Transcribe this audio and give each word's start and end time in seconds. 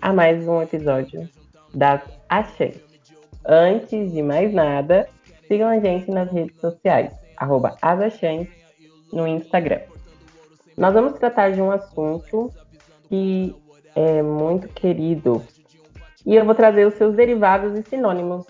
a 0.00 0.12
mais 0.12 0.46
um 0.46 0.62
episódio 0.62 1.28
das 1.74 2.02
Achantes. 2.28 2.80
Antes 3.44 4.12
de 4.12 4.22
mais 4.22 4.52
nada, 4.52 5.08
sigam 5.46 5.68
a 5.68 5.78
gente 5.78 6.10
nas 6.10 6.30
redes 6.30 6.58
sociais, 6.60 7.12
arroba 7.36 7.76
no 9.12 9.26
Instagram. 9.26 9.80
Nós 10.76 10.92
vamos 10.92 11.18
tratar 11.18 11.52
de 11.52 11.60
um 11.60 11.70
assunto 11.70 12.52
que 13.08 13.54
é 13.94 14.22
muito 14.22 14.68
querido 14.68 15.42
e 16.24 16.34
eu 16.34 16.44
vou 16.44 16.54
trazer 16.54 16.86
os 16.86 16.94
seus 16.94 17.14
derivados 17.14 17.78
e 17.78 17.88
sinônimos. 17.88 18.44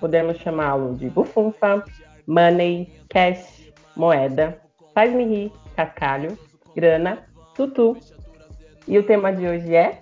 Podemos 0.00 0.38
chamá-lo 0.38 0.94
de 0.94 1.10
bufunfa, 1.10 1.84
money, 2.26 2.90
cash, 3.08 3.70
moeda, 3.94 4.58
faz-me 4.94 5.24
rir, 5.24 5.52
cascalho, 5.76 6.38
grana, 6.74 7.18
tutu. 7.54 7.96
E 8.88 8.98
o 8.98 9.02
tema 9.02 9.32
de 9.32 9.46
hoje 9.46 9.74
é 9.74 10.00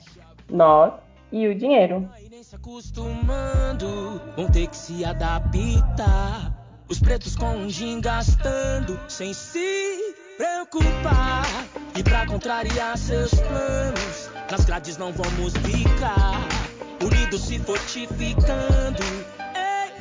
nós 0.51 0.93
e 1.33 1.47
o 1.47 1.55
dinheiro. 1.55 2.09
Se 2.43 2.57
acostumando, 2.57 4.21
vão 4.37 4.51
ter 4.51 4.67
que 4.67 4.77
se 4.77 5.05
adaptar. 5.05 6.53
Os 6.89 6.99
pretos 6.99 7.37
com 7.37 7.57
um 7.57 7.71
gin 7.71 8.01
gastando, 8.01 8.99
sem 9.09 9.33
se 9.33 10.17
preocupar. 10.37 11.45
E 11.97 12.03
pra 12.03 12.27
contrariar 12.27 12.99
seus 12.99 13.31
planos, 13.31 14.31
nas 14.51 14.65
grades 14.65 14.97
não 14.97 15.13
vamos 15.13 15.53
ficar. 15.59 16.49
Unidos 17.05 17.43
se 17.43 17.59
fortificando. 17.61 19.40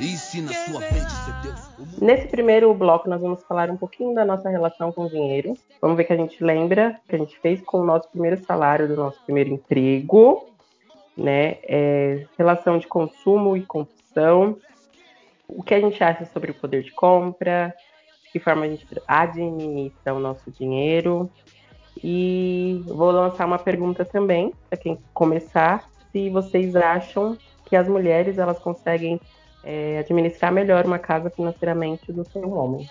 E 0.00 0.16
se 0.16 0.40
na 0.40 0.50
sua 0.52 0.80
mente 0.80 1.10
ser 1.10 1.34
Deus. 1.42 1.98
Nesse 2.00 2.26
primeiro 2.26 2.72
bloco, 2.72 3.06
nós 3.06 3.20
vamos 3.20 3.42
falar 3.44 3.70
um 3.70 3.76
pouquinho 3.76 4.14
da 4.14 4.24
nossa 4.24 4.48
relação 4.48 4.90
com 4.90 5.04
o 5.04 5.10
dinheiro. 5.10 5.54
Vamos 5.78 5.96
ver 5.98 6.04
o 6.04 6.06
que 6.06 6.12
a 6.14 6.16
gente 6.16 6.42
lembra, 6.42 6.98
que 7.06 7.14
a 7.14 7.18
gente 7.18 7.38
fez 7.40 7.60
com 7.60 7.80
o 7.80 7.84
nosso 7.84 8.08
primeiro 8.08 8.42
salário 8.44 8.88
do 8.88 8.96
nosso 8.96 9.22
primeiro 9.24 9.50
emprego, 9.50 10.48
né? 11.14 11.58
É, 11.64 12.26
relação 12.38 12.78
de 12.78 12.86
consumo 12.86 13.58
e 13.58 13.62
confusão. 13.62 14.56
O 15.46 15.62
que 15.62 15.74
a 15.74 15.80
gente 15.80 16.02
acha 16.02 16.24
sobre 16.24 16.52
o 16.52 16.54
poder 16.54 16.82
de 16.82 16.92
compra, 16.92 17.74
de 18.24 18.32
que 18.32 18.40
forma 18.40 18.64
a 18.64 18.68
gente 18.68 18.86
administra 19.06 20.14
o 20.14 20.18
nosso 20.18 20.50
dinheiro. 20.50 21.30
E 22.02 22.82
vou 22.86 23.10
lançar 23.10 23.44
uma 23.44 23.58
pergunta 23.58 24.02
também, 24.02 24.54
para 24.70 24.78
quem 24.78 24.98
começar, 25.12 25.90
se 26.10 26.30
vocês 26.30 26.74
acham 26.74 27.36
que 27.66 27.76
as 27.76 27.86
mulheres 27.86 28.38
elas 28.38 28.58
conseguem 28.58 29.20
é, 29.62 29.98
administrar 29.98 30.52
melhor 30.52 30.86
uma 30.86 30.98
casa 30.98 31.30
financeiramente 31.30 32.12
do 32.12 32.24
que 32.24 32.38
um 32.38 32.56
homem. 32.56 32.88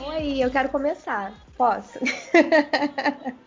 Oi, 0.00 0.38
eu 0.38 0.50
quero 0.50 0.68
começar. 0.70 1.32
Posso? 1.56 1.98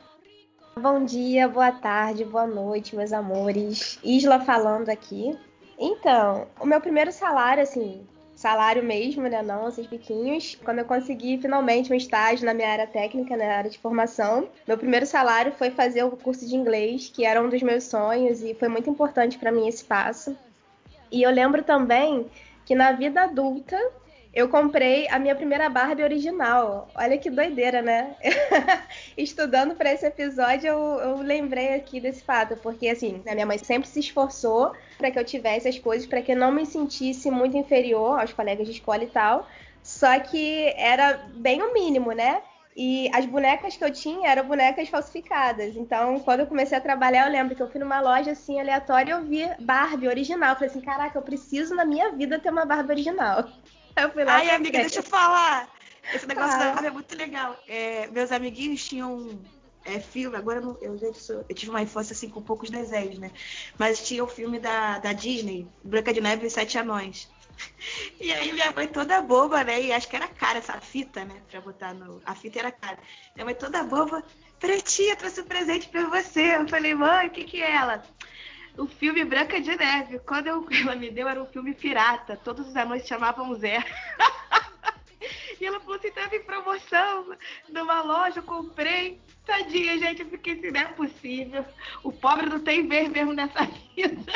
Bom 0.79 1.03
dia, 1.03 1.47
boa 1.47 1.73
tarde, 1.73 2.23
boa 2.23 2.47
noite, 2.47 2.95
meus 2.95 3.11
amores. 3.11 3.99
Isla 4.01 4.39
falando 4.39 4.87
aqui. 4.87 5.37
Então, 5.77 6.47
o 6.59 6.65
meu 6.65 6.79
primeiro 6.79 7.11
salário, 7.11 7.63
assim, 7.63 8.07
salário 8.39 8.81
mesmo, 8.81 9.23
né? 9.23 9.41
Não 9.41 9.67
esses 9.67 9.85
biquinhos. 9.85 10.57
Quando 10.63 10.79
eu 10.79 10.85
consegui 10.85 11.37
finalmente 11.37 11.91
um 11.91 11.95
estágio 11.95 12.45
na 12.45 12.53
minha 12.53 12.71
área 12.71 12.87
técnica, 12.87 13.35
na 13.35 13.43
área 13.43 13.69
de 13.69 13.77
formação, 13.77 14.47
meu 14.65 14.77
primeiro 14.77 15.05
salário 15.05 15.51
foi 15.51 15.71
fazer 15.71 16.03
o 16.03 16.11
curso 16.11 16.47
de 16.47 16.55
inglês, 16.55 17.11
que 17.13 17.25
era 17.25 17.43
um 17.43 17.49
dos 17.49 17.61
meus 17.61 17.83
sonhos 17.83 18.41
e 18.41 18.53
foi 18.53 18.69
muito 18.69 18.89
importante 18.89 19.37
para 19.37 19.51
mim 19.51 19.67
esse 19.67 19.83
passo. 19.83 20.37
E 21.11 21.21
eu 21.21 21.29
lembro 21.31 21.63
também 21.63 22.27
que 22.65 22.73
na 22.73 22.93
vida 22.93 23.23
adulta 23.23 23.77
eu 24.33 24.47
comprei 24.47 25.07
a 25.09 25.17
minha 25.17 25.35
primeira 25.35 25.69
Barbie 25.69 26.03
original. 26.03 26.87
Olha 26.95 27.17
que 27.17 27.29
doideira, 27.29 27.81
né? 27.81 28.15
Estudando 29.17 29.75
para 29.75 29.91
esse 29.91 30.05
episódio, 30.05 30.67
eu, 30.67 30.77
eu, 30.77 31.17
lembrei 31.17 31.73
aqui 31.73 31.99
desse 31.99 32.23
fato, 32.23 32.55
porque 32.57 32.87
assim, 32.87 33.21
a 33.27 33.33
minha 33.33 33.45
mãe 33.45 33.57
sempre 33.57 33.89
se 33.89 33.99
esforçou 33.99 34.71
para 34.97 35.09
que 35.09 35.17
eu 35.17 35.25
tivesse 35.25 35.67
as 35.67 35.79
coisas, 35.79 36.07
para 36.07 36.21
que 36.21 36.31
eu 36.31 36.37
não 36.37 36.51
me 36.51 36.65
sentisse 36.65 37.31
muito 37.31 37.57
inferior 37.57 38.19
aos 38.19 38.31
colegas 38.31 38.67
de 38.67 38.73
escola 38.73 39.03
e 39.03 39.07
tal. 39.07 39.47
Só 39.81 40.19
que 40.19 40.73
era 40.77 41.25
bem 41.33 41.61
o 41.61 41.73
mínimo, 41.73 42.11
né? 42.11 42.41
E 42.75 43.09
as 43.13 43.25
bonecas 43.25 43.75
que 43.75 43.83
eu 43.83 43.91
tinha 43.91 44.29
eram 44.29 44.47
bonecas 44.47 44.87
falsificadas. 44.87 45.75
Então, 45.75 46.19
quando 46.19 46.41
eu 46.41 46.47
comecei 46.47 46.77
a 46.77 46.81
trabalhar, 46.81 47.25
eu 47.25 47.31
lembro 47.31 47.55
que 47.55 47.61
eu 47.61 47.69
fui 47.69 47.79
numa 47.79 47.99
loja 47.99 48.31
assim 48.31 48.59
aleatória 48.59 49.11
e 49.11 49.13
eu 49.13 49.25
vi 49.25 49.41
Barbie 49.59 50.07
original. 50.07 50.51
Eu 50.51 50.55
falei 50.55 50.69
assim: 50.69 50.81
caraca, 50.81 51.17
eu 51.17 51.23
preciso 51.23 51.73
na 51.73 51.83
minha 51.83 52.11
vida 52.11 52.39
ter 52.39 52.51
uma 52.51 52.65
Barbie 52.65 52.91
original. 52.91 53.49
Eu 53.95 54.11
fui 54.11 54.23
lá 54.23 54.35
Ai, 54.35 54.49
amiga, 54.49 54.79
deixa 54.79 54.99
eu 54.99 55.03
falar. 55.03 55.69
Esse 56.13 56.25
negócio 56.25 56.55
ah. 56.55 56.57
da 56.57 56.71
Barbie 56.71 56.87
é 56.87 56.91
muito 56.91 57.15
legal. 57.15 57.61
É, 57.67 58.07
meus 58.07 58.31
amiguinhos 58.31 58.83
tinham 58.83 59.39
é, 59.85 59.99
filme, 59.99 60.35
agora 60.35 60.59
eu, 60.59 60.77
eu, 60.81 60.99
eu 61.47 61.55
tive 61.55 61.69
uma 61.69 61.81
infância 61.81 62.13
assim 62.13 62.29
com 62.29 62.41
poucos 62.41 62.69
desenhos, 62.69 63.17
né? 63.19 63.31
Mas 63.77 64.05
tinha 64.05 64.23
o 64.23 64.27
filme 64.27 64.59
da, 64.59 64.99
da 64.99 65.13
Disney, 65.13 65.67
Branca 65.83 66.13
de 66.13 66.21
Neve 66.21 66.47
e 66.47 66.49
Sete 66.49 66.77
Anões. 66.77 67.29
E 68.21 68.31
aí 68.31 68.53
minha 68.53 68.71
mãe 68.71 68.87
toda 68.87 69.21
boba, 69.21 69.65
né? 69.65 69.81
E 69.81 69.91
acho 69.91 70.07
que 70.07 70.15
era 70.15 70.29
cara 70.29 70.59
essa 70.59 70.79
fita, 70.79 71.25
né? 71.25 71.41
Pra 71.49 71.59
botar 71.59 71.93
no. 71.93 72.21
A 72.25 72.33
fita 72.33 72.59
era 72.59 72.71
cara. 72.71 72.97
Minha 73.35 73.45
mãe 73.45 73.55
toda 73.55 73.83
boba, 73.83 74.23
Pretinha, 74.59 75.15
trouxe 75.15 75.41
um 75.41 75.45
presente 75.45 75.89
pra 75.89 76.05
você. 76.05 76.55
Eu 76.55 76.67
falei, 76.67 76.93
mãe, 76.93 77.27
o 77.27 77.29
que 77.29 77.43
que 77.43 77.61
é 77.61 77.75
ela? 77.75 78.03
O 78.77 78.85
filme 78.87 79.23
Branca 79.25 79.59
de 79.59 79.75
Neve. 79.75 80.19
Quando 80.19 80.47
eu, 80.47 80.67
ela 80.81 80.95
me 80.95 81.09
deu, 81.09 81.27
era 81.27 81.41
um 81.41 81.45
filme 81.45 81.73
pirata. 81.73 82.37
Todos 82.37 82.67
os 82.67 82.75
anões 82.75 83.07
chamavam 83.07 83.53
Zé. 83.55 83.83
E 85.59 85.65
ela 85.65 85.79
falou 85.81 85.97
assim, 85.97 86.11
tava 86.11 86.33
em 86.35 86.43
promoção 86.43 87.37
numa 87.67 88.01
loja, 88.01 88.39
eu 88.39 88.43
comprei. 88.43 89.19
Tadinha, 89.45 89.97
gente, 89.97 90.21
eu 90.21 90.29
fiquei 90.29 90.53
assim, 90.53 90.71
não 90.71 90.79
é 90.79 90.85
possível. 90.85 91.65
O 92.03 92.11
pobre 92.11 92.45
não 92.45 92.59
tem 92.59 92.87
vez 92.87 93.09
mesmo 93.09 93.33
nessa 93.33 93.65
vida. 93.93 94.31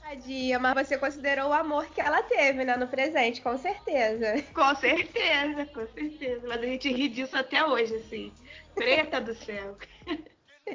Tadinha, 0.00 0.58
mas 0.60 0.86
você 0.86 0.96
considerou 0.96 1.48
o 1.48 1.52
amor 1.52 1.86
que 1.86 2.00
ela 2.00 2.22
teve, 2.22 2.64
né, 2.64 2.76
no 2.76 2.86
presente, 2.86 3.42
com 3.42 3.58
certeza. 3.58 4.40
Com 4.54 4.74
certeza, 4.76 5.66
com 5.66 5.86
certeza. 5.88 6.46
Mas 6.46 6.60
a 6.60 6.66
gente 6.66 6.92
ri 6.92 7.08
disso 7.08 7.36
até 7.36 7.64
hoje, 7.64 7.96
assim. 7.96 8.32
Preta 8.74 9.20
do 9.20 9.34
céu. 9.34 9.76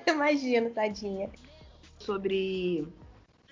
Imagino, 0.05 0.71
tadinha. 0.71 1.29
Sobre 1.99 2.87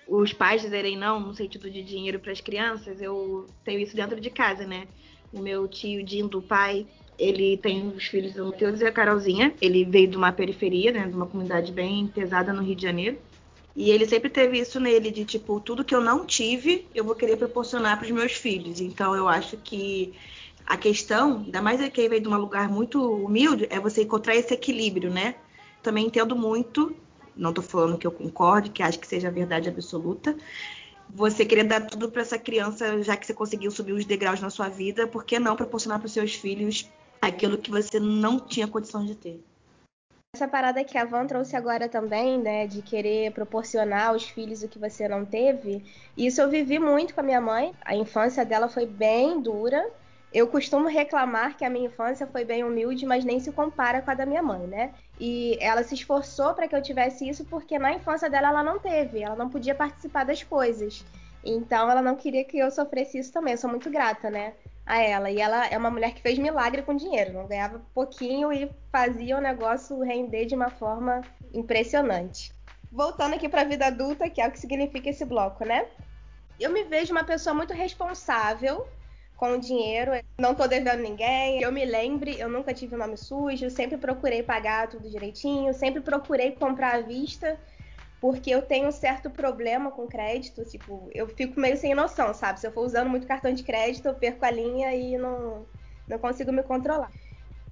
os 0.06 0.32
pais 0.32 0.62
dizerem 0.62 0.96
não 0.96 1.20
no 1.20 1.34
sentido 1.34 1.70
de 1.70 1.82
dinheiro 1.82 2.18
para 2.18 2.32
as 2.32 2.40
crianças, 2.40 3.00
eu 3.00 3.46
tenho 3.64 3.78
isso 3.78 3.94
dentro 3.94 4.20
de 4.20 4.30
casa, 4.30 4.66
né? 4.66 4.88
O 5.32 5.40
meu 5.40 5.68
tio 5.68 6.02
Dindo, 6.02 6.40
pai, 6.40 6.86
ele 7.18 7.56
tem 7.58 7.88
os 7.88 8.04
filhos 8.06 8.32
do 8.32 8.46
Matheus 8.46 8.80
e 8.80 8.86
a 8.86 8.92
Carolzinha. 8.92 9.52
Ele 9.60 9.84
veio 9.84 10.08
de 10.08 10.16
uma 10.16 10.32
periferia, 10.32 10.92
né, 10.92 11.06
de 11.06 11.14
uma 11.14 11.26
comunidade 11.26 11.72
bem 11.72 12.06
pesada 12.06 12.52
no 12.52 12.62
Rio 12.62 12.76
de 12.76 12.82
Janeiro. 12.82 13.18
E 13.76 13.90
ele 13.90 14.06
sempre 14.06 14.30
teve 14.30 14.58
isso 14.58 14.80
nele 14.80 15.10
de 15.10 15.24
tipo, 15.24 15.60
tudo 15.60 15.84
que 15.84 15.94
eu 15.94 16.00
não 16.00 16.24
tive, 16.24 16.86
eu 16.94 17.04
vou 17.04 17.14
querer 17.14 17.36
proporcionar 17.36 17.96
para 17.96 18.06
os 18.06 18.10
meus 18.10 18.32
filhos. 18.32 18.80
Então 18.80 19.14
eu 19.14 19.28
acho 19.28 19.56
que 19.58 20.14
a 20.66 20.76
questão, 20.76 21.42
ainda 21.44 21.62
mais 21.62 21.80
é 21.80 21.88
que 21.88 22.08
veio 22.08 22.20
de 22.20 22.28
um 22.28 22.36
lugar 22.36 22.68
muito 22.68 23.00
humilde, 23.00 23.66
é 23.70 23.78
você 23.78 24.02
encontrar 24.02 24.34
esse 24.34 24.52
equilíbrio, 24.54 25.10
né? 25.10 25.36
Também 25.82 26.06
entendo 26.06 26.34
muito, 26.34 26.94
não 27.38 27.50
estou 27.50 27.64
falando 27.64 27.96
que 27.96 28.06
eu 28.06 28.10
concorde, 28.10 28.70
que 28.70 28.82
acho 28.82 28.98
que 28.98 29.06
seja 29.06 29.28
a 29.28 29.30
verdade 29.30 29.68
absoluta, 29.68 30.36
você 31.08 31.44
querer 31.44 31.64
dar 31.64 31.86
tudo 31.86 32.10
para 32.10 32.22
essa 32.22 32.38
criança, 32.38 33.02
já 33.02 33.16
que 33.16 33.26
você 33.26 33.32
conseguiu 33.32 33.70
subir 33.70 33.92
os 33.92 34.04
degraus 34.04 34.40
na 34.40 34.50
sua 34.50 34.68
vida, 34.68 35.06
por 35.06 35.24
que 35.24 35.38
não 35.38 35.56
proporcionar 35.56 35.98
para 35.98 36.06
os 36.06 36.12
seus 36.12 36.34
filhos 36.34 36.90
aquilo 37.22 37.56
que 37.56 37.70
você 37.70 37.98
não 37.98 38.38
tinha 38.38 38.68
condição 38.68 39.04
de 39.06 39.14
ter? 39.14 39.42
Essa 40.36 40.46
parada 40.46 40.84
que 40.84 40.98
a 40.98 41.06
Van 41.06 41.26
trouxe 41.26 41.56
agora 41.56 41.88
também, 41.88 42.38
né, 42.38 42.66
de 42.66 42.82
querer 42.82 43.32
proporcionar 43.32 44.08
aos 44.08 44.24
filhos 44.28 44.62
o 44.62 44.68
que 44.68 44.78
você 44.78 45.08
não 45.08 45.24
teve, 45.24 45.82
isso 46.16 46.40
eu 46.40 46.50
vivi 46.50 46.78
muito 46.78 47.14
com 47.14 47.20
a 47.20 47.24
minha 47.24 47.40
mãe. 47.40 47.72
A 47.82 47.96
infância 47.96 48.44
dela 48.44 48.68
foi 48.68 48.84
bem 48.84 49.40
dura. 49.40 49.90
Eu 50.30 50.46
costumo 50.46 50.86
reclamar 50.86 51.56
que 51.56 51.64
a 51.64 51.70
minha 51.70 51.86
infância 51.86 52.26
foi 52.26 52.44
bem 52.44 52.62
humilde, 52.62 53.06
mas 53.06 53.24
nem 53.24 53.40
se 53.40 53.50
compara 53.50 54.02
com 54.02 54.10
a 54.10 54.14
da 54.14 54.26
minha 54.26 54.42
mãe, 54.42 54.66
né? 54.66 54.92
E 55.20 55.58
ela 55.60 55.82
se 55.82 55.94
esforçou 55.94 56.54
para 56.54 56.68
que 56.68 56.76
eu 56.76 56.82
tivesse 56.82 57.28
isso 57.28 57.44
porque 57.44 57.78
na 57.78 57.92
infância 57.92 58.30
dela 58.30 58.48
ela 58.48 58.62
não 58.62 58.78
teve, 58.78 59.20
ela 59.20 59.34
não 59.34 59.48
podia 59.48 59.74
participar 59.74 60.24
das 60.24 60.42
coisas. 60.42 61.04
Então 61.44 61.90
ela 61.90 62.02
não 62.02 62.14
queria 62.14 62.44
que 62.44 62.58
eu 62.58 62.70
sofresse 62.70 63.18
isso 63.18 63.32
também. 63.32 63.52
Eu 63.52 63.58
sou 63.58 63.70
muito 63.70 63.90
grata, 63.90 64.30
né? 64.30 64.54
A 64.86 64.98
ela. 64.98 65.30
E 65.30 65.40
ela 65.40 65.66
é 65.66 65.76
uma 65.76 65.90
mulher 65.90 66.14
que 66.14 66.22
fez 66.22 66.38
milagre 66.38 66.82
com 66.82 66.94
dinheiro. 66.94 67.32
Não 67.32 67.46
ganhava 67.46 67.80
pouquinho 67.94 68.52
e 68.52 68.70
fazia 68.92 69.36
o 69.36 69.40
negócio 69.40 70.00
render 70.02 70.46
de 70.46 70.54
uma 70.54 70.70
forma 70.70 71.22
impressionante. 71.52 72.52
Voltando 72.90 73.34
aqui 73.34 73.48
para 73.48 73.62
a 73.62 73.64
vida 73.64 73.86
adulta, 73.86 74.30
que 74.30 74.40
é 74.40 74.48
o 74.48 74.50
que 74.50 74.58
significa 74.58 75.10
esse 75.10 75.24
bloco, 75.24 75.64
né? 75.64 75.86
Eu 76.58 76.70
me 76.70 76.84
vejo 76.84 77.12
uma 77.12 77.24
pessoa 77.24 77.54
muito 77.54 77.72
responsável 77.72 78.86
com 79.38 79.52
o 79.52 79.60
dinheiro. 79.60 80.10
Não 80.36 80.54
tô 80.54 80.66
devendo 80.66 81.00
ninguém. 81.00 81.62
Eu 81.62 81.70
me 81.72 81.84
lembre, 81.84 82.38
eu 82.38 82.50
nunca 82.50 82.74
tive 82.74 82.96
nome 82.96 83.16
sujo, 83.16 83.70
sempre 83.70 83.96
procurei 83.96 84.42
pagar 84.42 84.88
tudo 84.88 85.08
direitinho, 85.08 85.72
sempre 85.72 86.02
procurei 86.02 86.50
comprar 86.52 86.96
à 86.96 87.00
vista, 87.00 87.58
porque 88.20 88.50
eu 88.50 88.62
tenho 88.62 88.88
um 88.88 88.92
certo 88.92 89.30
problema 89.30 89.92
com 89.92 90.08
crédito, 90.08 90.64
tipo, 90.64 91.08
eu 91.14 91.28
fico 91.28 91.58
meio 91.58 91.76
sem 91.76 91.94
noção, 91.94 92.34
sabe? 92.34 92.58
Se 92.58 92.66
eu 92.66 92.72
for 92.72 92.84
usando 92.84 93.08
muito 93.08 93.28
cartão 93.28 93.54
de 93.54 93.62
crédito, 93.62 94.06
eu 94.08 94.14
perco 94.14 94.44
a 94.44 94.50
linha 94.50 94.92
e 94.92 95.16
não, 95.16 95.64
não 96.08 96.18
consigo 96.18 96.50
me 96.52 96.64
controlar. 96.64 97.12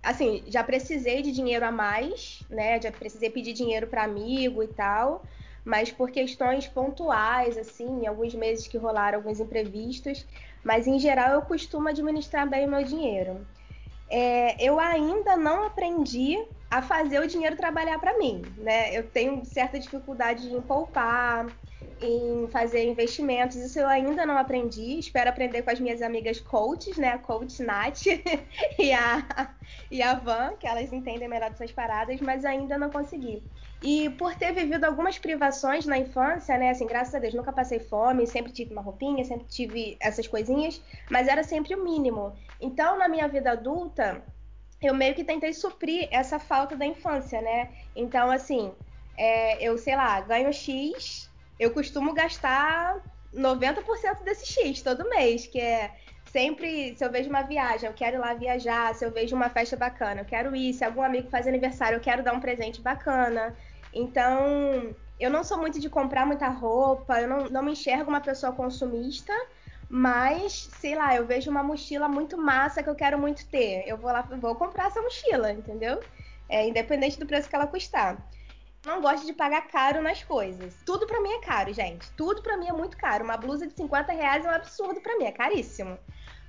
Assim, 0.05 0.45
já 0.47 0.63
precisei 0.63 1.21
de 1.21 1.33
dinheiro 1.33 1.65
a 1.67 1.73
mais, 1.73 2.47
né? 2.49 2.81
Já 2.81 2.93
precisei 2.93 3.29
pedir 3.29 3.53
dinheiro 3.53 3.89
para 3.89 4.05
amigo 4.05 4.63
e 4.63 4.69
tal 4.69 5.25
mas 5.67 5.91
por 5.91 6.13
questões 6.13 6.69
pontuais, 6.69 7.59
assim, 7.59 8.07
alguns 8.07 8.33
meses 8.37 8.69
que 8.69 8.79
rolaram 8.79 9.19
alguns 9.19 9.41
imprevistos, 9.41 10.25
mas 10.63 10.87
em 10.87 10.97
geral 11.01 11.33
eu 11.33 11.43
costumo 11.43 11.89
administrar 11.89 12.49
bem 12.49 12.67
o 12.67 12.71
meu 12.71 12.85
dinheiro. 12.85 13.45
É, 14.09 14.65
eu 14.65 14.79
ainda 14.79 15.37
não 15.37 15.65
aprendi 15.67 16.39
a 16.71 16.81
fazer 16.83 17.19
o 17.19 17.27
dinheiro 17.27 17.57
trabalhar 17.57 17.99
para 17.99 18.17
mim, 18.17 18.55
né? 18.57 18.97
Eu 18.97 19.11
tenho 19.11 19.45
certa 19.45 19.79
dificuldade 19.81 20.47
em 20.55 20.63
poupar, 20.63 21.53
em 22.01 22.47
fazer 22.49 22.85
investimentos. 22.85 23.57
Isso 23.57 23.81
eu 23.81 23.89
ainda 23.89 24.25
não 24.25 24.39
aprendi. 24.39 25.01
Espero 25.01 25.31
aprender 25.31 25.63
com 25.63 25.71
as 25.71 25.81
minhas 25.81 26.01
amigas 26.01 26.41
coaches, 26.41 26.97
né? 26.97 27.09
A 27.09 27.19
coach 27.19 27.61
Nath 27.63 28.07
e 28.79 28.93
a, 28.93 29.57
e 29.91 30.01
a 30.01 30.15
Van, 30.15 30.57
que 30.57 30.67
elas 30.67 30.93
entendem 30.93 31.29
melhor 31.29 31.51
dessas 31.51 31.73
paradas, 31.73 32.21
mas 32.21 32.45
ainda 32.45 32.79
não 32.79 32.91
consegui. 32.91 33.49
E 33.82 34.08
por 34.11 34.34
ter 34.34 34.52
vivido 34.52 34.84
algumas 34.84 35.19
privações 35.19 35.84
na 35.84 35.99
infância, 35.99 36.56
né? 36.56 36.70
Assim, 36.70 36.87
graças 36.87 37.14
a 37.14 37.19
Deus, 37.19 37.34
nunca 37.34 37.52
passei 37.52 37.78
fome, 37.78 38.26
sempre 38.26 38.52
tive 38.52 38.73
uma 38.73 38.82
roupinha, 38.82 39.25
sempre 39.25 39.46
tive 39.46 39.96
essas 40.00 40.26
coisinhas, 40.26 40.81
mas 41.11 41.28
era 41.28 41.43
sempre 41.43 41.75
o 41.75 41.84
mínimo. 41.84 42.34
Então, 42.61 42.96
na 42.96 43.08
minha 43.08 43.28
vida 43.28 43.52
adulta, 43.52 44.23
eu 44.81 44.94
meio 44.94 45.14
que 45.14 45.25
tentei 45.25 45.52
suprir 45.52 46.08
essa 46.11 46.38
falta 46.38 46.75
da 46.75 46.87
infância, 46.87 47.40
né? 47.40 47.70
Então, 47.94 48.31
assim, 48.31 48.73
é, 49.17 49.62
eu 49.62 49.76
sei 49.76 49.94
lá, 49.94 50.20
ganho 50.20 50.52
X, 50.52 51.31
eu 51.58 51.70
costumo 51.70 52.14
gastar 52.14 52.96
90% 53.34 54.22
desse 54.25 54.46
X 54.46 54.82
todo 54.82 55.08
mês, 55.08 55.46
que 55.46 55.61
é 55.61 55.90
sempre, 56.37 56.94
se 56.94 57.03
eu 57.03 57.11
vejo 57.11 57.31
uma 57.31 57.41
viagem, 57.41 57.88
eu 57.88 57.94
quero 57.94 58.17
ir 58.17 58.19
lá 58.19 58.35
viajar, 58.35 58.94
se 58.94 59.03
eu 59.03 59.11
vejo 59.11 59.35
uma 59.35 59.49
festa 59.49 59.75
bacana, 59.75 60.21
eu 60.21 60.25
quero 60.27 60.55
ir, 60.55 60.75
se 60.75 60.85
algum 60.85 61.03
amigo 61.03 61.31
faz 61.31 61.47
aniversário, 61.47 61.97
eu 61.97 62.00
quero 62.00 62.23
dar 62.23 62.35
um 62.35 62.41
presente 62.41 62.83
bacana. 62.83 63.56
Então, 63.91 64.94
eu 65.19 65.31
não 65.31 65.43
sou 65.43 65.56
muito 65.56 65.81
de 65.81 65.88
comprar 65.88 66.27
muita 66.27 66.49
roupa, 66.49 67.23
eu 67.23 67.27
não, 67.27 67.49
não 67.49 67.62
me 67.62 67.73
enxergo 67.73 68.11
uma 68.11 68.21
pessoa 68.21 68.53
consumista, 68.53 69.33
mas, 69.88 70.69
sei 70.79 70.94
lá, 70.94 71.17
eu 71.17 71.25
vejo 71.25 71.50
uma 71.50 71.62
mochila 71.62 72.06
muito 72.06 72.37
massa 72.37 72.82
que 72.82 72.91
eu 72.91 72.94
quero 72.94 73.19
muito 73.19 73.47
ter. 73.47 73.85
Eu 73.87 73.97
vou 73.97 74.12
lá, 74.12 74.21
vou 74.21 74.55
comprar 74.56 74.89
essa 74.89 75.00
mochila, 75.00 75.50
entendeu? 75.53 76.03
É, 76.50 76.69
independente 76.69 77.19
do 77.19 77.25
preço 77.25 77.49
que 77.49 77.56
ela 77.56 77.67
custar 77.67 78.19
não 78.87 79.00
gosto 79.00 79.27
de 79.27 79.32
pagar 79.32 79.62
caro 79.62 80.00
nas 80.00 80.23
coisas. 80.23 80.77
Tudo 80.87 81.06
para 81.06 81.21
mim 81.21 81.32
é 81.32 81.41
caro, 81.41 81.73
gente. 81.73 82.09
Tudo 82.12 82.41
para 82.41 82.56
mim 82.56 82.69
é 82.69 82.73
muito 82.73 82.97
caro. 82.97 83.25
Uma 83.25 83.37
blusa 83.37 83.67
de 83.67 83.75
50 83.75 84.12
reais 84.12 84.44
é 84.44 84.49
um 84.49 84.55
absurdo 84.55 85.00
para 85.00 85.19
mim, 85.19 85.25
é 85.25 85.32
caríssimo. 85.32 85.99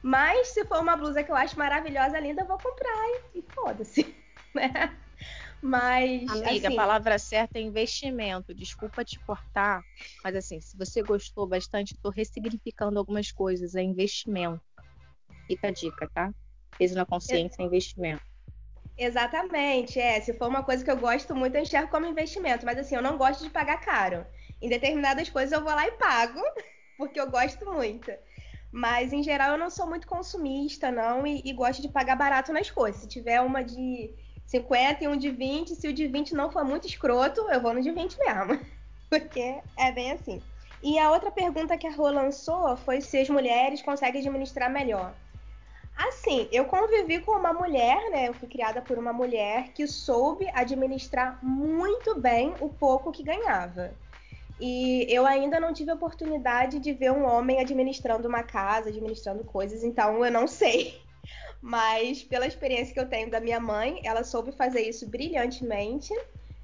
Mas 0.01 0.49
se 0.49 0.63
for 0.65 0.79
uma 0.79 0.95
blusa 0.95 1.23
que 1.23 1.31
eu 1.31 1.35
acho 1.35 1.57
maravilhosa, 1.57 2.19
linda, 2.19 2.41
eu 2.41 2.47
vou 2.47 2.57
comprar 2.57 3.07
e, 3.33 3.39
e 3.39 3.45
foda-se, 3.53 4.15
né? 4.53 4.97
Mas. 5.61 6.29
Amiga, 6.29 6.67
assim... 6.67 6.73
a 6.73 6.75
palavra 6.75 7.17
certa 7.17 7.57
é 7.57 7.61
investimento. 7.61 8.53
Desculpa 8.53 9.03
te 9.03 9.19
cortar, 9.19 9.83
mas 10.23 10.35
assim, 10.35 10.61
se 10.61 10.77
você 10.77 11.01
gostou 11.01 11.47
bastante, 11.47 11.93
estou 11.93 12.11
ressignificando 12.11 12.99
algumas 12.99 13.31
coisas. 13.31 13.75
É 13.75 13.81
investimento. 13.81 14.61
Fica 15.47 15.69
a 15.69 15.71
dica, 15.71 16.09
tá? 16.13 16.31
Peso 16.77 16.95
na 16.95 17.05
consciência 17.05 17.61
é 17.61 17.65
investimento. 17.65 18.21
Exatamente, 18.97 19.99
é. 19.99 20.19
Se 20.21 20.33
for 20.33 20.47
uma 20.47 20.63
coisa 20.63 20.83
que 20.83 20.91
eu 20.91 20.97
gosto 20.97 21.35
muito, 21.35 21.55
eu 21.55 21.61
enxergo 21.61 21.89
como 21.89 22.05
investimento. 22.05 22.65
Mas 22.65 22.77
assim, 22.77 22.95
eu 22.95 23.01
não 23.01 23.17
gosto 23.17 23.43
de 23.43 23.49
pagar 23.49 23.79
caro. 23.81 24.25
Em 24.61 24.69
determinadas 24.69 25.29
coisas 25.29 25.51
eu 25.51 25.63
vou 25.63 25.73
lá 25.73 25.87
e 25.87 25.91
pago, 25.91 26.41
porque 26.97 27.19
eu 27.19 27.29
gosto 27.29 27.65
muito. 27.65 28.11
Mas 28.77 29.11
em 29.11 29.23
geral 29.23 29.53
eu 29.53 29.57
não 29.57 29.71
sou 29.71 29.87
muito 29.87 30.05
consumista, 30.05 30.91
não, 30.91 31.25
e, 31.25 31.41
e 31.43 31.51
gosto 31.51 31.81
de 31.81 31.89
pagar 31.89 32.15
barato 32.15 32.53
nas 32.53 32.69
coisas. 32.69 33.01
Se 33.01 33.07
tiver 33.07 33.41
uma 33.41 33.63
de 33.63 34.13
50 34.45 35.03
e 35.03 35.07
um 35.07 35.17
de 35.17 35.31
20, 35.31 35.73
se 35.73 35.87
o 35.87 35.93
de 35.93 36.05
20 36.07 36.35
não 36.35 36.51
for 36.51 36.63
muito 36.63 36.85
escroto, 36.85 37.41
eu 37.49 37.59
vou 37.59 37.73
no 37.73 37.81
de 37.81 37.89
20 37.89 38.15
mesmo. 38.19 38.63
Porque 39.09 39.59
é 39.75 39.91
bem 39.91 40.11
assim. 40.11 40.39
E 40.83 40.99
a 40.99 41.09
outra 41.09 41.31
pergunta 41.31 41.75
que 41.75 41.87
a 41.87 41.91
Rô 41.91 42.11
lançou 42.11 42.77
foi 42.77 43.01
se 43.01 43.17
as 43.17 43.27
mulheres 43.27 43.81
conseguem 43.81 44.21
administrar 44.21 44.69
melhor. 44.69 45.11
Assim, 45.97 46.47
eu 46.51 46.65
convivi 46.65 47.19
com 47.21 47.31
uma 47.31 47.51
mulher, 47.51 48.11
né? 48.11 48.27
Eu 48.27 48.33
fui 48.35 48.47
criada 48.47 48.79
por 48.79 48.99
uma 48.99 49.11
mulher 49.11 49.69
que 49.73 49.87
soube 49.87 50.47
administrar 50.53 51.43
muito 51.43 52.13
bem 52.19 52.53
o 52.59 52.69
pouco 52.69 53.11
que 53.11 53.23
ganhava. 53.23 53.91
E 54.59 55.05
eu 55.09 55.25
ainda 55.25 55.59
não 55.59 55.73
tive 55.73 55.91
a 55.91 55.95
oportunidade 55.95 56.79
de 56.79 56.91
ver 56.93 57.11
um 57.11 57.25
homem 57.25 57.59
administrando 57.59 58.27
uma 58.27 58.43
casa, 58.43 58.89
administrando 58.89 59.43
coisas, 59.43 59.83
então 59.83 60.25
eu 60.25 60.31
não 60.31 60.47
sei. 60.47 60.99
Mas 61.61 62.23
pela 62.23 62.47
experiência 62.47 62.93
que 62.93 62.99
eu 62.99 63.09
tenho 63.09 63.29
da 63.29 63.39
minha 63.39 63.59
mãe, 63.59 64.01
ela 64.03 64.23
soube 64.23 64.51
fazer 64.51 64.81
isso 64.81 65.07
brilhantemente. 65.07 66.13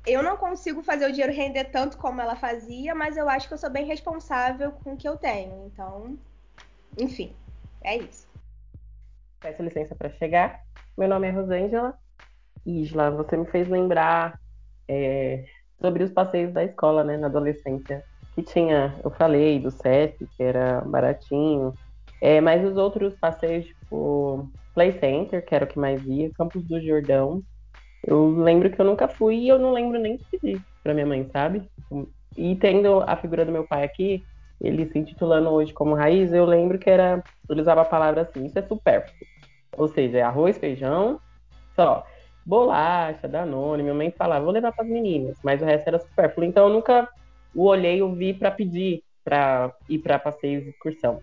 Eu 0.05 0.21
não 0.21 0.37
consigo 0.37 0.83
fazer 0.83 1.05
o 1.05 1.11
dinheiro 1.11 1.33
render 1.33 1.65
tanto 1.65 1.97
como 1.97 2.19
ela 2.19 2.35
fazia, 2.35 2.93
mas 2.93 3.15
eu 3.15 3.29
acho 3.29 3.47
que 3.47 3.53
eu 3.53 3.57
sou 3.57 3.69
bem 3.69 3.85
responsável 3.85 4.71
com 4.71 4.93
o 4.93 4.97
que 4.97 5.07
eu 5.07 5.15
tenho. 5.15 5.65
Então, 5.65 6.17
enfim, 6.97 7.33
é 7.81 7.97
isso. 7.97 8.27
Peço 9.39 9.63
licença 9.63 9.95
para 9.95 10.09
chegar. 10.11 10.61
Meu 10.97 11.07
nome 11.07 11.27
é 11.27 11.31
Rosângela. 11.31 11.97
Isla, 12.65 13.11
você 13.11 13.37
me 13.37 13.45
fez 13.45 13.67
lembrar 13.67 14.39
é, 14.87 15.45
sobre 15.83 16.03
os 16.03 16.11
passeios 16.11 16.53
da 16.53 16.63
escola, 16.63 17.03
né, 17.03 17.17
na 17.17 17.27
adolescência. 17.27 18.03
Que 18.33 18.41
tinha, 18.41 18.95
eu 19.03 19.11
falei 19.11 19.59
do 19.59 19.69
CEF, 19.69 20.25
que 20.37 20.41
era 20.41 20.81
baratinho, 20.81 21.73
é, 22.21 22.39
mas 22.39 22.65
os 22.65 22.77
outros 22.77 23.13
passeios, 23.15 23.65
tipo 23.65 24.49
Play 24.73 24.93
Center, 24.93 25.45
que 25.45 25.53
era 25.53 25.65
o 25.65 25.67
que 25.67 25.77
mais 25.77 26.03
ia, 26.05 26.31
Campos 26.31 26.63
do 26.63 26.81
Jordão, 26.81 27.43
eu 28.07 28.29
lembro 28.29 28.69
que 28.69 28.79
eu 28.79 28.85
nunca 28.85 29.07
fui 29.09 29.35
e 29.35 29.49
eu 29.49 29.59
não 29.59 29.73
lembro 29.73 29.99
nem 29.99 30.17
pedir 30.31 30.61
pra 30.81 30.93
minha 30.93 31.05
mãe, 31.05 31.29
sabe? 31.31 31.69
E 32.37 32.55
tendo 32.55 33.01
a 33.01 33.15
figura 33.17 33.45
do 33.45 33.51
meu 33.51 33.65
pai 33.67 33.83
aqui, 33.83 34.23
ele 34.59 34.89
se 34.89 34.97
intitulando 34.97 35.49
hoje 35.49 35.73
como 35.73 35.95
raiz, 35.95 36.33
eu 36.33 36.45
lembro 36.45 36.79
que 36.79 36.89
era. 36.89 37.21
Ele 37.49 37.61
usava 37.61 37.81
a 37.81 37.85
palavra 37.85 38.21
assim, 38.21 38.45
isso 38.45 38.57
é 38.57 38.61
supérfluo. 38.61 39.15
Ou 39.77 39.87
seja, 39.89 40.19
é 40.19 40.21
arroz, 40.21 40.57
feijão, 40.57 41.19
só. 41.75 42.05
Bolacha, 42.45 43.27
danone, 43.27 43.83
minha 43.83 43.95
mãe 43.95 44.11
falava, 44.11 44.43
vou 44.43 44.53
levar 44.53 44.71
para 44.71 44.83
as 44.83 44.89
meninas, 44.89 45.37
mas 45.43 45.61
o 45.61 45.65
resto 45.65 45.87
era 45.87 45.99
supérfluo. 45.99 46.45
Então 46.45 46.67
eu 46.67 46.73
nunca 46.73 47.07
o 47.55 47.65
olhei, 47.65 48.01
o 48.01 48.13
vi 48.13 48.33
para 48.33 48.51
pedir 48.51 49.03
para 49.23 49.73
ir 49.87 49.99
para 49.99 50.19
passeios 50.19 50.63
de 50.63 50.69
excursão. 50.69 51.21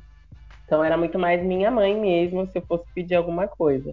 Então 0.65 0.83
era 0.83 0.97
muito 0.97 1.19
mais 1.19 1.43
minha 1.43 1.71
mãe 1.71 1.95
mesmo, 1.99 2.47
se 2.47 2.57
eu 2.57 2.62
fosse 2.62 2.85
pedir 2.95 3.15
alguma 3.15 3.47
coisa. 3.47 3.93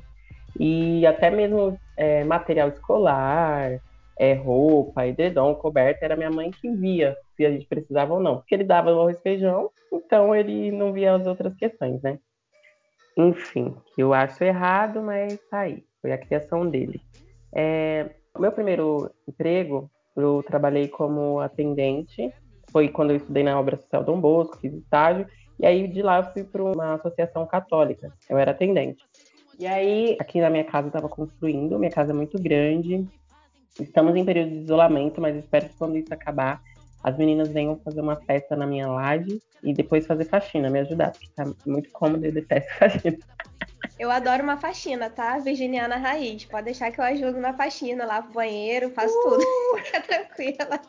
E 0.60 1.06
até 1.06 1.30
mesmo 1.30 1.78
é, 1.98 2.24
material 2.24 2.70
escolar, 2.70 3.82
é, 4.18 4.34
roupa, 4.34 5.06
edredom, 5.06 5.54
coberta, 5.56 6.06
era 6.06 6.16
minha 6.16 6.32
mãe 6.32 6.52
que 6.52 6.70
via 6.72 7.16
se 7.36 7.46
a 7.46 7.52
gente 7.52 7.68
precisava 7.68 8.14
ou 8.14 8.20
não. 8.20 8.38
Porque 8.38 8.56
ele 8.56 8.64
dava 8.64 8.92
o 8.92 9.00
arroz 9.00 9.18
e 9.18 9.22
feijão, 9.22 9.70
então 9.92 10.36
ele 10.36 10.72
não 10.72 10.94
via 10.94 11.16
as 11.16 11.28
outras 11.28 11.54
questões, 11.56 12.02
né? 12.02 12.20
Enfim, 13.18 13.76
eu 13.98 14.14
acho 14.14 14.44
errado, 14.44 15.02
mas 15.02 15.40
tá 15.50 15.62
aí. 15.62 15.84
Foi 16.02 16.12
a 16.12 16.18
criação 16.18 16.70
dele. 16.70 17.02
É, 17.54 18.12
meu 18.38 18.52
primeiro 18.52 19.12
emprego, 19.28 19.90
eu 20.16 20.44
trabalhei 20.46 20.88
como 20.88 21.40
atendente. 21.40 22.32
Foi 22.72 22.90
quando 22.90 23.12
eu 23.12 23.18
estudei 23.18 23.44
na 23.44 23.60
obra 23.60 23.78
social 23.78 24.04
Dom 24.04 24.20
Bosco, 24.20 24.58
fiz 24.58 24.74
estágio. 24.74 25.28
E 25.60 25.66
aí 25.66 25.88
de 25.88 26.02
lá 26.02 26.20
eu 26.20 26.34
fui 26.34 26.44
para 26.44 26.64
uma 26.64 26.94
associação 26.96 27.46
católica. 27.46 28.14
Eu 28.30 28.38
era 28.38 28.52
atendente. 28.52 29.04
E 29.60 29.66
aí, 29.66 30.16
aqui 30.20 30.40
na 30.40 30.52
minha 30.52 30.64
casa 30.64 30.88
estava 30.88 31.10
construindo, 31.10 31.80
minha 31.80 31.90
casa 31.90 32.12
é 32.12 32.14
muito 32.14 32.40
grande, 32.40 33.08
Estamos 33.80 34.16
em 34.16 34.26
período 34.26 34.52
de 34.52 34.58
isolamento, 34.58 35.22
mas 35.22 35.36
espero 35.36 35.70
que 35.70 35.78
quando 35.78 35.98
isso 35.98 36.14
acabar, 36.14 36.62
as 37.04 37.16
meninas 37.18 37.50
venham 37.50 37.78
fazer 37.78 38.02
uma 38.02 38.16
festa 38.16 38.56
na 38.56 38.66
minha 38.66 38.88
laje 38.88 39.40
e 39.64 39.74
depois 39.74 40.08
fazer 40.08 40.26
faxina, 40.26 40.70
me 40.70 40.80
ajudar, 40.80 41.12
porque 41.12 41.30
tá 41.36 41.46
muito 41.66 41.92
cômodo 41.92 42.26
e 42.26 42.30
eu 42.30 42.34
detesto 42.34 42.74
faxina. 42.78 43.18
Eu 44.00 44.12
adoro 44.12 44.44
uma 44.44 44.58
faxina, 44.58 45.10
tá? 45.10 45.40
Virginiana 45.40 45.98
raiz. 45.98 46.46
Pode 46.46 46.66
deixar 46.66 46.92
que 46.92 47.00
eu 47.00 47.06
ajudo 47.06 47.40
na 47.40 47.54
faxina, 47.54 48.06
lavo 48.06 48.30
o 48.30 48.34
banheiro, 48.34 48.92
faço 48.92 49.18
uh! 49.18 49.24
tudo. 49.24 49.44
Fica 49.84 50.02
tranquila. 50.02 50.82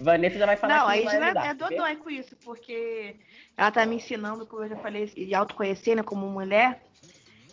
Vanessa 0.00 0.38
já 0.38 0.46
vai 0.46 0.56
falar 0.56 0.78
Não, 0.78 0.86
que 0.86 0.92
a 0.92 0.96
Isla 0.96 1.46
é 1.46 1.54
dodói 1.54 1.96
com 1.96 2.10
isso, 2.10 2.34
porque 2.44 3.16
ela 3.56 3.70
tá 3.70 3.84
me 3.84 3.96
ensinando, 3.96 4.46
como 4.46 4.64
eu 4.64 4.70
já 4.70 4.76
falei, 4.76 5.06
de 5.06 5.34
autoconhecer, 5.34 5.94
né, 5.94 6.02
como 6.02 6.26
mulher, 6.26 6.82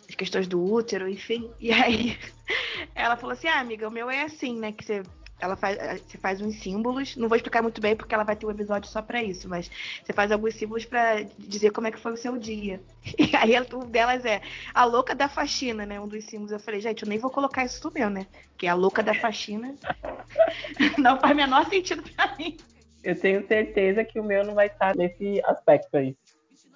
as 0.08 0.14
questões 0.14 0.48
do 0.48 0.62
útero, 0.62 1.08
enfim. 1.08 1.50
E 1.60 1.70
aí 1.72 2.18
ela 2.94 3.16
falou 3.16 3.34
assim: 3.34 3.48
ah, 3.48 3.60
amiga, 3.60 3.86
o 3.86 3.90
meu 3.90 4.10
é 4.10 4.22
assim, 4.22 4.58
né? 4.58 4.72
Que 4.72 4.84
você 4.84 5.02
ela 5.40 5.56
faz, 5.56 5.78
eh, 5.78 6.00
você 6.06 6.18
faz 6.18 6.40
uns 6.40 6.60
símbolos. 6.60 7.16
Não 7.16 7.28
vou 7.28 7.36
explicar 7.36 7.62
muito 7.62 7.80
bem 7.80 7.96
porque 7.96 8.14
ela 8.14 8.24
vai 8.24 8.36
ter 8.36 8.46
um 8.46 8.50
episódio 8.50 8.90
só 8.90 9.00
para 9.02 9.22
isso, 9.22 9.48
mas 9.48 9.70
você 10.04 10.12
faz 10.12 10.30
alguns 10.30 10.54
símbolos 10.54 10.84
para 10.84 11.22
dizer 11.38 11.70
como 11.70 11.86
é 11.86 11.90
que 11.90 11.98
foi 11.98 12.12
o 12.12 12.16
seu 12.16 12.36
dia. 12.36 12.80
E 13.18 13.36
aí 13.36 13.54
um 13.72 13.86
delas 13.86 14.24
é 14.24 14.40
a 14.74 14.84
louca 14.84 15.14
da 15.14 15.28
faxina, 15.28 15.86
né? 15.86 16.00
Um 16.00 16.08
dos 16.08 16.24
símbolos. 16.24 16.52
Eu 16.52 16.60
falei, 16.60 16.80
gente, 16.80 17.02
eu 17.02 17.08
nem 17.08 17.18
vou 17.18 17.30
colocar 17.30 17.64
isso 17.64 17.86
no 17.86 17.92
meu, 17.92 18.10
né? 18.10 18.26
Que 18.56 18.66
a 18.66 18.74
louca 18.74 19.02
da 19.02 19.14
faxina 19.14 19.74
não 20.98 21.18
faz 21.18 21.36
menor 21.36 21.68
sentido 21.68 22.02
para 22.14 22.36
mim. 22.36 22.56
Eu 23.02 23.18
tenho 23.18 23.46
certeza 23.46 24.04
que 24.04 24.20
o 24.20 24.24
meu 24.24 24.44
não 24.44 24.54
vai 24.54 24.66
estar 24.66 24.94
nesse 24.94 25.40
aspecto 25.44 25.96
aí. 25.96 26.16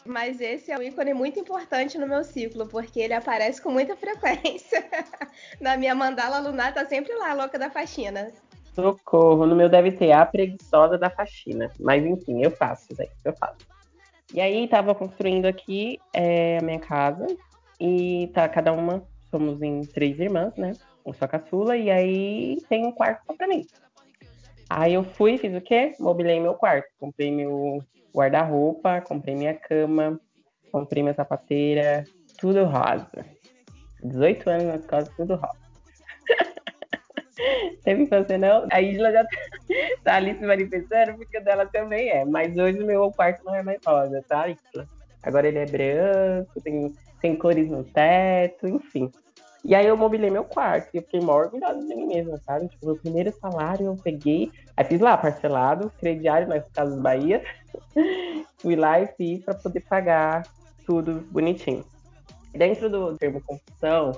Mas 0.05 0.39
esse 0.39 0.71
é 0.71 0.79
um 0.79 0.83
ícone 0.83 1.15
muito 1.15 1.41
importante 1.41 1.97
no 1.97 2.07
meu 2.07 2.23
ciclo, 2.25 2.67
porque 2.67 3.01
ele 3.01 3.15
aparece 3.15 3.61
com 3.61 3.71
muita 3.71 3.97
frequência. 3.97 4.85
Na 5.59 5.79
minha 5.79 5.95
mandala 5.95 6.39
lunar 6.41 6.75
tá 6.75 6.85
sempre 6.85 7.15
lá, 7.15 7.33
louca 7.33 7.59
da 7.59 7.71
faxina. 7.71 8.31
Socorro, 8.75 9.47
no 9.47 9.55
meu 9.55 9.69
deve 9.69 9.93
ter 9.93 10.13
a 10.13 10.27
preguiçosa 10.27 10.99
da 10.99 11.09
faxina. 11.09 11.71
Mas 11.79 12.05
enfim, 12.05 12.43
eu 12.43 12.51
faço, 12.51 12.89
gente, 12.95 13.13
eu 13.25 13.33
faço. 13.35 13.59
E 14.33 14.41
aí 14.41 14.67
tava 14.67 14.95
construindo 14.95 15.47
aqui 15.47 15.99
é, 16.13 16.59
a 16.59 16.63
minha 16.63 16.81
casa. 16.81 17.27
E 17.81 18.31
tá, 18.35 18.49
cada 18.49 18.73
uma, 18.73 19.03
somos 19.31 19.61
em 19.63 19.83
três 19.83 20.19
irmãs, 20.19 20.55
né? 20.57 20.73
Eu 21.05 21.13
sou 21.13 21.29
caçula, 21.29 21.77
e 21.77 21.91
aí 21.91 22.57
tem 22.69 22.87
um 22.87 22.93
quarto 22.93 23.23
só 23.27 23.35
pra 23.35 23.47
mim. 23.47 23.67
Aí 24.69 24.95
eu 24.95 25.05
fui, 25.05 25.39
fiz 25.39 25.55
o 25.55 25.61
quê? 25.61 25.95
Mobilei 26.01 26.41
meu 26.41 26.55
quarto. 26.55 26.89
Comprei 26.99 27.31
meu 27.31 27.79
guarda-roupa, 28.15 29.01
comprei 29.01 29.35
minha 29.35 29.55
cama, 29.55 30.19
comprei 30.73 31.03
minha 31.03 31.15
sapateira, 31.15 32.05
tudo 32.39 32.65
rosa. 32.65 33.27
18 34.03 34.51
anos 34.51 34.65
nas 34.67 34.87
costas, 34.87 35.15
tudo 35.17 35.35
rosa. 35.35 35.64
Teve 37.85 38.03
infância 38.03 38.39
não? 38.39 38.67
A 38.71 38.81
Isla 38.81 39.13
já 39.13 39.25
tá 40.03 40.17
ali 40.17 40.35
se 40.37 40.45
manifestando, 40.47 41.15
porque 41.15 41.39
o 41.39 41.45
dela 41.45 41.67
também 41.67 42.09
é. 42.09 42.25
Mas 42.25 42.57
hoje 42.57 42.83
o 42.83 42.87
meu 42.87 43.11
quarto 43.13 43.45
não 43.45 43.55
é 43.55 43.63
mais 43.63 43.79
rosa, 43.87 44.25
tá, 44.29 44.49
Isla? 44.49 44.89
Agora 45.23 45.49
ele 45.49 45.59
é 45.59 45.67
branco, 45.67 46.61
tem, 46.63 46.95
tem 47.21 47.37
cores 47.37 47.69
no 47.69 47.83
teto, 47.85 48.69
enfim. 48.69 49.11
E 49.65 49.75
aí 49.75 49.87
eu 49.87 49.97
mobilei 49.97 50.29
meu 50.29 50.45
quarto 50.45 50.91
e 50.93 50.99
eu 50.99 51.03
fiquei 51.03 51.21
mó 51.21 51.37
orgulhosa 51.37 51.81
de 51.81 51.95
mim 51.95 52.07
mesma, 52.07 52.39
sabe? 52.45 52.69
Tipo, 52.69 52.87
meu 52.87 52.97
primeiro 52.97 53.33
salário 53.41 53.87
eu 53.87 53.97
peguei, 53.97 54.53
aí 54.77 54.85
fiz 54.85 55.01
lá, 55.01 55.17
parcelado, 55.17 55.91
crediário 55.99 56.47
nas 56.47 56.69
Casas 56.69 57.01
Bahia. 57.01 57.43
Fui 58.59 58.77
lá 58.77 59.01
e 59.01 59.07
fiz 59.07 59.43
para 59.43 59.55
poder 59.55 59.81
pagar 59.81 60.43
tudo 60.87 61.27
bonitinho. 61.31 61.85
Dentro 62.53 62.91
do 62.91 63.17
termo 63.17 63.43
confusão, 63.43 64.13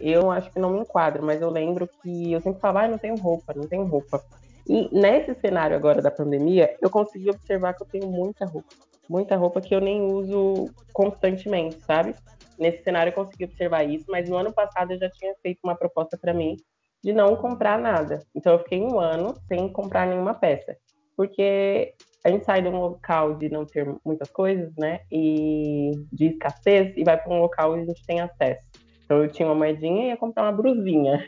eu 0.00 0.30
acho 0.30 0.50
que 0.50 0.58
não 0.58 0.70
me 0.70 0.80
enquadro, 0.80 1.24
mas 1.24 1.40
eu 1.40 1.50
lembro 1.50 1.88
que 2.02 2.32
eu 2.32 2.40
sempre 2.40 2.60
falava, 2.60 2.86
ah, 2.86 2.88
não 2.88 2.98
tenho 2.98 3.16
roupa, 3.16 3.52
não 3.54 3.66
tenho 3.66 3.84
roupa. 3.84 4.22
E 4.68 4.88
nesse 4.92 5.34
cenário 5.40 5.76
agora 5.76 6.02
da 6.02 6.10
pandemia, 6.10 6.76
eu 6.80 6.90
consegui 6.90 7.30
observar 7.30 7.74
que 7.74 7.82
eu 7.82 7.86
tenho 7.86 8.06
muita 8.06 8.44
roupa. 8.44 8.68
Muita 9.08 9.36
roupa 9.36 9.60
que 9.60 9.74
eu 9.74 9.80
nem 9.80 10.02
uso 10.02 10.66
constantemente, 10.92 11.80
sabe? 11.80 12.14
Nesse 12.58 12.82
cenário 12.82 13.10
eu 13.10 13.14
consegui 13.14 13.44
observar 13.44 13.84
isso, 13.84 14.04
mas 14.08 14.28
no 14.28 14.36
ano 14.36 14.52
passado 14.52 14.92
eu 14.92 14.98
já 14.98 15.08
tinha 15.10 15.34
feito 15.42 15.60
uma 15.64 15.74
proposta 15.74 16.18
para 16.18 16.34
mim 16.34 16.56
de 17.02 17.12
não 17.12 17.36
comprar 17.36 17.78
nada. 17.78 18.22
Então 18.34 18.52
eu 18.52 18.58
fiquei 18.58 18.80
um 18.80 18.98
ano 18.98 19.34
sem 19.46 19.72
comprar 19.72 20.06
nenhuma 20.06 20.34
peça. 20.34 20.76
Porque 21.16 21.94
a 22.24 22.30
gente 22.30 22.44
sai 22.44 22.60
de 22.60 22.68
um 22.68 22.78
local 22.78 23.34
de 23.36 23.48
não 23.48 23.64
ter 23.64 23.86
muitas 24.04 24.30
coisas, 24.30 24.72
né? 24.76 25.00
E 25.10 25.92
de 26.12 26.26
escassez, 26.26 26.96
e 26.96 27.04
vai 27.04 27.16
para 27.16 27.32
um 27.32 27.40
local 27.40 27.72
onde 27.72 27.82
a 27.82 27.86
gente 27.86 28.04
tem 28.04 28.20
acesso. 28.20 28.67
Então 29.08 29.22
eu 29.22 29.32
tinha 29.32 29.48
uma 29.48 29.54
moedinha 29.54 30.04
e 30.04 30.08
ia 30.08 30.18
comprar 30.18 30.42
uma 30.42 30.52
brusinha. 30.52 31.26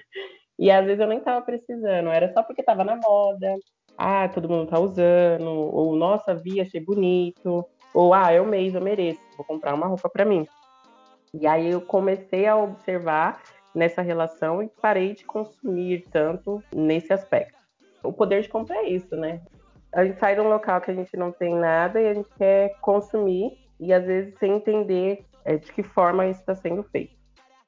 E 0.58 0.70
às 0.70 0.84
vezes 0.84 1.00
eu 1.00 1.06
nem 1.06 1.16
estava 1.16 1.40
precisando, 1.40 2.10
era 2.10 2.30
só 2.34 2.42
porque 2.42 2.60
estava 2.60 2.84
na 2.84 2.94
moda. 2.94 3.56
Ah, 3.96 4.28
todo 4.28 4.50
mundo 4.50 4.68
tá 4.68 4.78
usando, 4.78 5.49
ou 5.49 5.96
nossa, 5.96 6.34
vi, 6.34 6.60
achei 6.60 6.84
bonito, 6.84 7.64
ou 7.94 8.12
ah, 8.12 8.30
é 8.30 8.38
o 8.38 8.46
mês, 8.46 8.75
eu 8.75 8.82
mereço, 8.82 9.18
vou 9.34 9.46
comprar 9.46 9.72
uma 9.72 9.87
roupa 9.87 10.10
para 10.10 10.26
mim. 10.26 10.46
E 11.32 11.46
aí 11.46 11.70
eu 11.70 11.80
comecei 11.80 12.46
a 12.46 12.54
observar 12.54 13.40
nessa 13.75 14.02
relação 14.02 14.62
e 14.62 14.68
parei 14.68 15.14
de 15.14 15.25
consumir 15.25 16.04
tanto 16.10 16.62
nesse 16.75 17.14
aspecto. 17.14 17.58
O 18.02 18.12
poder 18.12 18.42
de 18.42 18.50
compra 18.50 18.76
é 18.76 18.90
isso, 18.90 19.16
né? 19.16 19.40
A 19.94 20.04
gente 20.04 20.20
sai 20.20 20.34
de 20.34 20.42
um 20.42 20.50
local 20.50 20.82
que 20.82 20.90
a 20.90 20.94
gente 20.94 21.16
não 21.16 21.32
tem 21.32 21.54
nada 21.54 21.99
e 21.99 22.08
a 22.08 22.12
gente 22.12 22.28
quer 22.37 22.78
consumir 22.82 23.56
e 23.80 23.90
às 23.94 24.04
vezes 24.04 24.38
sem 24.38 24.52
entender 24.52 25.25
é, 25.46 25.56
de 25.56 25.72
que 25.72 25.82
forma 25.82 26.26
isso 26.26 26.40
está 26.40 26.54
sendo 26.54 26.82
feito. 26.82 27.19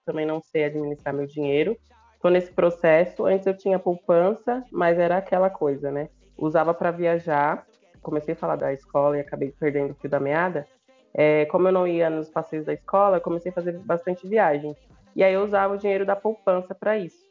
Também 0.05 0.27
não 0.27 0.41
sei 0.41 0.65
administrar 0.65 1.15
meu 1.15 1.27
dinheiro. 1.27 1.77
Estou 2.15 2.31
nesse 2.31 2.53
processo. 2.53 3.27
Antes 3.27 3.47
eu 3.47 3.57
tinha 3.57 3.79
poupança, 3.79 4.65
mas 4.71 4.99
era 4.99 5.17
aquela 5.17 5.51
coisa, 5.51 5.91
né? 5.91 6.09
Usava 6.37 6.73
para 6.73 6.91
viajar. 6.91 7.67
Comecei 8.01 8.35
a 8.35 8.37
falar 8.37 8.57
da 8.57 8.73
escola 8.73 9.17
e 9.17 9.21
acabei 9.21 9.53
perdendo 9.59 9.93
o 9.93 9.95
fio 9.95 10.11
da 10.11 10.21
meada. 10.21 10.67
É, 11.15 11.45
como 11.47 11.69
eu 11.69 11.73
não 11.73 11.87
ia 11.87 12.09
nos 12.09 12.31
passeios 12.31 12.65
da 12.65 12.73
escola, 12.73 13.21
comecei 13.21 13.51
a 13.51 13.55
fazer 13.55 13.79
bastante 13.81 14.27
viagem. 14.27 14.75
E 15.15 15.23
aí 15.23 15.35
eu 15.35 15.45
usava 15.45 15.75
o 15.75 15.79
dinheiro 15.79 16.07
da 16.07 16.17
poupança 16.17 16.75
para 16.75 16.97
isso. 16.97 17.23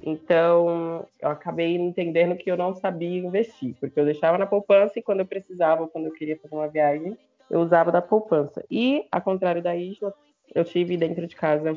Então, 0.00 1.04
eu 1.20 1.28
acabei 1.28 1.74
entendendo 1.74 2.36
que 2.36 2.50
eu 2.50 2.56
não 2.56 2.72
sabia 2.72 3.18
investir, 3.18 3.74
porque 3.80 3.98
eu 3.98 4.04
deixava 4.04 4.38
na 4.38 4.46
poupança 4.46 4.98
e 4.98 5.02
quando 5.02 5.20
eu 5.20 5.26
precisava, 5.26 5.88
quando 5.88 6.06
eu 6.06 6.12
queria 6.12 6.38
fazer 6.38 6.54
uma 6.54 6.68
viagem, 6.68 7.18
eu 7.50 7.60
usava 7.60 7.90
da 7.90 8.00
poupança. 8.00 8.64
E, 8.70 9.04
ao 9.10 9.20
contrário 9.20 9.60
da 9.60 9.74
Isla, 9.74 10.14
eu 10.54 10.64
tive 10.64 10.96
dentro 10.96 11.26
de 11.26 11.34
casa 11.34 11.76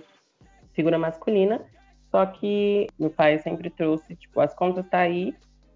figura 0.74 0.98
masculina, 0.98 1.62
só 2.12 2.26
que 2.26 2.88
meu 3.00 3.10
pai 3.10 3.40
sempre 3.40 3.70
trouxe, 3.70 4.16
tipo, 4.16 4.40
as 4.42 4.54
contas 4.54 4.86
tá 4.90 5.00
aí, 5.00 5.34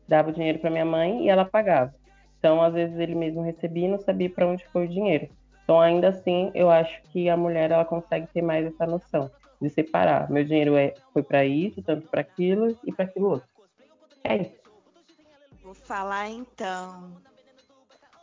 dava 0.08 0.30
o 0.30 0.34
dinheiro 0.34 0.60
para 0.60 0.70
minha 0.70 0.86
mãe 0.86 1.25
e 1.25 1.30
ela 1.30 1.46
pagava. 1.46 1.94
Então, 2.38 2.62
às 2.62 2.74
vezes 2.74 3.00
ele 3.00 3.16
mesmo 3.16 3.42
recebia 3.42 3.88
e 3.88 3.92
não 3.92 4.00
sabia 4.00 4.30
para 4.30 4.46
onde 4.46 4.66
foi 4.68 4.86
o 4.86 4.90
dinheiro. 4.90 5.30
Então, 5.64 5.80
ainda 5.80 6.10
assim, 6.10 6.52
eu 6.54 6.70
acho 6.70 7.02
que 7.12 7.28
a 7.30 7.36
mulher 7.38 7.72
ela 7.72 7.86
consegue 7.86 8.28
ter 8.28 8.42
mais 8.42 8.66
essa 8.66 8.86
noção 8.86 9.32
de 9.60 9.70
separar. 9.70 10.30
Meu 10.30 10.44
dinheiro 10.44 10.75
é, 10.75 10.94
foi 11.12 11.24
para 11.24 11.46
isso, 11.46 11.82
tanto 11.82 12.08
para 12.08 12.22
aquilo 12.22 12.78
e 12.84 12.92
para 12.92 13.06
aquilo 13.06 13.30
outro. 13.30 13.48
É 14.24 14.38
isso. 14.38 14.56
Vou 15.64 15.74
falar 15.74 16.30
então. 16.30 17.14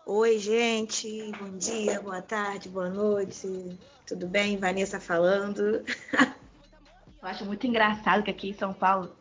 Oi, 0.06 0.38
gente. 0.38 1.32
Bom 1.40 1.56
dia, 1.56 2.00
boa 2.00 2.22
tarde, 2.22 2.68
boa 2.68 2.90
noite. 2.90 3.78
Tudo 4.06 4.28
bem? 4.28 4.56
Vanessa 4.56 5.00
falando. 5.00 5.82
eu 7.22 7.28
acho 7.28 7.44
muito 7.44 7.66
engraçado 7.66 8.22
que 8.22 8.30
aqui 8.30 8.50
em 8.50 8.52
São 8.52 8.74
Paulo, 8.74 9.14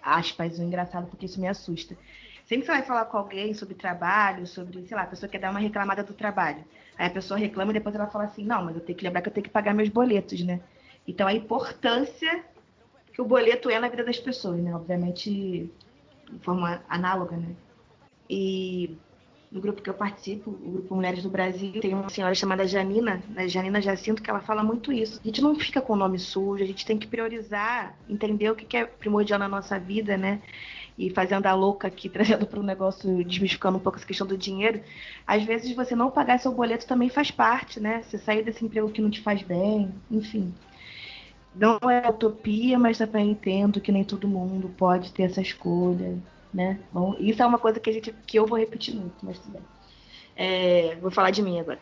aspas, 0.00 0.58
o 0.58 0.62
engraçado 0.62 1.08
porque 1.08 1.26
isso 1.26 1.40
me 1.40 1.48
assusta. 1.48 1.96
Sempre 2.44 2.60
que 2.60 2.66
você 2.66 2.78
vai 2.78 2.82
falar 2.82 3.04
com 3.06 3.16
alguém 3.16 3.54
sobre 3.54 3.74
trabalho, 3.74 4.46
sobre, 4.46 4.86
sei 4.86 4.96
lá, 4.96 5.02
a 5.02 5.06
pessoa 5.06 5.28
quer 5.28 5.38
dar 5.38 5.50
uma 5.50 5.60
reclamada 5.60 6.02
do 6.02 6.14
trabalho. 6.14 6.64
Aí 6.96 7.06
a 7.06 7.10
pessoa 7.10 7.38
reclama 7.38 7.70
e 7.70 7.74
depois 7.74 7.94
ela 7.94 8.06
fala 8.06 8.24
assim: 8.24 8.44
não, 8.44 8.64
mas 8.64 8.74
eu 8.74 8.80
tenho 8.80 8.96
que 8.96 9.04
lembrar 9.04 9.22
que 9.22 9.28
eu 9.28 9.32
tenho 9.32 9.44
que 9.44 9.50
pagar 9.50 9.74
meus 9.74 9.88
boletos, 9.88 10.40
né? 10.42 10.60
Então 11.06 11.26
a 11.26 11.32
importância 11.32 12.44
que 13.12 13.20
o 13.20 13.24
boleto 13.24 13.68
é 13.70 13.78
na 13.78 13.88
vida 13.88 14.04
das 14.04 14.18
pessoas, 14.18 14.60
né? 14.60 14.74
Obviamente 14.74 15.70
de 16.30 16.38
forma 16.40 16.82
análoga, 16.88 17.36
né? 17.36 17.54
E 18.28 18.96
no 19.50 19.60
grupo 19.60 19.82
que 19.82 19.90
eu 19.90 19.94
participo, 19.94 20.50
o 20.50 20.70
grupo 20.70 20.94
Mulheres 20.94 21.22
do 21.22 21.28
Brasil, 21.28 21.80
tem 21.80 21.92
uma 21.92 22.08
senhora 22.08 22.34
chamada 22.34 22.66
Janina, 22.66 23.20
né? 23.28 23.48
Janina 23.48 23.80
Jacinto, 23.82 24.22
que 24.22 24.30
ela 24.30 24.40
fala 24.40 24.62
muito 24.62 24.92
isso. 24.92 25.20
A 25.22 25.26
gente 25.26 25.42
não 25.42 25.54
fica 25.56 25.80
com 25.80 25.94
o 25.94 25.96
nome 25.96 26.18
sujo, 26.18 26.62
a 26.62 26.66
gente 26.66 26.86
tem 26.86 26.96
que 26.96 27.06
priorizar, 27.06 27.98
entender 28.08 28.50
o 28.50 28.54
que 28.54 28.76
é 28.76 28.84
primordial 28.84 29.38
na 29.38 29.48
nossa 29.48 29.78
vida, 29.78 30.16
né? 30.16 30.40
e 31.00 31.08
fazendo 31.08 31.46
a 31.46 31.54
louca 31.54 31.88
aqui, 31.88 32.08
trazendo 32.10 32.46
para 32.46 32.60
o 32.60 32.62
negócio, 32.62 33.24
desmistificando 33.24 33.78
um 33.78 33.80
pouco 33.80 33.96
essa 33.96 34.06
questão 34.06 34.26
do 34.26 34.36
dinheiro, 34.36 34.82
às 35.26 35.42
vezes 35.42 35.74
você 35.74 35.96
não 35.96 36.10
pagar 36.10 36.38
seu 36.38 36.52
boleto 36.52 36.86
também 36.86 37.08
faz 37.08 37.30
parte, 37.30 37.80
né? 37.80 38.02
Você 38.02 38.18
sair 38.18 38.42
desse 38.44 38.64
emprego 38.64 38.90
que 38.90 39.00
não 39.00 39.10
te 39.10 39.22
faz 39.22 39.42
bem, 39.42 39.90
enfim. 40.10 40.52
Não 41.54 41.78
é 41.90 42.08
utopia, 42.08 42.78
mas 42.78 42.98
também 42.98 43.30
entendo 43.30 43.80
que 43.80 43.90
nem 43.90 44.04
todo 44.04 44.28
mundo 44.28 44.70
pode 44.76 45.12
ter 45.12 45.24
essa 45.24 45.40
escolha, 45.40 46.18
né? 46.52 46.80
Bom, 46.92 47.16
isso 47.18 47.42
é 47.42 47.46
uma 47.46 47.58
coisa 47.58 47.80
que, 47.80 47.90
a 47.90 47.92
gente, 47.92 48.12
que 48.12 48.38
eu 48.38 48.46
vou 48.46 48.58
repetir 48.58 48.94
muito, 48.94 49.24
mas 49.24 49.38
tudo 49.38 49.52
bem. 49.52 49.62
É, 50.36 50.96
vou 50.96 51.10
falar 51.10 51.30
de 51.30 51.42
mim 51.42 51.60
agora. 51.60 51.78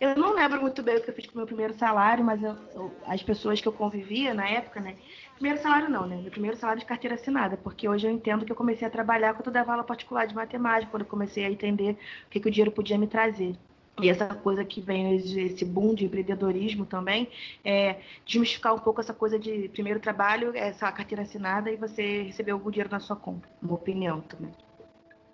Eu 0.00 0.14
não 0.16 0.34
lembro 0.34 0.60
muito 0.60 0.80
bem 0.80 0.96
o 0.96 1.00
que 1.02 1.10
eu 1.10 1.14
fiz 1.14 1.26
com 1.26 1.34
o 1.34 1.36
meu 1.38 1.46
primeiro 1.46 1.74
salário, 1.74 2.24
mas 2.24 2.40
eu, 2.42 2.56
eu, 2.74 2.92
as 3.04 3.20
pessoas 3.22 3.60
que 3.60 3.66
eu 3.66 3.72
convivia 3.72 4.32
na 4.32 4.48
época, 4.48 4.80
né? 4.80 4.96
Primeiro 5.34 5.60
salário 5.60 5.88
não, 5.88 6.06
né? 6.06 6.16
Meu 6.16 6.30
primeiro 6.30 6.56
salário 6.56 6.80
de 6.80 6.86
carteira 6.86 7.16
assinada, 7.16 7.56
porque 7.56 7.88
hoje 7.88 8.06
eu 8.06 8.10
entendo 8.12 8.44
que 8.44 8.52
eu 8.52 8.56
comecei 8.56 8.86
a 8.86 8.90
trabalhar 8.90 9.34
quando 9.34 9.48
eu 9.48 9.52
dava 9.52 9.72
aula 9.72 9.82
particular 9.82 10.26
de 10.26 10.34
matemática, 10.36 10.90
quando 10.90 11.02
eu 11.02 11.08
comecei 11.08 11.44
a 11.44 11.50
entender 11.50 11.98
o 12.26 12.30
que, 12.30 12.38
que 12.38 12.48
o 12.48 12.50
dinheiro 12.50 12.70
podia 12.70 12.96
me 12.96 13.08
trazer. 13.08 13.56
E 14.00 14.08
essa 14.08 14.26
coisa 14.26 14.64
que 14.64 14.80
vem 14.80 15.16
esse 15.16 15.64
boom 15.64 15.94
de 15.94 16.04
empreendedorismo 16.04 16.86
também, 16.86 17.28
é 17.64 18.00
desmistificar 18.24 18.74
um 18.74 18.78
pouco 18.78 19.00
essa 19.00 19.12
coisa 19.12 19.38
de 19.38 19.68
primeiro 19.70 20.00
trabalho, 20.00 20.52
essa 20.54 20.90
carteira 20.92 21.22
assinada 21.22 21.70
e 21.70 21.76
você 21.76 22.22
receber 22.22 22.52
algum 22.52 22.70
dinheiro 22.70 22.90
na 22.90 23.00
sua 23.00 23.16
conta, 23.16 23.48
uma 23.62 23.74
opinião 23.74 24.20
também. 24.20 24.52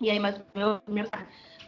E 0.01 0.09
aí, 0.09 0.19
mas 0.19 0.37
o 0.37 0.41
meu 0.53 0.79
primeiro 0.79 1.09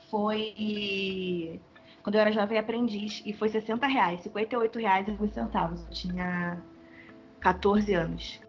foi 0.09 1.61
quando 2.03 2.15
eu 2.15 2.21
era 2.21 2.31
jovem 2.31 2.57
aprendiz 2.57 3.21
e 3.25 3.33
foi 3.33 3.49
60 3.49 3.85
reais, 3.85 4.21
58 4.21 4.79
reais 4.79 5.07
e 5.07 5.27
centavos. 5.33 5.83
Eu 5.83 5.89
tinha 5.91 6.61
14 7.41 7.93
anos. 7.93 8.39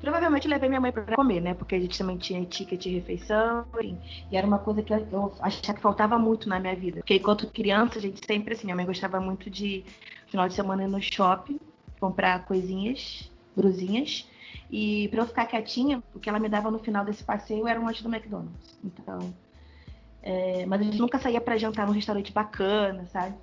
Provavelmente 0.00 0.46
levei 0.46 0.68
minha 0.68 0.80
mãe 0.80 0.92
para 0.92 1.16
comer, 1.16 1.40
né? 1.40 1.54
Porque 1.54 1.74
a 1.74 1.80
gente 1.80 1.98
também 1.98 2.16
tinha 2.16 2.44
ticket 2.44 2.80
de 2.80 2.90
refeição, 2.90 3.66
enfim. 3.74 3.98
E 4.30 4.36
era 4.36 4.46
uma 4.46 4.58
coisa 4.58 4.82
que 4.82 4.92
eu 4.92 5.34
achava 5.40 5.74
que 5.74 5.80
faltava 5.80 6.18
muito 6.18 6.48
na 6.48 6.60
minha 6.60 6.76
vida. 6.76 6.98
Porque 7.00 7.14
enquanto 7.14 7.50
criança, 7.50 7.98
a 7.98 8.02
gente 8.02 8.24
sempre, 8.24 8.54
assim, 8.54 8.64
minha 8.64 8.76
mãe 8.76 8.86
gostava 8.86 9.20
muito 9.20 9.48
de, 9.48 9.84
final 10.26 10.46
de 10.48 10.54
semana, 10.54 10.84
ir 10.84 10.88
no 10.88 11.00
shopping, 11.00 11.58
comprar 11.98 12.44
coisinhas, 12.44 13.30
brusinhas. 13.56 14.28
E 14.70 15.08
para 15.08 15.22
eu 15.22 15.26
ficar 15.26 15.46
quietinha, 15.46 16.02
o 16.14 16.20
que 16.20 16.28
ela 16.28 16.38
me 16.38 16.48
dava 16.48 16.70
no 16.70 16.78
final 16.78 17.04
desse 17.04 17.24
passeio 17.24 17.66
era 17.66 17.80
um 17.80 17.86
lanche 17.86 18.02
do 18.02 18.14
McDonald's. 18.14 18.78
Então. 18.84 19.34
É... 20.22 20.66
mas 20.66 20.80
a 20.80 20.84
gente 20.84 20.98
nunca 20.98 21.18
saía 21.18 21.40
para 21.40 21.56
jantar 21.56 21.86
num 21.86 21.92
restaurante 21.92 22.32
bacana, 22.32 23.06
sabe? 23.06 23.36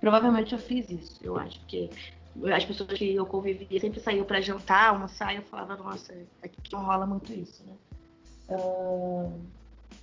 Provavelmente 0.00 0.54
eu 0.54 0.58
fiz 0.58 0.88
isso, 0.88 1.20
eu 1.22 1.36
acho, 1.36 1.58
porque 1.60 1.90
as 2.54 2.64
pessoas 2.64 2.92
que 2.92 3.14
eu 3.14 3.26
convivia 3.26 3.80
sempre 3.80 4.00
saíam 4.00 4.24
para 4.24 4.40
jantar, 4.40 4.90
almoçar, 4.90 5.32
e 5.32 5.36
eu 5.36 5.42
falava, 5.42 5.76
nossa, 5.76 6.14
aqui 6.42 6.56
não 6.72 6.84
rola 6.84 7.06
muito 7.06 7.32
isso, 7.32 7.64
né? 7.64 7.74
Uh, 8.48 9.32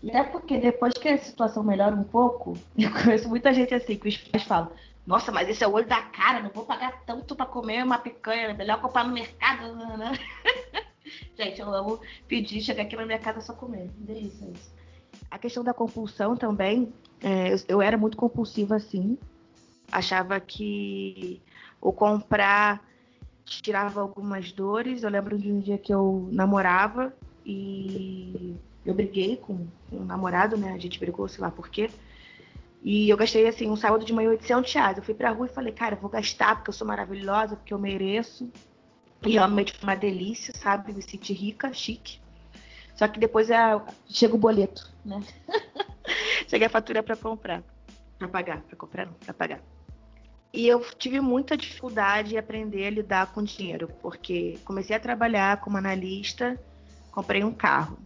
até 0.08 0.24
porque 0.24 0.58
depois 0.58 0.94
que 0.94 1.08
a 1.08 1.18
situação 1.18 1.64
melhora 1.64 1.96
um 1.96 2.04
pouco, 2.04 2.58
eu 2.78 2.92
conheço 2.92 3.30
muita 3.30 3.54
gente 3.54 3.74
assim, 3.74 3.98
que 3.98 4.08
os 4.08 4.18
pais 4.18 4.44
falam, 4.44 4.72
nossa, 5.06 5.32
mas 5.32 5.48
esse 5.48 5.64
é 5.64 5.68
o 5.68 5.72
olho 5.72 5.88
da 5.88 6.02
cara, 6.02 6.42
não 6.42 6.50
vou 6.50 6.66
pagar 6.66 7.04
tanto 7.06 7.36
para 7.36 7.46
comer 7.46 7.84
uma 7.84 7.98
picanha, 7.98 8.50
é 8.50 8.54
melhor 8.54 8.82
comprar 8.82 9.06
no 9.06 9.14
mercado. 9.14 9.74
Né? 9.74 10.12
gente, 11.38 11.62
eu 11.62 11.74
amo 11.74 12.00
pedir, 12.28 12.62
chegar 12.62 12.84
aqui 12.84 12.96
na 12.96 13.06
minha 13.06 13.20
casa 13.20 13.40
só 13.40 13.54
comer. 13.54 13.90
Delícia 13.98 14.46
isso. 14.54 14.76
A 15.32 15.40
questão 15.40 15.64
da 15.64 15.74
compulsão 15.74 16.36
também, 16.36 16.94
é, 17.22 17.54
eu, 17.54 17.58
eu 17.70 17.82
era 17.82 17.98
muito 17.98 18.18
compulsiva 18.18 18.76
assim. 18.76 19.18
Achava 19.90 20.38
que 20.42 21.42
ou 21.82 21.94
comprar 21.94 22.86
tirava 23.48 24.02
algumas 24.02 24.52
dores. 24.52 25.04
Eu 25.04 25.10
lembro 25.10 25.38
de 25.38 25.52
um 25.52 25.60
dia 25.60 25.78
que 25.78 25.94
eu 25.94 26.28
namorava 26.32 27.14
e 27.46 28.56
eu 28.86 28.94
briguei 28.94 29.38
com, 29.38 29.68
um 29.92 30.06
namorado, 30.06 30.58
né? 30.58 30.74
A 30.74 30.78
gente 30.78 31.00
brigou, 31.00 31.28
sei 31.28 31.42
lá 31.42 31.50
por 31.50 31.70
quê. 31.70 31.90
E 32.84 33.10
eu 33.10 33.18
gastei, 33.18 33.48
assim, 33.48 33.70
um 33.70 33.76
sábado 33.76 34.06
de 34.06 34.14
manhã 34.14 34.30
800 34.30 34.72
reais. 34.74 34.98
Eu 34.98 35.04
fui 35.04 35.14
pra 35.14 35.32
rua 35.32 35.48
e 35.48 35.54
falei, 35.54 35.74
cara, 35.74 35.96
eu 35.96 36.00
vou 36.00 36.10
gastar 36.10 36.56
porque 36.56 36.70
eu 36.70 36.74
sou 36.74 36.86
maravilhosa, 36.86 37.56
porque 37.56 37.74
eu 37.74 37.80
mereço. 37.80 38.50
E 39.26 39.32
realmente 39.32 39.74
foi 39.74 39.90
uma 39.90 39.96
delícia, 39.96 40.54
sabe? 40.56 40.94
Me 40.94 41.02
senti 41.02 41.34
rica, 41.34 41.74
chique. 41.74 42.20
Só 42.96 43.08
que 43.08 43.20
depois 43.20 43.50
é... 43.50 43.82
chega 44.08 44.36
o 44.36 44.38
boleto, 44.38 44.90
né? 45.04 45.22
chega 46.48 46.68
a 46.68 46.70
fatura 46.70 47.02
para 47.02 47.16
comprar. 47.16 47.64
Pra 48.18 48.28
pagar, 48.28 48.62
pra 48.62 48.76
comprar 48.76 49.06
não, 49.06 49.14
pra 49.14 49.34
pagar. 49.34 49.62
E 50.54 50.68
eu 50.68 50.80
tive 50.98 51.20
muita 51.20 51.58
dificuldade 51.58 52.36
em 52.36 52.38
aprender 52.38 52.88
a 52.88 52.92
lidar 52.92 53.34
com 53.34 53.44
dinheiro, 53.44 53.90
porque 54.02 54.58
comecei 54.64 54.96
a 54.96 55.00
trabalhar 55.00 55.60
como 55.62 55.78
analista, 55.78 56.60
comprei 57.12 57.44
um 57.44 57.54
carro. 57.54 57.98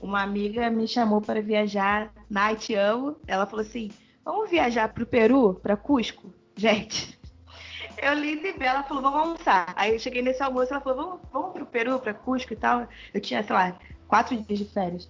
Uma 0.00 0.22
amiga 0.22 0.70
me 0.70 0.86
chamou 0.88 1.20
para 1.20 1.40
viajar 1.42 2.12
na 2.28 2.46
Haiti 2.46 2.74
Amo. 2.74 3.16
Ela 3.26 3.46
falou 3.46 3.64
assim: 3.64 3.90
vamos 4.24 4.50
viajar 4.50 4.88
para 4.88 5.02
o 5.02 5.06
Peru, 5.06 5.54
para 5.62 5.76
Cusco? 5.76 6.32
Gente, 6.56 7.18
eu 7.98 8.14
linda 8.14 8.48
e 8.48 8.52
bela, 8.52 8.82
falou, 8.82 9.02
vamos 9.02 9.20
almoçar. 9.20 9.72
Aí 9.76 9.92
eu 9.92 9.98
cheguei 9.98 10.22
nesse 10.22 10.42
almoço, 10.42 10.72
ela 10.72 10.82
falou, 10.82 11.04
vamos, 11.04 11.20
vamos 11.32 11.52
pro 11.52 11.66
Peru, 11.66 11.98
para 11.98 12.14
Cusco 12.14 12.52
e 12.52 12.56
tal. 12.56 12.88
Eu 13.12 13.20
tinha, 13.20 13.42
sei 13.42 13.54
lá, 13.54 13.76
quatro 14.08 14.36
dias 14.36 14.58
de 14.58 14.64
férias. 14.64 15.08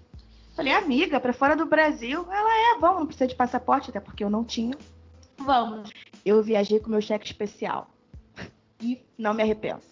Falei, 0.55 0.73
amiga, 0.73 1.19
para 1.19 1.33
fora 1.33 1.57
do 1.57 1.65
Brasil? 1.65 2.27
Ela 2.31 2.77
é, 2.77 2.79
vamos, 2.79 3.01
não 3.01 3.07
precisa 3.07 3.27
de 3.27 3.35
passaporte, 3.35 3.91
até 3.91 4.01
porque 4.01 4.23
eu 4.23 4.29
não 4.29 4.45
tinha. 4.45 4.77
Vamos. 5.39 5.91
Eu 6.25 6.43
viajei 6.43 6.79
com 6.79 6.91
meu 6.91 7.01
cheque 7.01 7.27
especial. 7.27 7.91
E 8.81 9.01
não 9.17 9.35
me 9.35 9.43
arrependo. 9.43 9.83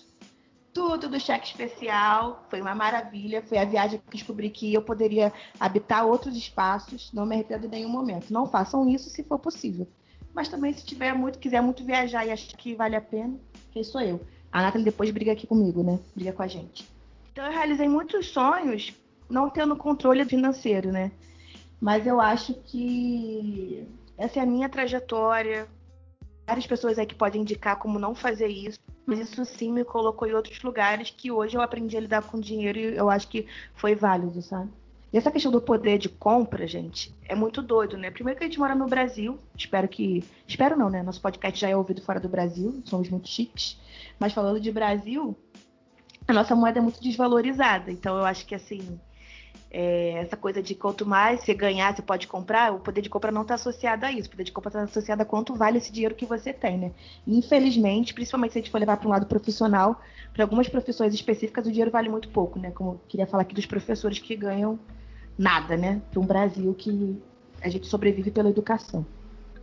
Tudo 0.73 1.09
do 1.09 1.19
cheque 1.19 1.49
especial 1.49 2.47
foi 2.49 2.61
uma 2.61 2.75
maravilha. 2.75 3.43
Foi 3.43 3.59
a 3.59 3.65
viagem 3.65 4.01
que 4.01 4.17
descobri 4.17 4.51
que 4.51 4.73
eu 4.73 4.83
poderia 4.83 5.33
habitar 5.59 6.07
outros 6.07 6.37
espaços. 6.37 7.13
Não 7.13 7.27
me 7.27 7.35
arrependo 7.35 7.67
em 7.67 7.71
nenhum 7.71 7.89
momento. 7.89 8.33
Não 8.33 8.47
façam 8.47 8.89
isso 8.89 9.11
se 9.11 9.25
for 9.25 9.39
possível. 9.39 9.87
Mas 10.33 10.49
também, 10.49 10.73
se 10.73 10.85
tiver 10.85 11.13
muito, 11.13 11.39
quiser 11.39 11.61
muito 11.61 11.85
viajar 11.85 12.25
e 12.25 12.31
achar 12.31 12.57
que 12.57 12.75
vale 12.75 12.95
a 12.95 13.01
pena, 13.01 13.37
quem 13.73 13.83
sou 13.83 14.01
eu? 14.01 14.21
A 14.53 14.63
Nathalie 14.63 14.85
depois 14.85 15.11
briga 15.11 15.33
aqui 15.33 15.47
comigo, 15.47 15.83
né? 15.83 15.99
Briga 16.15 16.33
com 16.33 16.43
a 16.43 16.47
gente. 16.47 16.89
Então 17.33 17.45
eu 17.45 17.53
realizei 17.53 17.89
muitos 17.89 18.29
sonhos 18.29 18.95
não 19.29 19.49
tendo 19.49 19.77
controle 19.77 20.25
financeiro, 20.25 20.91
né? 20.91 21.13
Mas 21.81 22.07
eu 22.07 22.21
acho 22.21 22.55
que 22.55 23.87
essa 24.19 24.41
é 24.41 24.43
a 24.43 24.47
minha 24.47 24.69
trajetória. 24.69 25.69
Várias 26.51 26.67
pessoas 26.67 26.99
aí 26.99 27.07
que 27.07 27.15
podem 27.15 27.43
indicar 27.43 27.77
como 27.79 27.97
não 27.97 28.13
fazer 28.13 28.49
isso, 28.49 28.81
mas 29.07 29.21
isso 29.21 29.45
sim 29.45 29.73
me 29.73 29.85
colocou 29.85 30.27
em 30.27 30.33
outros 30.33 30.61
lugares 30.65 31.09
que 31.09 31.31
hoje 31.31 31.57
eu 31.57 31.63
aprendi 31.63 31.97
a 31.97 32.01
lidar 32.01 32.23
com 32.25 32.41
dinheiro 32.41 32.77
e 32.77 32.97
eu 32.97 33.09
acho 33.09 33.29
que 33.29 33.47
foi 33.73 33.95
válido, 33.95 34.43
sabe? 34.43 34.69
E 35.13 35.17
essa 35.17 35.31
questão 35.31 35.53
do 35.53 35.61
poder 35.61 35.97
de 35.97 36.09
compra, 36.09 36.67
gente, 36.67 37.15
é 37.29 37.37
muito 37.37 37.63
doido, 37.63 37.97
né? 37.97 38.11
Primeiro 38.11 38.37
que 38.37 38.43
a 38.43 38.49
gente 38.49 38.59
mora 38.59 38.75
no 38.75 38.89
Brasil, 38.89 39.39
espero 39.57 39.87
que. 39.87 40.25
Espero 40.45 40.77
não, 40.77 40.91
né? 40.91 41.05
Nosso 41.05 41.21
podcast 41.21 41.61
já 41.61 41.69
é 41.69 41.77
ouvido 41.77 42.03
fora 42.03 42.19
do 42.19 42.29
Brasil, 42.29 42.83
somos 42.85 43.09
muito 43.09 43.29
chiques. 43.29 43.79
Mas 44.19 44.33
falando 44.33 44.59
de 44.59 44.73
Brasil, 44.73 45.37
a 46.27 46.33
nossa 46.33 46.57
moeda 46.57 46.81
é 46.81 46.83
muito 46.83 47.01
desvalorizada. 47.01 47.93
Então 47.93 48.19
eu 48.19 48.25
acho 48.25 48.45
que 48.45 48.57
assim, 48.57 48.99
é, 49.71 50.15
essa 50.15 50.37
coisa 50.37 50.61
de 50.61 50.75
quanto 50.75 51.07
mais 51.07 51.41
você 51.41 51.55
ganhar, 51.55 51.95
você 51.95 52.03
pode 52.03 52.27
comprar, 52.27 52.73
o 52.73 52.81
poder 52.81 53.01
de 53.03 53.09
compra 53.09 53.31
não 53.31 53.43
está 53.43 53.55
associado 53.55 54.05
a 54.05 54.11
isso. 54.11 54.27
O 54.27 54.31
poder 54.33 54.45
de 54.45 54.53
compra 54.53 54.69
está 54.69 54.83
associado 54.83 55.23
a 55.23 55.25
quanto 55.25 55.55
vale 55.55 55.79
esse 55.79 55.93
dinheiro 55.93 56.15
que 56.15 56.27
você 56.27 56.53
tem, 56.53 56.77
né? 56.77 56.93
infelizmente, 57.27 58.13
principalmente 58.13 58.53
se 58.53 58.59
a 58.59 58.63
gente 58.63 58.71
for 58.71 58.79
levar 58.79 58.97
para 58.97 59.07
um 59.07 59.11
lado 59.11 59.27
profissional, 59.27 60.01
para 60.33 60.45
algumas 60.45 60.69
profissões 60.69 61.15
específicas 61.15 61.67
o 61.67 61.71
dinheiro 61.71 61.91
vale 61.91 62.09
muito 62.09 62.29
pouco, 62.29 62.59
né? 62.59 62.71
Como 62.71 62.91
eu 62.93 63.01
queria 63.09 63.27
falar 63.27 63.43
aqui 63.43 63.55
dos 63.55 63.67
professores 63.67 64.19
que 64.19 64.35
ganham 64.35 64.79
nada, 65.39 65.77
né? 65.77 66.03
Para 66.11 66.21
um 66.21 66.27
Brasil 66.27 66.75
que 66.75 67.21
a 67.63 67.69
gente 67.69 67.87
sobrevive 67.87 68.31
pela 68.31 68.51
educação. 68.51 69.07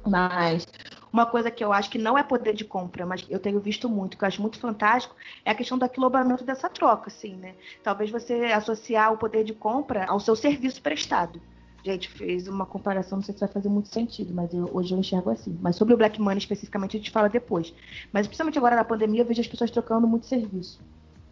Mas 0.05 0.65
uma 1.11 1.25
coisa 1.25 1.49
que 1.49 1.63
eu 1.63 1.71
acho 1.71 1.89
que 1.89 1.97
não 1.97 2.17
é 2.17 2.23
poder 2.23 2.53
de 2.53 2.65
compra, 2.65 3.05
mas 3.05 3.25
eu 3.29 3.39
tenho 3.39 3.59
visto 3.59 3.89
muito, 3.89 4.17
que 4.17 4.23
eu 4.23 4.27
acho 4.27 4.41
muito 4.41 4.59
fantástico, 4.59 5.15
é 5.45 5.51
a 5.51 5.55
questão 5.55 5.77
do 5.77 5.85
aquilobamento 5.85 6.43
dessa 6.43 6.69
troca, 6.69 7.07
assim, 7.07 7.35
né? 7.35 7.55
Talvez 7.83 8.09
você 8.09 8.45
associar 8.45 9.13
o 9.13 9.17
poder 9.17 9.43
de 9.43 9.53
compra 9.53 10.05
ao 10.05 10.19
seu 10.19 10.35
serviço 10.35 10.81
prestado. 10.81 11.41
Gente, 11.83 12.09
fez 12.09 12.47
uma 12.47 12.65
comparação, 12.65 13.19
não 13.19 13.23
sei 13.23 13.33
se 13.33 13.39
vai 13.39 13.49
fazer 13.49 13.69
muito 13.69 13.87
sentido, 13.87 14.33
mas 14.33 14.53
eu, 14.53 14.69
hoje 14.73 14.93
eu 14.93 14.99
enxergo 14.99 15.29
assim. 15.29 15.57
Mas 15.61 15.77
sobre 15.77 15.93
o 15.93 15.97
Black 15.97 16.19
Money 16.19 16.39
especificamente 16.39 16.97
a 16.97 16.99
gente 16.99 17.11
fala 17.11 17.29
depois. 17.29 17.73
Mas 18.11 18.27
principalmente 18.27 18.57
agora 18.57 18.75
na 18.75 18.83
pandemia 18.83 19.21
eu 19.21 19.25
vejo 19.25 19.39
as 19.39 19.47
pessoas 19.47 19.71
trocando 19.71 20.05
muito 20.05 20.25
serviço. 20.25 20.81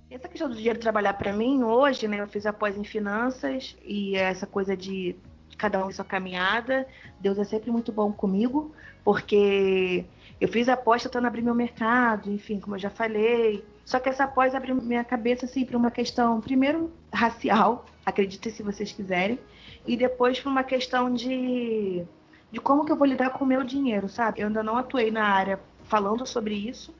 Essa 0.09 0.29
questão 0.29 0.47
do 0.47 0.55
dinheiro 0.55 0.79
trabalhar 0.79 1.13
para 1.15 1.33
mim 1.33 1.61
hoje, 1.63 2.07
né? 2.07 2.21
Eu 2.21 2.27
fiz 2.27 2.45
após 2.45 2.77
em 2.77 2.85
finanças 2.85 3.75
e 3.83 4.15
essa 4.15 4.47
coisa 4.47 4.77
de 4.77 5.15
cada 5.57 5.83
um 5.83 5.89
em 5.89 5.93
sua 5.93 6.05
caminhada. 6.05 6.87
Deus 7.19 7.37
é 7.37 7.43
sempre 7.43 7.69
muito 7.69 7.91
bom 7.91 8.13
comigo, 8.13 8.71
porque 9.05 10.03
eu 10.41 10.47
fiz 10.47 10.67
aposta 10.67 11.07
tentando 11.07 11.27
abrir 11.27 11.43
meu 11.43 11.53
mercado, 11.53 12.31
enfim, 12.31 12.59
como 12.59 12.75
eu 12.75 12.79
já 12.79 12.89
falei. 12.89 13.63
Só 13.85 13.99
que 13.99 14.09
essa 14.09 14.23
aposta 14.23 14.57
abriu 14.57 14.75
minha 14.75 15.03
cabeça 15.03 15.45
assim 15.45 15.63
para 15.63 15.77
uma 15.77 15.91
questão, 15.91 16.41
primeiro, 16.41 16.91
racial, 17.13 17.85
acreditem 18.03 18.51
se 18.51 18.63
vocês 18.63 18.91
quiserem, 18.91 19.39
e 19.85 19.95
depois 19.95 20.39
para 20.39 20.49
uma 20.49 20.63
questão 20.63 21.13
de, 21.13 22.03
de 22.51 22.59
como 22.59 22.83
que 22.83 22.91
eu 22.91 22.97
vou 22.97 23.07
lidar 23.07 23.29
com 23.29 23.45
o 23.45 23.47
meu 23.47 23.63
dinheiro, 23.63 24.09
sabe? 24.09 24.41
Eu 24.41 24.47
ainda 24.47 24.63
não 24.63 24.75
atuei 24.75 25.11
na 25.11 25.23
área 25.23 25.59
falando 25.83 26.25
sobre 26.25 26.55
isso, 26.55 26.91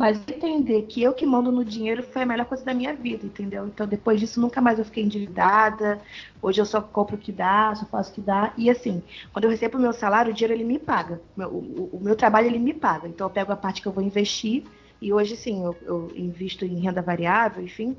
mas 0.00 0.18
entender 0.26 0.84
que 0.84 1.02
eu 1.02 1.12
que 1.12 1.26
mando 1.26 1.52
no 1.52 1.62
dinheiro 1.62 2.02
foi 2.02 2.22
a 2.22 2.26
melhor 2.26 2.46
coisa 2.46 2.64
da 2.64 2.72
minha 2.72 2.94
vida, 2.94 3.26
entendeu? 3.26 3.66
Então 3.66 3.86
depois 3.86 4.18
disso 4.18 4.40
nunca 4.40 4.58
mais 4.58 4.78
eu 4.78 4.84
fiquei 4.86 5.04
endividada. 5.04 6.00
Hoje 6.40 6.58
eu 6.58 6.64
só 6.64 6.80
compro 6.80 7.16
o 7.16 7.18
que 7.18 7.30
dá, 7.30 7.74
só 7.74 7.84
faço 7.84 8.10
o 8.10 8.14
que 8.14 8.22
dá. 8.22 8.50
E 8.56 8.70
assim, 8.70 9.02
quando 9.30 9.44
eu 9.44 9.50
recebo 9.50 9.76
o 9.76 9.80
meu 9.80 9.92
salário, 9.92 10.32
o 10.32 10.34
dinheiro 10.34 10.54
ele 10.54 10.64
me 10.64 10.78
paga. 10.78 11.20
O, 11.36 11.42
o, 11.42 11.90
o 11.92 12.00
meu 12.00 12.16
trabalho 12.16 12.46
ele 12.46 12.58
me 12.58 12.72
paga. 12.72 13.06
Então 13.06 13.26
eu 13.26 13.30
pego 13.30 13.52
a 13.52 13.56
parte 13.56 13.82
que 13.82 13.88
eu 13.88 13.92
vou 13.92 14.02
investir. 14.02 14.64
E 15.02 15.12
hoje 15.12 15.36
sim, 15.36 15.62
eu, 15.62 15.76
eu 15.82 16.10
invisto 16.16 16.64
em 16.64 16.80
renda 16.80 17.02
variável, 17.02 17.62
enfim. 17.62 17.94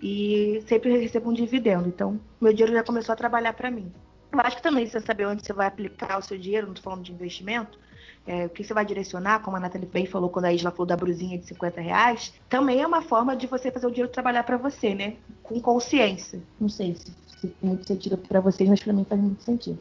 E 0.00 0.64
sempre 0.66 0.96
recebo 0.96 1.28
um 1.28 1.34
dividendo. 1.34 1.86
Então 1.86 2.18
meu 2.40 2.54
dinheiro 2.54 2.72
já 2.72 2.82
começou 2.82 3.12
a 3.12 3.16
trabalhar 3.16 3.52
para 3.52 3.70
mim. 3.70 3.92
Eu 4.32 4.40
acho 4.40 4.56
que 4.56 4.62
também 4.62 4.86
você 4.86 5.00
saber 5.00 5.26
onde 5.26 5.44
você 5.44 5.52
vai 5.52 5.66
aplicar 5.66 6.18
o 6.18 6.22
seu 6.22 6.38
dinheiro, 6.38 6.66
não 6.66 6.72
estou 6.72 6.90
falando 6.90 7.04
de 7.04 7.12
investimento, 7.12 7.78
é, 8.26 8.46
o 8.46 8.48
que 8.48 8.64
você 8.64 8.74
vai 8.74 8.84
direcionar, 8.84 9.40
como 9.40 9.56
a 9.56 9.60
Nathalie 9.60 9.88
bem 9.88 10.04
falou 10.04 10.28
quando 10.28 10.46
a 10.46 10.52
Isla 10.52 10.70
falou 10.70 10.86
da 10.86 10.96
brusinha 10.96 11.38
de 11.38 11.46
50 11.46 11.80
reais, 11.80 12.34
também 12.48 12.80
é 12.82 12.86
uma 12.86 13.02
forma 13.02 13.36
de 13.36 13.46
você 13.46 13.70
fazer 13.70 13.86
o 13.86 13.90
dinheiro 13.90 14.10
trabalhar 14.10 14.42
para 14.42 14.56
você, 14.56 14.94
né? 14.94 15.14
Com 15.42 15.60
consciência. 15.60 16.40
Não 16.60 16.68
sei 16.68 16.94
se, 16.94 17.12
se 17.26 17.46
tem 17.46 17.54
muito 17.62 17.86
sentido 17.86 18.18
para 18.18 18.40
vocês, 18.40 18.68
mas 18.68 18.82
para 18.82 18.92
mim 18.92 19.06
faz 19.08 19.20
muito 19.20 19.42
sentido. 19.42 19.78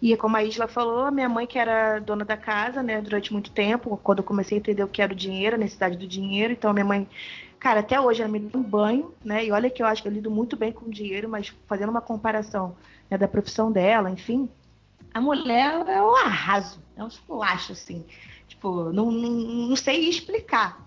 E 0.00 0.14
como 0.16 0.36
a 0.36 0.44
Isla 0.44 0.68
falou, 0.68 1.04
a 1.06 1.10
minha 1.10 1.28
mãe 1.28 1.46
que 1.46 1.58
era 1.58 1.98
dona 1.98 2.24
da 2.24 2.36
casa, 2.36 2.82
né, 2.82 3.00
durante 3.00 3.32
muito 3.32 3.50
tempo, 3.50 3.98
quando 4.02 4.18
eu 4.18 4.24
comecei 4.24 4.58
a 4.58 4.60
entender 4.60 4.82
o 4.82 4.88
que 4.88 5.00
era 5.00 5.12
o 5.12 5.16
dinheiro, 5.16 5.56
a 5.56 5.58
necessidade 5.58 5.96
do 5.96 6.06
dinheiro, 6.06 6.52
então 6.52 6.70
a 6.70 6.74
minha 6.74 6.84
mãe, 6.84 7.08
cara, 7.58 7.80
até 7.80 7.98
hoje 7.98 8.20
ela 8.20 8.30
me 8.30 8.38
dá 8.38 8.58
um 8.58 8.62
banho, 8.62 9.14
né, 9.24 9.46
e 9.46 9.50
olha 9.50 9.70
que 9.70 9.82
eu 9.82 9.86
acho 9.86 10.02
que 10.02 10.08
eu 10.08 10.12
lido 10.12 10.30
muito 10.30 10.54
bem 10.54 10.70
com 10.70 10.90
dinheiro, 10.90 11.30
mas 11.30 11.48
fazendo 11.66 11.88
uma 11.88 12.02
comparação 12.02 12.76
né, 13.10 13.16
da 13.16 13.26
profissão 13.26 13.72
dela, 13.72 14.10
enfim, 14.10 14.50
a 15.14 15.20
mulher 15.20 15.82
é 15.88 16.02
um 16.02 16.14
arraso, 16.14 16.78
é 16.96 17.04
um 17.04 17.08
esculacho, 17.08 17.72
assim. 17.72 18.04
Tipo, 18.48 18.92
não, 18.92 19.10
não, 19.10 19.30
não, 19.68 19.76
sei 19.76 20.08
explicar. 20.08 20.84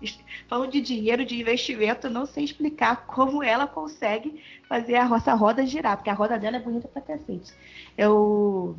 Falando 0.48 0.72
de 0.72 0.80
dinheiro, 0.80 1.24
de 1.24 1.40
investimento, 1.40 2.08
não 2.08 2.26
sei 2.26 2.44
explicar 2.44 3.06
como 3.06 3.42
ela 3.42 3.66
consegue 3.66 4.42
fazer 4.68 4.96
a 4.96 5.08
nossa 5.08 5.34
roda 5.34 5.66
girar, 5.66 5.96
porque 5.96 6.10
a 6.10 6.14
roda 6.14 6.38
dela 6.38 6.56
é 6.56 6.60
bonita 6.60 6.88
pra 6.88 7.02
cacete. 7.02 7.52
Eu 7.96 8.76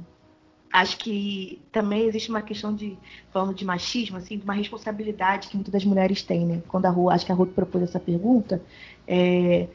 acho 0.72 0.98
que 0.98 1.62
também 1.72 2.04
existe 2.04 2.30
uma 2.30 2.41
questão 2.41 2.74
de, 2.74 2.98
falando 3.32 3.54
de 3.54 3.63
machismo, 3.63 4.17
assim, 4.17 4.38
de 4.38 4.44
uma 4.44 4.54
responsabilidade 4.54 5.48
que 5.48 5.56
muitas 5.56 5.72
das 5.72 5.86
mulheres 5.86 6.24
têm, 6.24 6.46
né? 6.46 6.63
Quando 6.67 6.86
a 6.86 6.89
Rua, 6.89 7.13
acho 7.13 7.26
que 7.26 7.32
a 7.32 7.36
Ruth 7.36 7.54
propôs 7.54 7.84
essa 7.84 8.00
pergunta, 8.00 8.62
é, 9.08 9.67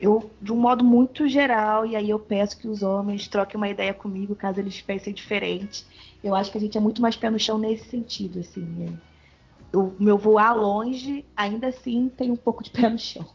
eu, 0.00 0.30
de 0.40 0.50
um 0.50 0.56
modo 0.56 0.82
muito 0.82 1.28
geral, 1.28 1.84
e 1.84 1.94
aí 1.94 2.08
eu 2.08 2.18
peço 2.18 2.58
que 2.58 2.66
os 2.66 2.82
homens 2.82 3.28
troquem 3.28 3.58
uma 3.58 3.68
ideia 3.68 3.92
comigo, 3.92 4.34
caso 4.34 4.58
eles 4.58 4.80
pensem 4.80 5.12
diferente. 5.12 5.86
Eu 6.24 6.34
acho 6.34 6.50
que 6.50 6.56
a 6.56 6.60
gente 6.60 6.78
é 6.78 6.80
muito 6.80 7.02
mais 7.02 7.16
pé 7.16 7.28
no 7.28 7.38
chão 7.38 7.58
nesse 7.58 7.88
sentido, 7.90 8.40
assim. 8.40 8.62
Né? 8.62 8.98
O 9.74 9.92
meu 10.00 10.16
voar 10.16 10.56
longe, 10.56 11.26
ainda 11.36 11.68
assim, 11.68 12.08
tem 12.08 12.30
um 12.30 12.36
pouco 12.36 12.64
de 12.64 12.70
pé 12.70 12.88
no 12.88 12.98
chão. 12.98 13.26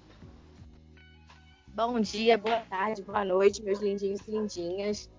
Bom 1.68 2.00
dia, 2.00 2.38
boa 2.38 2.62
tarde, 2.62 3.04
boa 3.04 3.24
noite, 3.24 3.62
meus 3.62 3.80
lindinhos 3.80 4.22
e 4.28 4.32
lindinhas. 4.32 5.10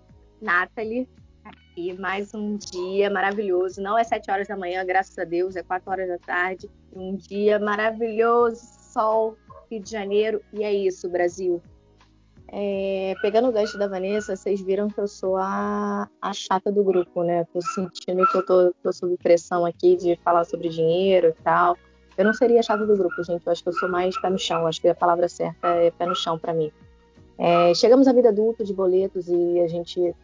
Nathalie, 0.41 1.07
aqui, 1.45 1.93
mais 1.93 2.33
um 2.33 2.57
dia 2.57 3.09
maravilhoso. 3.09 3.81
Não 3.81 3.97
é 3.97 4.03
sete 4.03 4.29
horas 4.29 4.49
da 4.49 4.57
manhã, 4.57 4.85
graças 4.85 5.17
a 5.17 5.23
Deus, 5.23 5.55
é 5.55 5.63
quatro 5.63 5.89
horas 5.89 6.09
da 6.09 6.17
tarde. 6.17 6.69
Um 6.91 7.15
dia 7.15 7.57
maravilhoso, 7.57 8.61
sol, 8.91 9.37
Rio 9.69 9.81
de 9.81 9.89
Janeiro, 9.89 10.41
e 10.53 10.63
é 10.63 10.73
isso, 10.73 11.09
Brasil. 11.09 11.61
É, 12.49 13.13
pegando 13.21 13.49
o 13.49 13.51
gancho 13.51 13.77
da 13.77 13.87
Vanessa, 13.87 14.35
vocês 14.35 14.61
viram 14.61 14.87
que 14.87 14.99
eu 14.99 15.07
sou 15.07 15.35
a, 15.35 16.07
a 16.21 16.33
chata 16.33 16.71
do 16.71 16.83
grupo, 16.83 17.23
né? 17.23 17.45
Tô 17.51 17.61
sentindo 17.61 18.25
que 18.25 18.37
eu 18.37 18.45
tô, 18.45 18.73
tô 18.81 18.93
sob 18.93 19.17
pressão 19.17 19.65
aqui 19.65 19.97
de 19.97 20.15
falar 20.23 20.45
sobre 20.45 20.69
dinheiro 20.69 21.27
e 21.37 21.43
tal. 21.43 21.77
Eu 22.17 22.23
não 22.23 22.33
seria 22.33 22.59
a 22.59 22.63
chata 22.63 22.85
do 22.85 22.95
grupo, 22.95 23.21
gente. 23.23 23.45
Eu 23.45 23.51
acho 23.51 23.61
que 23.61 23.69
eu 23.69 23.73
sou 23.73 23.89
mais 23.89 24.19
pé 24.19 24.29
no 24.29 24.39
chão. 24.39 24.65
Acho 24.65 24.79
que 24.79 24.87
a 24.87 24.95
palavra 24.95 25.27
certa 25.27 25.67
é 25.67 25.91
pé 25.91 26.05
no 26.05 26.15
chão 26.15 26.39
para 26.39 26.53
mim. 26.53 26.71
É, 27.37 27.73
chegamos 27.75 28.07
à 28.07 28.13
vida 28.13 28.29
adulta 28.29 28.63
de 28.63 28.73
boletos 28.73 29.27
e 29.27 29.59
a 29.59 29.67
gente 29.67 30.15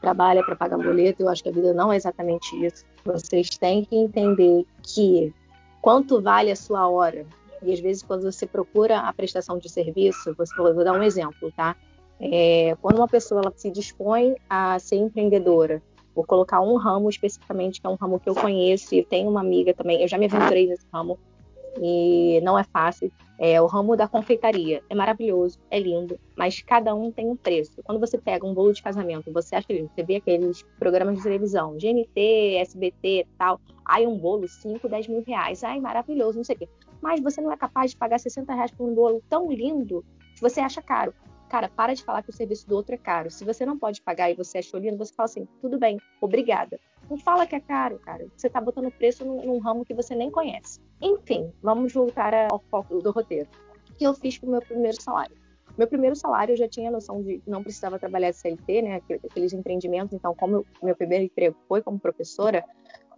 trabalha 0.00 0.44
para 0.44 0.56
pagar 0.56 0.78
boleto. 0.78 1.22
Eu 1.22 1.28
acho 1.28 1.42
que 1.42 1.48
a 1.48 1.52
vida 1.52 1.72
não 1.72 1.92
é 1.92 1.96
exatamente 1.96 2.54
isso. 2.64 2.84
Vocês 3.04 3.50
têm 3.50 3.84
que 3.84 3.96
entender 3.96 4.66
que 4.82 5.32
quanto 5.80 6.20
vale 6.20 6.50
a 6.50 6.56
sua 6.56 6.88
hora, 6.88 7.24
e 7.62 7.72
às 7.72 7.80
vezes, 7.80 8.02
quando 8.02 8.30
você 8.30 8.46
procura 8.46 9.00
a 9.00 9.12
prestação 9.12 9.58
de 9.58 9.68
serviço, 9.68 10.34
você, 10.36 10.54
vou 10.56 10.84
dar 10.84 10.92
um 10.92 11.02
exemplo, 11.02 11.52
tá? 11.56 11.76
É, 12.20 12.76
quando 12.82 12.96
uma 12.96 13.08
pessoa 13.08 13.40
ela 13.40 13.52
se 13.56 13.70
dispõe 13.70 14.34
a 14.48 14.78
ser 14.78 14.96
empreendedora, 14.96 15.82
vou 16.14 16.24
colocar 16.24 16.60
um 16.60 16.76
ramo 16.76 17.08
especificamente, 17.08 17.80
que 17.80 17.86
é 17.86 17.90
um 17.90 17.94
ramo 17.94 18.18
que 18.18 18.28
eu 18.28 18.34
conheço 18.34 18.94
e 18.94 19.04
tenho 19.04 19.30
uma 19.30 19.40
amiga 19.40 19.72
também, 19.72 20.02
eu 20.02 20.08
já 20.08 20.18
me 20.18 20.26
aventurei 20.26 20.66
nesse 20.66 20.84
ramo 20.92 21.18
e 21.80 22.40
não 22.42 22.58
é 22.58 22.64
fácil. 22.64 23.12
É 23.38 23.62
o 23.62 23.66
ramo 23.66 23.96
da 23.96 24.08
confeitaria. 24.08 24.82
É 24.90 24.96
maravilhoso, 24.96 25.60
é 25.70 25.78
lindo, 25.78 26.18
mas 26.36 26.60
cada 26.60 26.92
um 26.92 27.12
tem 27.12 27.28
um 27.28 27.36
preço. 27.36 27.80
Quando 27.84 28.00
você 28.00 28.18
pega 28.18 28.44
um 28.44 28.52
bolo 28.52 28.72
de 28.72 28.82
casamento, 28.82 29.32
você 29.32 29.54
acha 29.54 29.72
lindo, 29.72 29.88
você 29.94 30.02
vê 30.02 30.16
aqueles 30.16 30.62
programas 30.76 31.18
de 31.18 31.22
televisão, 31.22 31.76
GNT, 31.76 32.56
SBT 32.56 33.28
tal, 33.38 33.60
aí 33.84 34.04
um 34.04 34.18
bolo, 34.18 34.48
5, 34.48 34.88
10 34.88 35.06
mil 35.06 35.22
reais, 35.24 35.62
ai, 35.62 35.78
maravilhoso, 35.78 36.38
não 36.38 36.44
sei 36.44 36.56
o 36.56 36.58
quê 36.58 36.68
mas 37.00 37.20
você 37.20 37.40
não 37.40 37.52
é 37.52 37.56
capaz 37.56 37.90
de 37.92 37.96
pagar 37.96 38.18
60 38.18 38.52
reais 38.54 38.70
por 38.70 38.88
um 38.88 38.94
bolo 38.94 39.22
tão 39.28 39.50
lindo 39.50 40.04
que 40.34 40.40
você 40.40 40.60
acha 40.60 40.82
caro. 40.82 41.14
Cara, 41.48 41.68
para 41.68 41.94
de 41.94 42.04
falar 42.04 42.22
que 42.22 42.30
o 42.30 42.32
serviço 42.32 42.68
do 42.68 42.74
outro 42.74 42.94
é 42.94 42.98
caro. 42.98 43.30
Se 43.30 43.44
você 43.44 43.64
não 43.64 43.78
pode 43.78 44.02
pagar 44.02 44.30
e 44.30 44.34
você 44.34 44.58
achou 44.58 44.78
lindo, 44.78 44.98
você 44.98 45.14
fala 45.14 45.24
assim, 45.24 45.48
tudo 45.60 45.78
bem, 45.78 45.98
obrigada. 46.20 46.78
Não 47.08 47.16
fala 47.16 47.46
que 47.46 47.56
é 47.56 47.60
caro, 47.60 47.98
cara. 47.98 48.26
Você 48.36 48.50
tá 48.50 48.60
botando 48.60 48.90
preço 48.90 49.24
num, 49.24 49.44
num 49.46 49.58
ramo 49.58 49.84
que 49.84 49.94
você 49.94 50.14
nem 50.14 50.30
conhece. 50.30 50.78
Enfim, 51.00 51.50
vamos 51.62 51.92
voltar 51.92 52.34
ao 52.50 52.58
foco 52.70 53.00
do 53.00 53.10
roteiro. 53.10 53.48
O 53.90 53.94
que 53.94 54.04
eu 54.04 54.14
fiz 54.14 54.36
com 54.36 54.46
o 54.46 54.50
meu 54.50 54.60
primeiro 54.60 55.00
salário? 55.00 55.34
Meu 55.78 55.86
primeiro 55.86 56.16
salário 56.16 56.52
eu 56.52 56.56
já 56.56 56.68
tinha 56.68 56.90
noção 56.90 57.22
de 57.22 57.38
que 57.38 57.48
não 57.48 57.62
precisava 57.62 57.98
trabalhar 57.98 58.30
de 58.30 58.36
CLT, 58.36 58.82
né? 58.82 59.00
Aqueles 59.30 59.52
empreendimentos. 59.52 60.12
Então, 60.12 60.34
como 60.34 60.66
meu 60.82 60.96
primeiro 60.96 61.24
emprego 61.24 61.56
foi 61.68 61.80
como 61.80 61.98
professora, 61.98 62.64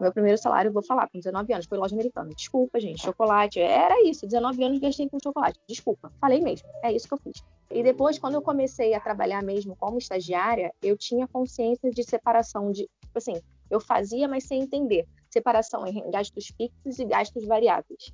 meu 0.00 0.12
primeiro 0.12 0.38
salário, 0.38 0.72
vou 0.72 0.82
falar, 0.82 1.08
com 1.08 1.18
19 1.18 1.52
anos, 1.52 1.66
foi 1.66 1.78
loja 1.78 1.94
americana. 1.94 2.30
Desculpa, 2.34 2.80
gente, 2.80 3.02
chocolate. 3.02 3.60
Era 3.60 4.02
isso, 4.08 4.26
19 4.26 4.64
anos 4.64 4.78
gastei 4.78 5.08
com 5.08 5.18
chocolate. 5.22 5.60
Desculpa, 5.68 6.12
falei 6.20 6.40
mesmo. 6.40 6.68
É 6.82 6.92
isso 6.92 7.06
que 7.06 7.14
eu 7.14 7.18
fiz. 7.18 7.42
E 7.70 7.82
depois, 7.82 8.18
quando 8.18 8.34
eu 8.34 8.42
comecei 8.42 8.94
a 8.94 9.00
trabalhar 9.00 9.42
mesmo 9.42 9.76
como 9.76 9.98
estagiária, 9.98 10.72
eu 10.82 10.96
tinha 10.96 11.28
consciência 11.28 11.90
de 11.90 12.02
separação 12.02 12.72
de, 12.72 12.88
tipo 13.00 13.16
assim, 13.16 13.40
eu 13.70 13.80
fazia, 13.80 14.26
mas 14.26 14.44
sem 14.44 14.62
entender. 14.62 15.06
Separação 15.30 15.86
em 15.86 16.10
gastos 16.10 16.48
fixos 16.56 16.98
e 16.98 17.04
gastos 17.04 17.46
variáveis. 17.46 18.12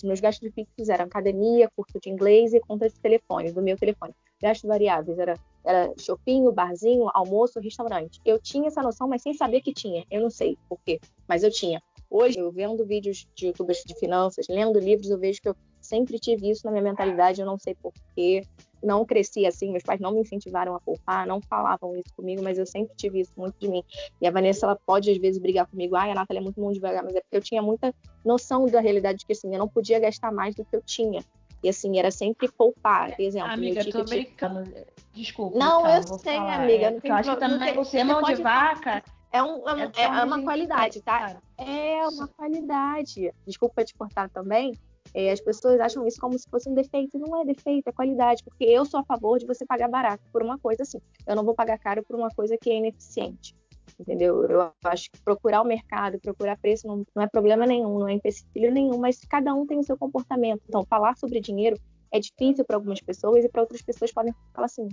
Os 0.00 0.04
meus 0.04 0.18
gastos 0.18 0.50
fixos 0.54 0.88
eram 0.88 1.04
academia, 1.04 1.68
curso 1.76 2.00
de 2.00 2.08
inglês 2.08 2.54
e 2.54 2.60
conta 2.60 2.88
de 2.88 2.98
telefone, 2.98 3.52
do 3.52 3.60
meu 3.60 3.76
telefone. 3.76 4.14
Gastos 4.40 4.66
variáveis 4.66 5.18
era 5.18 5.34
era 5.62 5.92
shopping, 5.98 6.50
barzinho, 6.52 7.10
almoço, 7.12 7.60
restaurante. 7.60 8.18
Eu 8.24 8.38
tinha 8.38 8.68
essa 8.68 8.82
noção, 8.82 9.06
mas 9.06 9.20
sem 9.20 9.34
saber 9.34 9.60
que 9.60 9.74
tinha. 9.74 10.06
Eu 10.10 10.22
não 10.22 10.30
sei 10.30 10.56
por 10.66 10.78
quê, 10.84 10.98
mas 11.28 11.42
eu 11.42 11.50
tinha. 11.50 11.82
Hoje, 12.10 12.40
eu 12.40 12.50
vendo 12.50 12.84
vídeos 12.84 13.28
de 13.36 13.46
youtubers 13.46 13.84
de 13.86 13.94
finanças, 13.94 14.46
lendo 14.48 14.80
livros, 14.80 15.08
eu 15.10 15.18
vejo 15.18 15.40
que 15.40 15.48
eu 15.48 15.54
sempre 15.80 16.18
tive 16.18 16.50
isso 16.50 16.66
na 16.66 16.72
minha 16.72 16.82
mentalidade, 16.82 17.40
eu 17.40 17.46
não 17.46 17.56
sei 17.56 17.76
porquê. 17.76 18.44
Não 18.82 19.04
cresci 19.04 19.46
assim, 19.46 19.70
meus 19.70 19.84
pais 19.84 20.00
não 20.00 20.12
me 20.12 20.20
incentivaram 20.20 20.74
a 20.74 20.80
poupar, 20.80 21.26
não 21.26 21.40
falavam 21.42 21.94
isso 21.94 22.12
comigo, 22.16 22.42
mas 22.42 22.58
eu 22.58 22.66
sempre 22.66 22.96
tive 22.96 23.20
isso 23.20 23.32
muito 23.36 23.54
de 23.60 23.68
mim. 23.68 23.84
E 24.20 24.26
a 24.26 24.30
Vanessa, 24.30 24.66
ela 24.66 24.74
pode 24.74 25.10
às 25.10 25.18
vezes 25.18 25.40
brigar 25.40 25.66
comigo, 25.66 25.94
ai, 25.94 26.10
a 26.10 26.14
Natália 26.14 26.40
é 26.40 26.42
muito 26.42 26.60
bom 26.60 26.72
devagar, 26.72 27.04
mas 27.04 27.14
é 27.14 27.20
porque 27.20 27.36
eu 27.36 27.42
tinha 27.42 27.62
muita 27.62 27.94
noção 28.24 28.66
da 28.66 28.80
realidade 28.80 29.18
de 29.18 29.26
que 29.26 29.32
assim, 29.32 29.52
eu 29.52 29.58
não 29.58 29.68
podia 29.68 30.00
gastar 30.00 30.32
mais 30.32 30.54
do 30.54 30.64
que 30.64 30.74
eu 30.74 30.82
tinha. 30.82 31.22
E 31.62 31.68
assim, 31.68 31.98
era 31.98 32.10
sempre 32.10 32.50
poupar. 32.50 33.14
Por 33.14 33.22
exemplo, 33.22 33.50
amiga, 33.50 33.82
eu 33.82 33.92
tô 33.92 34.04
brincando. 34.04 34.72
Desculpa. 35.12 35.58
Não, 35.58 35.80
então, 35.80 35.94
eu 35.94 36.18
sei, 36.18 36.36
falar. 36.36 36.62
amiga. 36.62 36.86
É, 36.86 36.90
não 36.90 37.00
tem 37.00 37.10
eu 37.10 37.16
acho 37.16 37.30
que 37.30 37.36
também 37.36 37.78
o 37.78 37.84
ser 37.84 38.04
mão 38.04 38.22
de 38.22 38.34
vaca. 38.36 39.04
É, 39.32 39.42
um, 39.42 39.68
é, 39.68 39.92
é, 39.96 40.02
é 40.02 40.24
uma 40.24 40.42
qualidade, 40.42 41.00
tá? 41.02 41.40
É 41.56 42.06
uma 42.08 42.26
qualidade. 42.28 43.32
Desculpa 43.46 43.84
te 43.84 43.94
cortar 43.94 44.28
também. 44.30 44.72
É, 45.14 45.30
as 45.30 45.40
pessoas 45.40 45.80
acham 45.80 46.06
isso 46.06 46.20
como 46.20 46.38
se 46.38 46.48
fosse 46.48 46.68
um 46.68 46.74
defeito. 46.74 47.18
Não 47.18 47.40
é 47.40 47.44
defeito, 47.44 47.88
é 47.88 47.92
qualidade. 47.92 48.42
Porque 48.42 48.64
eu 48.64 48.84
sou 48.84 49.00
a 49.00 49.04
favor 49.04 49.38
de 49.38 49.46
você 49.46 49.64
pagar 49.64 49.88
barato 49.88 50.22
por 50.32 50.42
uma 50.42 50.58
coisa 50.58 50.82
assim. 50.82 50.98
Eu 51.26 51.36
não 51.36 51.44
vou 51.44 51.54
pagar 51.54 51.78
caro 51.78 52.02
por 52.04 52.16
uma 52.16 52.28
coisa 52.30 52.56
que 52.60 52.70
é 52.70 52.76
ineficiente 52.76 53.54
entendeu? 53.98 54.44
Eu 54.44 54.72
acho 54.84 55.10
que 55.10 55.20
procurar 55.20 55.60
o 55.60 55.64
mercado, 55.64 56.18
procurar 56.20 56.56
preço 56.56 56.86
não, 56.86 57.04
não 57.14 57.22
é 57.22 57.26
problema 57.26 57.66
nenhum, 57.66 57.98
não 57.98 58.08
é 58.08 58.14
empecilho 58.14 58.72
nenhum, 58.72 58.98
mas 58.98 59.20
cada 59.28 59.54
um 59.54 59.66
tem 59.66 59.78
o 59.78 59.82
seu 59.82 59.96
comportamento. 59.96 60.62
Então, 60.66 60.84
falar 60.86 61.16
sobre 61.16 61.40
dinheiro 61.40 61.76
é 62.10 62.18
difícil 62.18 62.64
para 62.64 62.76
algumas 62.76 63.00
pessoas 63.00 63.44
e 63.44 63.48
para 63.48 63.62
outras 63.62 63.82
pessoas 63.82 64.12
podem 64.12 64.34
falar 64.54 64.66
assim: 64.66 64.88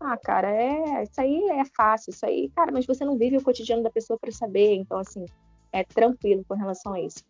ah, 0.00 0.16
cara, 0.16 0.50
é, 0.50 1.02
isso 1.02 1.20
aí 1.20 1.42
é 1.50 1.64
fácil, 1.64 2.10
isso 2.10 2.24
aí, 2.24 2.50
cara, 2.50 2.70
mas 2.72 2.86
você 2.86 3.04
não 3.04 3.18
vive 3.18 3.36
o 3.36 3.42
cotidiano 3.42 3.82
da 3.82 3.90
pessoa 3.90 4.18
para 4.18 4.30
saber, 4.30 4.74
então, 4.74 4.98
assim, 4.98 5.24
é 5.72 5.82
tranquilo 5.82 6.44
com 6.46 6.54
relação 6.54 6.94
a 6.94 7.00
isso. 7.00 7.24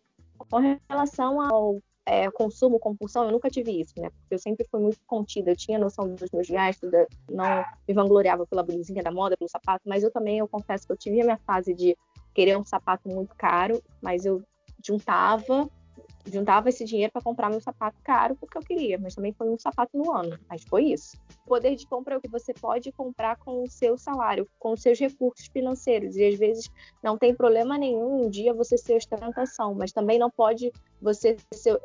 Com 0.49 0.77
relação 0.89 1.41
ao 1.41 1.79
é, 2.05 2.29
consumo, 2.31 2.79
compulsão, 2.79 3.25
eu 3.25 3.31
nunca 3.31 3.49
tive 3.49 3.81
isso, 3.81 3.93
né? 3.97 4.09
Porque 4.09 4.35
eu 4.35 4.39
sempre 4.39 4.65
fui 4.69 4.79
muito 4.79 4.99
contida, 5.05 5.51
eu 5.51 5.55
tinha 5.55 5.77
noção 5.77 6.13
dos 6.13 6.29
meus 6.31 6.49
gastos, 6.49 6.89
não 7.29 7.63
me 7.87 7.93
vangloriava 7.93 8.47
pela 8.47 8.63
blusinha 8.63 9.03
da 9.03 9.11
moda, 9.11 9.37
pelo 9.37 9.49
sapato, 9.49 9.83
mas 9.87 10.03
eu 10.03 10.11
também, 10.11 10.39
eu 10.39 10.47
confesso 10.47 10.85
que 10.85 10.93
eu 10.93 10.97
tive 10.97 11.21
a 11.21 11.23
minha 11.23 11.37
fase 11.37 11.73
de 11.73 11.97
querer 12.33 12.57
um 12.57 12.65
sapato 12.65 13.09
muito 13.09 13.35
caro, 13.35 13.81
mas 14.01 14.25
eu 14.25 14.41
juntava 14.85 15.69
juntava 16.25 16.69
esse 16.69 16.85
dinheiro 16.85 17.11
para 17.11 17.21
comprar 17.21 17.49
meu 17.49 17.61
sapato 17.61 17.97
caro 18.03 18.35
porque 18.35 18.57
eu 18.57 18.61
queria, 18.61 18.97
mas 18.97 19.15
também 19.15 19.33
foi 19.33 19.49
um 19.49 19.57
sapato 19.57 19.97
no 19.97 20.11
ano, 20.11 20.37
mas 20.49 20.63
foi 20.63 20.85
isso. 20.85 21.17
O 21.45 21.49
poder 21.49 21.75
de 21.75 21.87
compra 21.87 22.15
é 22.15 22.17
o 22.17 22.21
que 22.21 22.29
você 22.29 22.53
pode 22.53 22.91
comprar 22.91 23.37
com 23.37 23.63
o 23.63 23.69
seu 23.69 23.97
salário, 23.97 24.47
com 24.59 24.71
os 24.71 24.81
seus 24.81 24.99
recursos 24.99 25.47
financeiros, 25.47 26.15
e 26.15 26.25
às 26.25 26.35
vezes 26.37 26.69
não 27.03 27.17
tem 27.17 27.33
problema 27.33 27.77
nenhum 27.77 28.25
um 28.25 28.29
dia 28.29 28.53
você 28.53 28.77
ser 28.77 28.95
ostentação, 28.95 29.73
mas 29.73 29.91
também 29.91 30.19
não 30.19 30.29
pode 30.29 30.71
você 31.01 31.37
ser, 31.53 31.79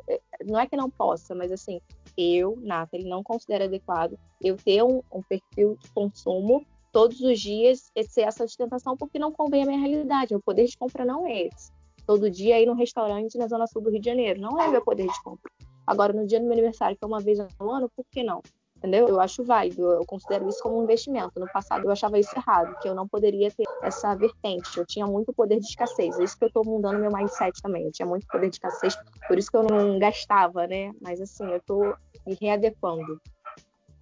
não 0.45 0.59
é 0.59 0.67
que 0.67 0.75
não 0.75 0.89
possa, 0.89 1.33
mas 1.33 1.51
assim, 1.51 1.79
eu, 2.17 2.57
Nata, 2.61 2.95
ele 2.95 3.09
não 3.09 3.23
considero 3.23 3.65
adequado 3.65 4.17
eu 4.41 4.55
ter 4.57 4.83
um, 4.83 5.01
um 5.11 5.21
perfil 5.21 5.77
de 5.79 5.89
consumo 5.91 6.65
todos 6.91 7.19
os 7.19 7.39
dias 7.39 7.91
ser 8.07 8.21
essa 8.21 8.43
ostentação 8.43 8.95
porque 8.95 9.19
não 9.19 9.31
convém 9.31 9.63
a 9.63 9.65
minha 9.65 9.79
realidade, 9.79 10.35
o 10.35 10.41
poder 10.41 10.65
de 10.65 10.77
compra 10.77 11.03
não 11.03 11.27
é 11.27 11.47
esse 11.47 11.71
todo 12.05 12.29
dia 12.29 12.59
ir 12.59 12.65
num 12.65 12.75
restaurante 12.75 13.37
na 13.37 13.47
zona 13.47 13.67
sul 13.67 13.81
do 13.81 13.89
Rio 13.89 13.99
de 13.99 14.09
Janeiro. 14.09 14.39
Não 14.39 14.61
é 14.61 14.67
meu 14.67 14.83
poder 14.83 15.07
de 15.07 15.23
compra. 15.23 15.51
Agora, 15.85 16.13
no 16.13 16.25
dia 16.25 16.39
do 16.39 16.45
meu 16.45 16.53
aniversário, 16.53 16.97
que 16.97 17.03
é 17.03 17.07
uma 17.07 17.19
vez 17.19 17.37
no 17.59 17.71
ano, 17.71 17.89
por 17.95 18.05
que 18.11 18.23
não? 18.23 18.41
entendeu? 18.85 19.07
Eu 19.07 19.19
acho 19.19 19.43
válido, 19.43 19.81
eu 19.81 20.05
considero 20.05 20.47
isso 20.47 20.61
como 20.61 20.79
um 20.79 20.83
investimento. 20.83 21.39
No 21.39 21.51
passado 21.51 21.85
eu 21.85 21.91
achava 21.91 22.19
isso 22.19 22.35
errado, 22.37 22.77
que 22.79 22.87
eu 22.87 22.93
não 22.93 23.07
poderia 23.07 23.49
ter 23.51 23.65
essa 23.81 24.15
vertente. 24.15 24.77
Eu 24.77 24.85
tinha 24.85 25.07
muito 25.07 25.33
poder 25.33 25.59
de 25.59 25.65
escassez. 25.65 26.17
É 26.19 26.23
isso 26.23 26.37
que 26.37 26.43
eu 26.43 26.47
estou 26.47 26.63
mudando 26.63 26.99
meu 26.99 27.11
mindset 27.11 27.61
também. 27.61 27.85
Eu 27.85 27.91
tinha 27.91 28.05
muito 28.05 28.27
poder 28.27 28.49
de 28.49 28.55
escassez, 28.55 28.95
por 29.27 29.37
isso 29.37 29.49
que 29.49 29.57
eu 29.57 29.63
não 29.63 29.97
gastava, 29.97 30.67
né? 30.67 30.91
Mas 31.01 31.19
assim, 31.19 31.45
eu 31.45 31.57
estou 31.57 31.95
me 32.25 32.37
readequando 32.39 33.19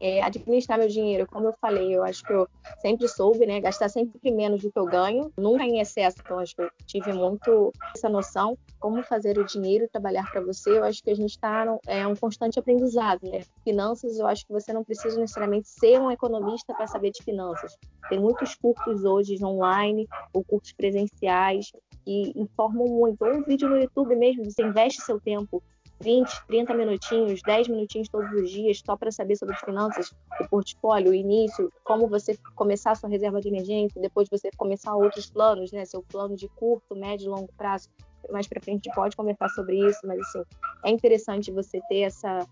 é, 0.04 0.22
administrar 0.22 0.78
meu 0.78 0.90
dinheiro, 0.90 1.26
como 1.26 1.48
eu 1.48 1.54
falei, 1.62 1.96
eu 1.96 2.04
acho 2.04 2.22
que 2.26 2.34
eu 2.34 2.46
sempre 2.82 3.08
soube, 3.08 3.46
né? 3.46 3.62
Gastar 3.62 3.88
sempre 3.88 4.32
menos 4.32 4.62
do 4.62 4.70
que 4.70 4.78
eu 4.78 4.86
ganho, 4.86 5.32
nunca 5.38 5.64
em 5.64 5.80
excesso. 5.80 6.18
Então, 6.20 6.40
acho 6.40 6.54
que 6.54 6.62
eu 6.62 6.70
tive 6.86 7.14
muito 7.14 7.72
essa 7.96 8.10
noção 8.10 8.58
como 8.82 9.02
fazer 9.02 9.38
o 9.38 9.46
dinheiro 9.46 9.88
trabalhar 9.90 10.30
para 10.30 10.42
você. 10.42 10.78
Eu 10.78 10.84
acho 10.84 11.02
que 11.02 11.10
a 11.10 11.16
gente 11.16 11.30
está 11.30 11.64
é 11.88 12.06
um 12.06 12.18
constante 12.18 12.60
aprendizado, 12.60 13.22
né? 13.24 13.44
Finanças, 13.64 14.20
eu 14.20 14.28
acho 14.28 14.46
que 14.46 14.52
você 14.52 14.74
não 14.74 14.84
precisa 14.84 15.18
necessariamente 15.18 15.70
ser 15.70 16.02
um 16.02 16.12
economista 16.12 16.74
para 16.74 16.86
saber 16.86 17.12
de 17.12 17.24
finanças. 17.24 17.74
Tem 18.10 18.20
muitos 18.20 18.56
cursos 18.56 19.06
hoje 19.06 19.42
online 19.42 20.06
ou 20.34 20.44
cursos 20.44 20.74
presenciais 20.74 21.72
que 22.04 22.34
informam 22.36 22.90
muito. 22.90 23.24
Ou 23.24 23.38
um 23.38 23.42
vídeo 23.42 23.70
no 23.70 23.78
YouTube 23.78 24.18
mesmo, 24.18 24.44
você 24.44 24.64
investe 24.64 25.02
seu 25.02 25.18
tempo 25.22 25.64
20, 26.02 26.30
30 26.48 26.74
minutinhos, 26.74 27.42
10 27.42 27.68
minutinhos 27.70 28.10
todos 28.10 28.32
os 28.34 28.50
dias, 28.50 28.82
só 28.86 28.96
para 28.96 29.12
saber 29.12 29.36
sobre 29.36 29.56
as 29.56 29.62
finanças, 29.62 30.12
o 30.42 30.48
portfólio, 30.50 31.12
o 31.12 31.16
início, 31.16 31.72
como 31.84 32.08
você 32.08 32.38
começar 32.56 32.92
a 32.92 32.96
sua 32.96 33.10
reserva 33.10 33.40
de 33.40 33.48
emergência, 33.48 34.02
depois 34.02 34.28
você 34.30 34.50
começar 34.58 34.96
outros 34.96 35.30
planos, 35.30 35.72
né? 35.72 35.86
Seu 35.86 36.04
plano 36.04 36.36
de 36.36 36.48
curto, 36.50 36.96
médio 36.96 37.26
e 37.26 37.30
longo 37.30 37.50
prazo. 37.58 37.90
Mais 38.32 38.48
para 38.48 38.62
frente 38.62 38.88
a 38.88 38.90
gente 38.90 38.96
pode 38.96 39.16
conversar 39.16 39.50
sobre 39.50 39.78
isso, 39.88 40.00
mas 40.06 40.20
assim, 40.20 40.44
é 40.86 40.90
interessante 40.90 41.52
você 41.52 41.82
ter 41.90 42.02
essa, 42.02 42.46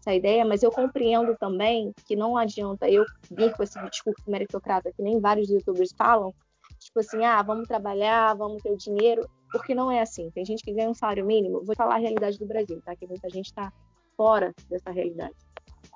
essa 0.00 0.14
ideia, 0.14 0.44
mas 0.44 0.62
eu 0.62 0.70
compreendo 0.70 1.36
também 1.36 1.92
que 2.06 2.16
não 2.16 2.36
adianta 2.36 2.88
eu 2.88 3.04
vir 3.30 3.54
com 3.54 3.62
esse 3.62 3.78
discurso 3.90 4.22
meritocrata 4.26 4.92
que 4.92 5.02
nem 5.02 5.20
vários 5.20 5.50
youtubers 5.50 5.92
falam, 5.96 6.32
tipo 6.78 7.00
assim, 7.00 7.24
ah, 7.24 7.42
vamos 7.42 7.66
trabalhar, 7.66 8.34
vamos 8.34 8.62
ter 8.62 8.70
o 8.70 8.76
dinheiro 8.76 9.28
porque 9.50 9.74
não 9.74 9.90
é 9.90 10.00
assim. 10.00 10.30
Tem 10.30 10.44
gente 10.44 10.62
que 10.62 10.72
ganha 10.72 10.90
um 10.90 10.94
salário 10.94 11.24
mínimo. 11.24 11.64
Vou 11.64 11.74
falar 11.74 11.96
a 11.96 11.98
realidade 11.98 12.38
do 12.38 12.46
Brasil, 12.46 12.80
tá? 12.84 12.94
Que 12.94 13.06
muita 13.06 13.28
gente 13.30 13.46
está 13.46 13.72
fora 14.16 14.54
dessa 14.68 14.90
realidade. 14.90 15.34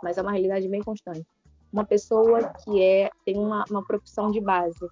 Mas 0.02 0.18
é 0.18 0.22
uma 0.22 0.32
realidade 0.32 0.68
bem 0.68 0.82
constante. 0.82 1.26
Uma 1.72 1.84
pessoa 1.84 2.52
que 2.64 2.82
é 2.82 3.10
tem 3.24 3.38
uma, 3.38 3.64
uma 3.70 3.84
profissão 3.84 4.30
de 4.30 4.40
base 4.40 4.88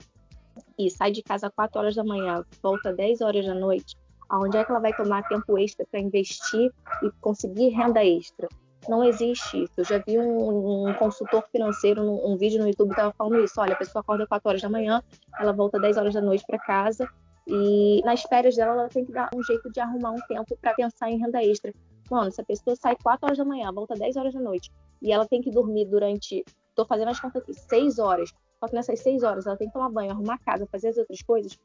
e 0.78 0.90
sai 0.90 1.12
de 1.12 1.22
casa 1.22 1.46
às 1.46 1.54
4 1.54 1.78
horas 1.78 1.94
da 1.94 2.04
manhã, 2.04 2.44
volta 2.62 2.90
às 2.90 2.96
10 2.96 3.20
horas 3.20 3.46
da 3.46 3.54
noite, 3.54 3.96
aonde 4.28 4.56
é 4.56 4.64
que 4.64 4.70
ela 4.70 4.80
vai 4.80 4.94
tomar 4.94 5.26
tempo 5.28 5.58
extra 5.58 5.86
para 5.90 6.00
investir 6.00 6.72
e 7.02 7.10
conseguir 7.20 7.68
renda 7.68 8.04
extra? 8.04 8.48
Não 8.88 9.04
existe 9.04 9.62
isso. 9.62 9.72
Eu 9.76 9.84
já 9.84 9.98
vi 9.98 10.18
um, 10.18 10.88
um 10.88 10.94
consultor 10.94 11.44
financeiro, 11.52 12.02
num, 12.02 12.32
um 12.32 12.36
vídeo 12.36 12.58
no 12.58 12.66
YouTube, 12.66 12.90
estava 12.90 13.12
falando 13.12 13.44
isso. 13.44 13.60
Olha, 13.60 13.74
a 13.74 13.76
pessoa 13.76 14.00
acorda 14.00 14.24
às 14.24 14.28
4 14.28 14.48
horas 14.48 14.62
da 14.62 14.70
manhã, 14.70 15.02
ela 15.38 15.52
volta 15.52 15.76
às 15.76 15.82
10 15.82 15.96
horas 15.98 16.14
da 16.14 16.22
noite 16.22 16.44
para 16.46 16.58
casa 16.58 17.06
e 17.46 18.00
nas 18.04 18.22
férias 18.22 18.56
dela, 18.56 18.72
ela 18.72 18.88
tem 18.88 19.04
que 19.04 19.12
dar 19.12 19.28
um 19.34 19.42
jeito 19.42 19.70
de 19.70 19.80
arrumar 19.80 20.12
um 20.12 20.20
tempo 20.28 20.56
para 20.60 20.74
pensar 20.74 21.10
em 21.10 21.18
renda 21.18 21.42
extra. 21.42 21.72
Mano, 22.10 22.30
se 22.30 22.40
a 22.40 22.44
pessoa 22.44 22.76
sai 22.76 22.96
4 23.02 23.26
horas 23.26 23.38
da 23.38 23.44
manhã, 23.44 23.72
volta 23.72 23.94
10 23.94 24.16
horas 24.16 24.34
da 24.34 24.40
noite, 24.40 24.70
e 25.00 25.12
ela 25.12 25.26
tem 25.26 25.40
que 25.40 25.50
dormir 25.50 25.86
durante, 25.86 26.44
tô 26.74 26.84
fazendo 26.84 27.08
as 27.08 27.20
contas 27.20 27.42
aqui, 27.42 27.54
6 27.54 27.98
horas, 27.98 28.32
só 28.58 28.68
que 28.68 28.74
nessas 28.74 29.00
6 29.00 29.22
horas 29.22 29.46
ela 29.46 29.56
tem 29.56 29.68
que 29.68 29.72
tomar 29.72 29.90
banho, 29.90 30.10
arrumar 30.10 30.34
a 30.34 30.38
casa, 30.38 30.66
fazer 30.66 30.88
as 30.88 30.98
outras 30.98 31.22
coisas, 31.22 31.58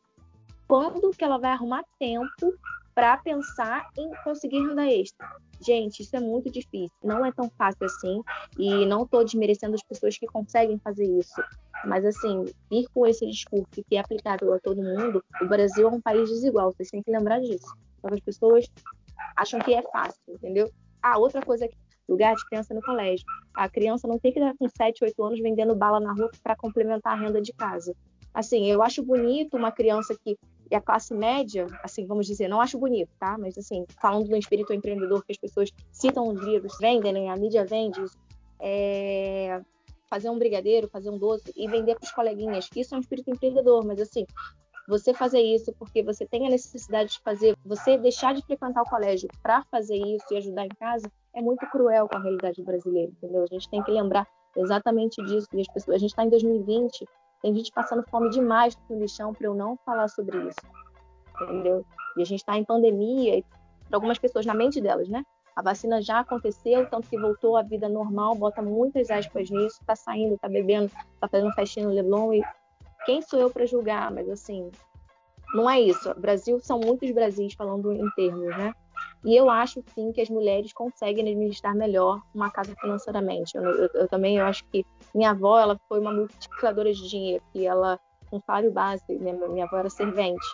quando 0.67 1.12
que 1.12 1.23
ela 1.23 1.38
vai 1.38 1.51
arrumar 1.51 1.84
tempo 1.99 2.54
para 2.93 3.17
pensar 3.17 3.89
em 3.97 4.10
conseguir 4.23 4.60
renda 4.60 4.86
extra? 4.86 5.28
Gente, 5.62 6.01
isso 6.01 6.15
é 6.15 6.19
muito 6.19 6.51
difícil, 6.51 6.95
não 7.04 7.25
é 7.25 7.32
tão 7.32 7.49
fácil 7.58 7.86
assim, 7.86 8.21
e 8.58 8.86
não 8.86 9.04
estou 9.04 9.23
desmerecendo 9.23 9.75
as 9.75 9.84
pessoas 9.84 10.17
que 10.17 10.28
conseguem 10.28 10.78
fazer 10.80 11.06
isso. 11.06 11.41
Mas, 11.86 12.06
assim, 12.06 12.45
vir 12.69 12.88
com 12.93 13.06
esse 13.06 13.25
discurso 13.25 13.84
que 13.88 13.95
é 13.95 13.99
aplicável 13.99 14.54
a 14.54 14.60
todo 14.60 14.82
mundo, 14.82 15.23
o 15.41 15.45
Brasil 15.47 15.88
é 15.88 15.91
um 15.91 16.01
país 16.01 16.30
desigual, 16.30 16.73
vocês 16.73 16.89
têm 16.89 17.01
que 17.01 17.12
lembrar 17.12 17.39
disso. 17.39 17.73
Então, 17.99 18.13
as 18.13 18.19
pessoas 18.19 18.65
acham 19.36 19.60
que 19.60 19.73
é 19.73 19.82
fácil, 19.82 20.21
entendeu? 20.28 20.69
Ah, 21.01 21.17
outra 21.17 21.41
coisa 21.41 21.65
aqui, 21.65 21.78
lugar 22.08 22.36
de 22.36 22.45
criança 22.47 22.73
no 22.73 22.82
colégio. 22.82 23.25
A 23.54 23.69
criança 23.69 24.08
não 24.08 24.19
tem 24.19 24.32
que 24.32 24.39
estar 24.39 24.56
com 24.58 24.67
7, 24.67 25.04
8 25.04 25.23
anos 25.23 25.39
vendendo 25.39 25.75
bala 25.75 25.99
na 25.99 26.13
rua 26.13 26.32
para 26.43 26.56
complementar 26.56 27.13
a 27.13 27.21
renda 27.21 27.41
de 27.41 27.54
casa. 27.54 27.95
Assim, 28.34 28.69
eu 28.69 28.82
acho 28.84 29.01
bonito 29.04 29.56
uma 29.56 29.71
criança 29.71 30.15
que 30.23 30.38
é 30.69 30.78
a 30.78 30.82
classe 30.82 31.13
média, 31.13 31.67
assim, 31.84 32.06
vamos 32.06 32.25
dizer, 32.25 32.47
não 32.47 32.62
acho 32.62 32.78
bonito, 32.78 33.10
tá? 33.19 33.38
Mas, 33.38 33.58
assim, 33.58 33.86
falando 34.01 34.28
do 34.28 34.36
espírito 34.36 34.73
empreendedor 34.73 35.23
que 35.23 35.32
as 35.32 35.38
pessoas 35.38 35.69
citam 35.91 36.28
os 36.28 36.41
livros, 36.41 36.78
vendem, 36.80 37.13
né? 37.13 37.30
a 37.30 37.36
mídia 37.36 37.65
vende, 37.65 38.04
é, 38.60 39.62
fazer 40.10 40.30
um 40.30 40.38
brigadeiro, 40.38 40.88
fazer 40.88 41.10
um 41.10 41.17
doce 41.17 41.51
e 41.56 41.67
vender 41.67 41.95
para 41.95 42.06
os 42.06 42.12
coleguinhas. 42.12 42.69
Isso 42.75 42.95
é 42.95 42.97
um 42.97 43.01
espírito 43.01 43.30
empreendedor, 43.30 43.86
mas 43.86 43.99
assim, 43.99 44.25
você 44.88 45.13
fazer 45.13 45.41
isso 45.41 45.73
porque 45.73 46.04
você 46.04 46.25
tem 46.25 46.45
a 46.47 46.49
necessidade 46.49 47.13
de 47.13 47.19
fazer, 47.21 47.56
você 47.65 47.97
deixar 47.97 48.34
de 48.34 48.41
frequentar 48.43 48.82
o 48.82 48.89
colégio 48.89 49.28
para 49.41 49.63
fazer 49.71 49.97
isso 49.97 50.25
e 50.32 50.38
ajudar 50.38 50.65
em 50.65 50.69
casa, 50.80 51.12
é 51.34 51.41
muito 51.41 51.65
cruel 51.67 52.08
com 52.08 52.17
a 52.17 52.21
realidade 52.21 52.63
brasileira, 52.63 53.12
entendeu? 53.12 53.43
A 53.43 53.47
gente 53.47 53.69
tem 53.69 53.84
que 53.84 53.91
lembrar 53.91 54.28
exatamente 54.56 55.21
disso. 55.25 55.47
E 55.54 55.62
as 55.62 55.67
pessoas, 55.67 55.95
a 55.95 55.99
gente 55.99 56.12
está 56.12 56.23
em 56.23 56.30
2020, 56.30 57.06
tem 57.45 57.53
gente 57.53 57.71
passando 57.71 58.03
fome 58.10 58.31
demais 58.31 58.75
no 58.89 58.97
lixão 58.97 59.31
para 59.31 59.45
eu 59.45 59.53
não 59.53 59.77
falar 59.86 60.08
sobre 60.08 60.36
isso, 60.47 60.58
entendeu? 61.39 61.86
E 62.17 62.23
a 62.23 62.25
gente 62.25 62.39
está 62.39 62.58
em 62.58 62.63
pandemia, 62.63 63.38
e 63.38 63.43
para 63.88 63.97
algumas 63.97 64.17
pessoas, 64.17 64.47
na 64.47 64.53
mente 64.55 64.81
delas, 64.81 65.08
né? 65.08 65.23
A 65.55 65.62
vacina 65.62 66.01
já 66.01 66.21
aconteceu, 66.21 66.89
tanto 66.89 67.08
que 67.08 67.19
voltou 67.19 67.55
à 67.55 67.62
vida 67.62 67.88
normal, 67.88 68.34
bota 68.34 68.63
muitas 68.63 69.12
aspas 69.12 69.51
nisso, 69.51 69.79
tá 69.86 69.95
saindo, 69.95 70.39
tá 70.39 70.49
bebendo, 70.49 70.91
tá 71.21 71.27
fazendo 71.27 71.53
festinha 71.53 71.86
no 71.86 71.93
Leblon 71.93 72.34
e 72.34 72.43
quem 73.05 73.21
sou 73.21 73.39
eu 73.39 73.51
para 73.51 73.67
julgar? 73.67 74.12
Mas 74.12 74.27
assim, 74.27 74.71
não 75.53 75.69
é 75.69 75.79
isso. 75.79 76.15
Brasil 76.15 76.60
são 76.60 76.79
muitos 76.79 77.12
Brasis 77.12 77.53
falando 77.53 77.93
em 77.93 78.10
termos, 78.15 78.58
né? 78.58 78.73
E 79.24 79.36
eu 79.36 79.50
acho 79.50 79.84
sim 79.94 80.12
que 80.12 80.22
as 80.22 80.30
mulheres 80.30 80.72
conseguem 80.74 81.24
administrar 81.24 81.76
melhor 81.76 82.22
uma 82.34 82.52
casa 82.52 82.76
financeiramente. 82.80 83.56
Eu, 83.56 83.63
eu, 83.63 83.89
eu 83.94 84.08
também 84.08 84.38
eu 84.38 84.46
acho 84.46 84.63
que 84.65 84.86
minha 85.13 85.32
avó 85.32 85.60
ela 85.60 85.80
foi 85.88 86.00
uma 86.00 86.12
multiplicadora 86.12 86.94
de 86.94 87.10
dinheiro, 87.10 87.44
que 87.52 87.65
ela 87.65 88.00
com 88.30 88.39
salário 88.41 88.72
base, 88.72 89.04
né? 89.10 89.34
minha 89.34 89.65
avó 89.65 89.78
era 89.78 89.89
servente 89.89 90.46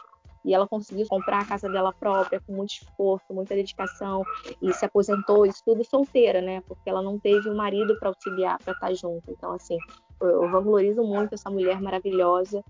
e 0.44 0.54
ela 0.54 0.68
conseguiu 0.68 1.06
comprar 1.08 1.42
a 1.42 1.46
casa 1.46 1.70
dela 1.70 1.94
própria 1.94 2.42
com 2.42 2.54
muito 2.54 2.72
esforço, 2.72 3.26
muita 3.32 3.56
dedicação 3.56 4.24
e 4.62 4.74
se 4.74 4.86
aposentou, 4.86 5.46
isso 5.46 5.62
tudo 5.64 5.84
solteira, 5.84 6.42
né? 6.42 6.62
Porque 6.68 6.90
ela 6.90 7.02
não 7.02 7.20
teve 7.20 7.50
um 7.50 7.56
marido 7.56 7.98
para 8.00 8.10
auxiliar, 8.10 8.58
para 8.64 8.74
estar 8.74 8.94
junto. 8.94 9.30
Então, 9.30 9.54
assim, 9.54 9.78
eu, 10.20 10.50
valorizo 10.50 11.04
muito 11.04 11.36
essa 11.36 11.50
mulher 11.50 11.80
maravilhosa 11.80 12.64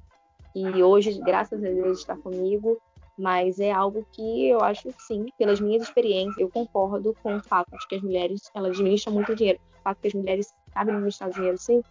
e 0.54 0.84
hoje, 0.84 1.18
graças 1.22 1.64
a 1.64 1.68
Deus, 1.68 2.00
está 2.00 2.18
comigo. 2.18 2.78
Mas 3.18 3.60
é 3.60 3.72
algo 3.72 4.06
que 4.12 4.50
eu 4.50 4.62
acho, 4.62 4.90
sim, 5.00 5.28
pelas 5.38 5.60
minhas 5.60 5.84
experiências, 5.84 6.38
eu 6.38 6.50
concordo 6.50 7.16
com 7.22 7.36
o 7.36 7.44
fato 7.44 7.72
de 7.78 7.88
que 7.88 7.96
as 7.96 8.02
mulheres 8.02 8.50
elas 8.54 8.72
administram 8.72 9.14
muito 9.14 9.36
dinheiro. 9.36 9.60
O 9.80 9.84
fato 9.84 9.98
de 9.98 10.02
que 10.02 10.08
as 10.08 10.14
mulheres 10.14 10.54
sabem 10.74 10.94
administrar 10.94 11.30
dinheiro, 11.30 11.58
sim, 11.58 11.82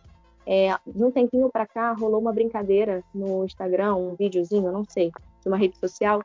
é, 0.46 0.76
de 0.86 1.04
um 1.04 1.10
tempinho 1.10 1.50
para 1.50 1.66
cá 1.66 1.92
rolou 1.92 2.20
uma 2.20 2.32
brincadeira 2.32 3.04
no 3.14 3.44
Instagram, 3.44 3.94
um 3.96 4.14
videozinho, 4.14 4.72
não 4.72 4.84
sei, 4.84 5.10
de 5.40 5.48
uma 5.48 5.56
rede 5.56 5.78
social, 5.78 6.22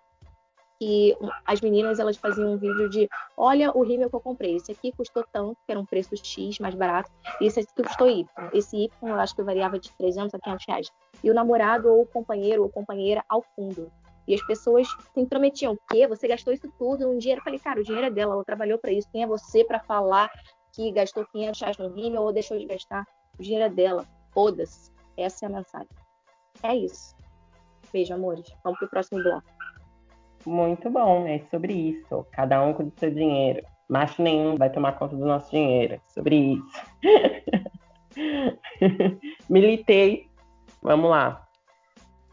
que 0.80 1.16
as 1.46 1.62
meninas 1.62 2.00
elas 2.00 2.18
faziam 2.18 2.54
um 2.54 2.58
vídeo 2.58 2.90
de 2.90 3.10
olha 3.38 3.72
o 3.72 3.84
rímel 3.84 4.10
que 4.10 4.16
eu 4.16 4.20
comprei, 4.20 4.56
esse 4.56 4.72
aqui 4.72 4.92
custou 4.92 5.26
tanto, 5.32 5.58
que 5.66 5.72
era 5.72 5.80
um 5.80 5.86
preço 5.86 6.16
X, 6.18 6.60
mais 6.60 6.76
barato, 6.76 7.10
e 7.40 7.46
esse 7.46 7.60
aqui 7.60 7.84
custou 7.84 8.10
Y. 8.10 8.26
Esse 8.54 8.78
Y 8.78 9.10
eu 9.10 9.16
acho 9.16 9.36
que 9.36 9.44
variava 9.44 9.80
de 9.80 9.92
300 9.94 10.34
a 10.34 10.40
500 10.40 10.66
reais. 10.68 10.92
E 11.24 11.32
o 11.32 11.34
namorado 11.34 11.90
ou 11.90 12.02
o 12.02 12.06
companheiro 12.06 12.64
ou 12.64 12.70
companheira 12.70 13.24
ao 13.30 13.42
fundo. 13.56 13.92
E 14.28 14.34
as 14.34 14.46
pessoas 14.46 14.88
se 14.88 15.20
intrometiam, 15.20 15.74
o 15.74 15.80
quê? 15.90 16.08
Você 16.08 16.28
gastou 16.28 16.54
isso 16.54 16.72
tudo 16.78 17.10
um 17.10 17.18
dinheiro? 17.18 17.40
Eu 17.40 17.44
falei, 17.44 17.60
cara, 17.60 17.80
o 17.80 17.84
dinheiro 17.84 18.08
é 18.08 18.12
dela, 18.12 18.34
ela 18.34 18.44
trabalhou 18.44 18.80
para 18.80 18.92
isso. 18.92 19.08
Quem 19.12 19.24
é 19.24 19.28
você 19.28 19.64
para 19.64 19.80
falar 19.80 20.30
que 20.74 20.92
gastou 20.92 21.26
500 21.28 21.62
reais 21.62 21.78
no 21.78 21.90
rímel 21.90 22.24
ou 22.24 22.34
deixou 22.34 22.58
de 22.58 22.66
gastar? 22.66 23.06
O 23.40 23.44
dinheiro 23.44 23.66
é 23.66 23.70
dela. 23.70 24.06
Foda-se. 24.34 24.92
Essa 25.16 25.46
é 25.46 25.48
a 25.48 25.52
mensagem. 25.52 25.90
É 26.64 26.76
isso. 26.76 27.16
Beijo, 27.92 28.14
amores. 28.14 28.48
Vamos 28.64 28.80
pro 28.80 28.90
próximo 28.90 29.22
bloco. 29.22 29.46
Muito 30.46 30.90
bom, 30.90 31.28
é 31.28 31.40
sobre 31.50 31.74
isso. 31.74 32.26
Cada 32.32 32.64
um 32.64 32.74
com 32.74 32.84
o 32.84 32.94
seu 32.98 33.12
dinheiro. 33.12 33.66
Macho 33.88 34.22
nenhum 34.22 34.58
vai 34.58 34.70
tomar 34.70 34.94
conta 34.94 35.16
do 35.16 35.26
nosso 35.26 35.52
dinheiro. 35.52 36.02
Sobre 36.08 36.36
isso. 36.36 36.82
Militei. 39.50 40.30
Vamos 40.82 41.10
lá. 41.10 41.45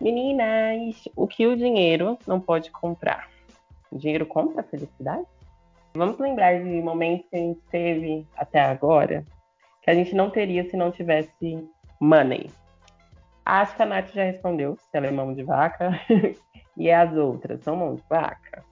Meninas, 0.03 1.09
o 1.15 1.29
que 1.29 1.47
o 1.47 1.57
dinheiro 1.57 2.19
não 2.27 2.41
pode 2.41 2.73
comprar? 2.73 3.29
O 3.89 3.97
dinheiro 3.97 4.27
compra 4.27 4.65
felicidade? 4.65 5.25
Vamos 5.95 6.19
lembrar 6.19 6.61
de 6.61 6.83
momentos 6.83 7.29
que 7.31 7.37
a 7.37 7.39
gente 7.39 7.61
teve 7.71 8.27
até 8.37 8.61
agora 8.63 9.25
que 9.81 9.89
a 9.89 9.95
gente 9.95 10.13
não 10.13 10.29
teria 10.29 10.69
se 10.69 10.77
não 10.77 10.91
tivesse 10.91 11.65
money. 12.01 12.51
Acho 13.45 13.77
que 13.77 13.83
a 13.83 13.87
Nath 13.87 14.13
já 14.13 14.25
respondeu 14.25 14.77
se 14.77 14.89
ela 14.93 15.07
é 15.07 15.11
mão 15.13 15.33
de 15.33 15.45
vaca. 15.45 15.93
e 16.77 16.91
as 16.91 17.15
outras 17.17 17.63
são 17.63 17.77
mão 17.77 17.95
de 17.95 18.03
vaca. 18.11 18.65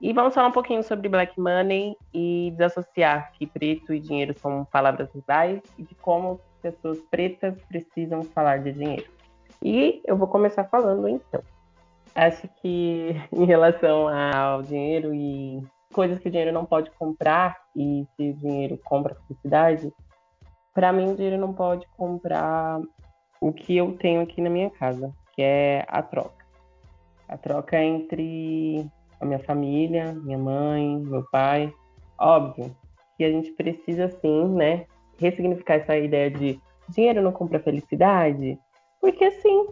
E 0.00 0.12
vamos 0.12 0.34
falar 0.34 0.48
um 0.48 0.52
pouquinho 0.52 0.82
sobre 0.82 1.08
black 1.08 1.38
money 1.38 1.96
e 2.12 2.52
desassociar 2.56 3.30
que 3.34 3.46
preto 3.46 3.94
e 3.94 4.00
dinheiro 4.00 4.36
são 4.36 4.64
palavras 4.64 5.12
rivais 5.14 5.62
e 5.78 5.84
de 5.84 5.94
como 5.94 6.40
pessoas 6.60 6.98
pretas 7.08 7.54
precisam 7.68 8.24
falar 8.24 8.58
de 8.58 8.72
dinheiro. 8.72 9.14
E 9.62 10.02
eu 10.06 10.16
vou 10.16 10.28
começar 10.28 10.64
falando 10.64 11.08
então. 11.08 11.42
Acho 12.14 12.48
que 12.60 13.14
em 13.32 13.44
relação 13.44 14.08
ao 14.08 14.62
dinheiro 14.62 15.14
e 15.14 15.62
coisas 15.92 16.18
que 16.18 16.28
o 16.28 16.30
dinheiro 16.30 16.52
não 16.52 16.64
pode 16.64 16.90
comprar 16.92 17.56
e 17.74 18.06
se 18.16 18.30
o 18.30 18.34
dinheiro 18.34 18.78
compra 18.84 19.14
felicidade, 19.26 19.92
para 20.72 20.92
mim 20.92 21.10
o 21.10 21.14
dinheiro 21.14 21.38
não 21.38 21.52
pode 21.52 21.86
comprar 21.96 22.80
o 23.40 23.52
que 23.52 23.76
eu 23.76 23.96
tenho 23.96 24.22
aqui 24.22 24.40
na 24.40 24.50
minha 24.50 24.70
casa, 24.70 25.12
que 25.34 25.42
é 25.42 25.84
a 25.88 26.02
troca. 26.02 26.44
A 27.28 27.36
troca 27.36 27.82
entre 27.82 28.86
a 29.20 29.24
minha 29.24 29.38
família, 29.38 30.12
minha 30.12 30.38
mãe, 30.38 30.98
meu 30.98 31.24
pai. 31.30 31.72
Óbvio 32.18 32.74
que 33.16 33.24
a 33.24 33.30
gente 33.30 33.52
precisa 33.52 34.08
sim, 34.08 34.48
né, 34.48 34.86
ressignificar 35.18 35.74
essa 35.74 35.96
ideia 35.96 36.30
de 36.30 36.60
dinheiro 36.88 37.22
não 37.22 37.32
compra 37.32 37.60
felicidade, 37.60 38.58
porque 39.04 39.30
sim, 39.32 39.66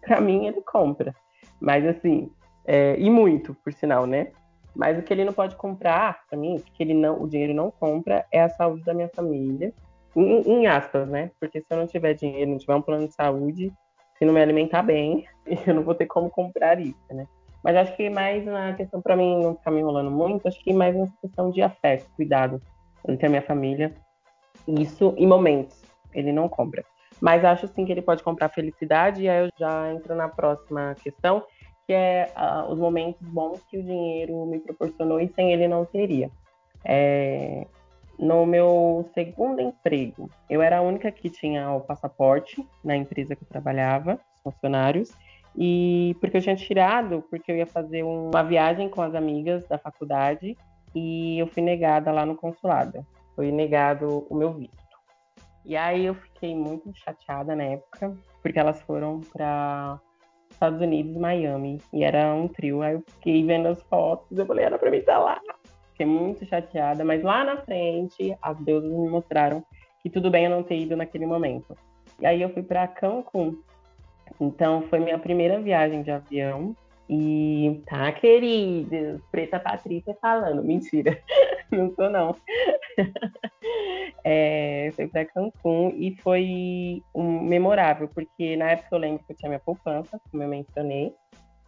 para 0.00 0.20
mim 0.20 0.46
ele 0.46 0.62
compra. 0.62 1.12
Mas 1.60 1.84
assim, 1.84 2.30
é, 2.64 2.94
e 2.96 3.10
muito, 3.10 3.52
por 3.52 3.72
sinal, 3.72 4.06
né? 4.06 4.28
Mas 4.76 4.96
o 4.96 5.02
que 5.02 5.12
ele 5.12 5.24
não 5.24 5.32
pode 5.32 5.56
comprar, 5.56 6.24
para 6.30 6.38
mim, 6.38 6.62
que 6.72 6.84
ele 6.84 6.94
não, 6.94 7.20
o 7.20 7.28
dinheiro 7.28 7.52
não 7.52 7.68
compra, 7.68 8.24
é 8.30 8.40
a 8.40 8.48
saúde 8.48 8.84
da 8.84 8.94
minha 8.94 9.08
família. 9.08 9.72
Em, 10.14 10.40
em, 10.42 10.66
aspas, 10.68 11.08
né? 11.08 11.32
Porque 11.40 11.60
se 11.60 11.66
eu 11.68 11.78
não 11.78 11.88
tiver 11.88 12.14
dinheiro, 12.14 12.52
não 12.52 12.58
tiver 12.58 12.76
um 12.76 12.80
plano 12.80 13.08
de 13.08 13.14
saúde, 13.14 13.72
se 14.16 14.24
não 14.24 14.32
me 14.32 14.40
alimentar 14.40 14.84
bem, 14.84 15.26
eu 15.66 15.74
não 15.74 15.82
vou 15.82 15.96
ter 15.96 16.06
como 16.06 16.30
comprar 16.30 16.78
isso, 16.78 17.02
né? 17.10 17.26
Mas 17.64 17.74
acho 17.74 17.96
que 17.96 18.08
mais 18.08 18.44
na 18.44 18.72
questão, 18.74 19.02
para 19.02 19.16
mim, 19.16 19.42
não 19.42 19.56
ficar 19.56 19.72
me 19.72 19.80
enrolando 19.80 20.12
muito, 20.12 20.46
acho 20.46 20.62
que 20.62 20.72
mais 20.72 20.94
na 20.94 21.08
questão 21.20 21.50
de 21.50 21.60
afeto, 21.60 22.08
cuidado 22.14 22.62
entre 23.08 23.26
a 23.26 23.30
minha 23.30 23.42
família. 23.42 23.92
Isso 24.68 25.12
em 25.16 25.26
momentos, 25.26 25.82
ele 26.14 26.30
não 26.30 26.48
compra. 26.48 26.84
Mas 27.20 27.44
acho 27.44 27.66
sim 27.68 27.84
que 27.84 27.92
ele 27.92 28.02
pode 28.02 28.22
comprar 28.22 28.48
felicidade, 28.48 29.22
e 29.22 29.28
aí 29.28 29.44
eu 29.44 29.50
já 29.58 29.92
entro 29.92 30.14
na 30.14 30.28
próxima 30.28 30.94
questão, 31.02 31.42
que 31.86 31.92
é 31.92 32.30
uh, 32.36 32.70
os 32.70 32.78
momentos 32.78 33.20
bons 33.22 33.62
que 33.70 33.78
o 33.78 33.82
dinheiro 33.82 34.44
me 34.46 34.58
proporcionou 34.58 35.20
e 35.20 35.28
sem 35.28 35.52
ele 35.52 35.68
não 35.68 35.84
teria. 35.84 36.30
É, 36.84 37.66
no 38.18 38.46
meu 38.46 39.08
segundo 39.14 39.60
emprego, 39.60 40.30
eu 40.48 40.62
era 40.62 40.78
a 40.78 40.82
única 40.82 41.10
que 41.12 41.28
tinha 41.28 41.70
o 41.70 41.80
passaporte 41.80 42.66
na 42.82 42.96
empresa 42.96 43.36
que 43.36 43.42
eu 43.42 43.48
trabalhava, 43.48 44.18
funcionários, 44.42 45.12
e 45.56 46.16
porque 46.20 46.36
eu 46.36 46.42
tinha 46.42 46.56
tirado, 46.56 47.22
porque 47.30 47.50
eu 47.50 47.56
ia 47.56 47.66
fazer 47.66 48.02
uma 48.02 48.42
viagem 48.42 48.88
com 48.88 49.00
as 49.00 49.14
amigas 49.14 49.66
da 49.66 49.78
faculdade 49.78 50.56
e 50.94 51.38
eu 51.38 51.46
fui 51.46 51.62
negada 51.62 52.10
lá 52.12 52.26
no 52.26 52.36
consulado. 52.36 53.06
Foi 53.34 53.50
negado 53.52 54.26
o 54.30 54.34
meu 54.34 54.52
visto. 54.52 54.85
E 55.66 55.76
aí 55.76 56.06
eu 56.06 56.14
fiquei 56.14 56.54
muito 56.54 56.92
chateada 56.94 57.56
na 57.56 57.64
época, 57.64 58.16
porque 58.40 58.58
elas 58.58 58.80
foram 58.82 59.20
para 59.32 60.00
Estados 60.48 60.80
Unidos, 60.80 61.16
Miami, 61.16 61.78
e 61.92 62.04
era 62.04 62.32
um 62.32 62.46
trio. 62.46 62.82
Aí 62.82 62.94
eu 62.94 63.02
fiquei 63.06 63.44
vendo 63.44 63.66
as 63.66 63.82
fotos, 63.82 64.38
eu 64.38 64.46
falei, 64.46 64.64
era 64.64 64.78
pra 64.78 64.90
mim 64.92 64.98
estar 64.98 65.18
lá. 65.18 65.40
Fiquei 65.90 66.06
muito 66.06 66.46
chateada, 66.46 67.04
mas 67.04 67.20
lá 67.22 67.42
na 67.42 67.56
frente, 67.56 68.36
as 68.40 68.56
deusas 68.60 68.92
me 68.92 69.08
mostraram 69.08 69.64
que 70.00 70.08
tudo 70.08 70.30
bem 70.30 70.44
eu 70.44 70.50
não 70.50 70.62
ter 70.62 70.78
ido 70.78 70.96
naquele 70.96 71.26
momento. 71.26 71.76
E 72.20 72.26
aí 72.26 72.40
eu 72.40 72.50
fui 72.50 72.62
para 72.62 72.86
Cancún. 72.86 73.60
Então 74.40 74.82
foi 74.82 75.00
minha 75.00 75.18
primeira 75.18 75.60
viagem 75.60 76.02
de 76.02 76.12
avião. 76.12 76.76
E 77.08 77.82
tá, 77.86 78.10
queridos, 78.12 79.20
Preta 79.30 79.60
Patrícia 79.60 80.16
falando. 80.20 80.62
Mentira, 80.64 81.16
não 81.70 81.94
sou 81.94 82.10
não. 82.10 82.34
é, 84.24 84.90
fui 84.96 85.06
para 85.06 85.24
Cancún 85.26 85.92
e 85.96 86.16
foi 86.22 87.02
um, 87.14 87.40
memorável, 87.42 88.08
porque 88.08 88.56
na 88.56 88.72
época 88.72 88.88
eu 88.90 88.98
lembro 88.98 89.24
que 89.24 89.32
eu 89.32 89.36
tinha 89.36 89.48
minha 89.48 89.60
poupança, 89.60 90.20
como 90.30 90.42
eu 90.42 90.48
mencionei, 90.48 91.14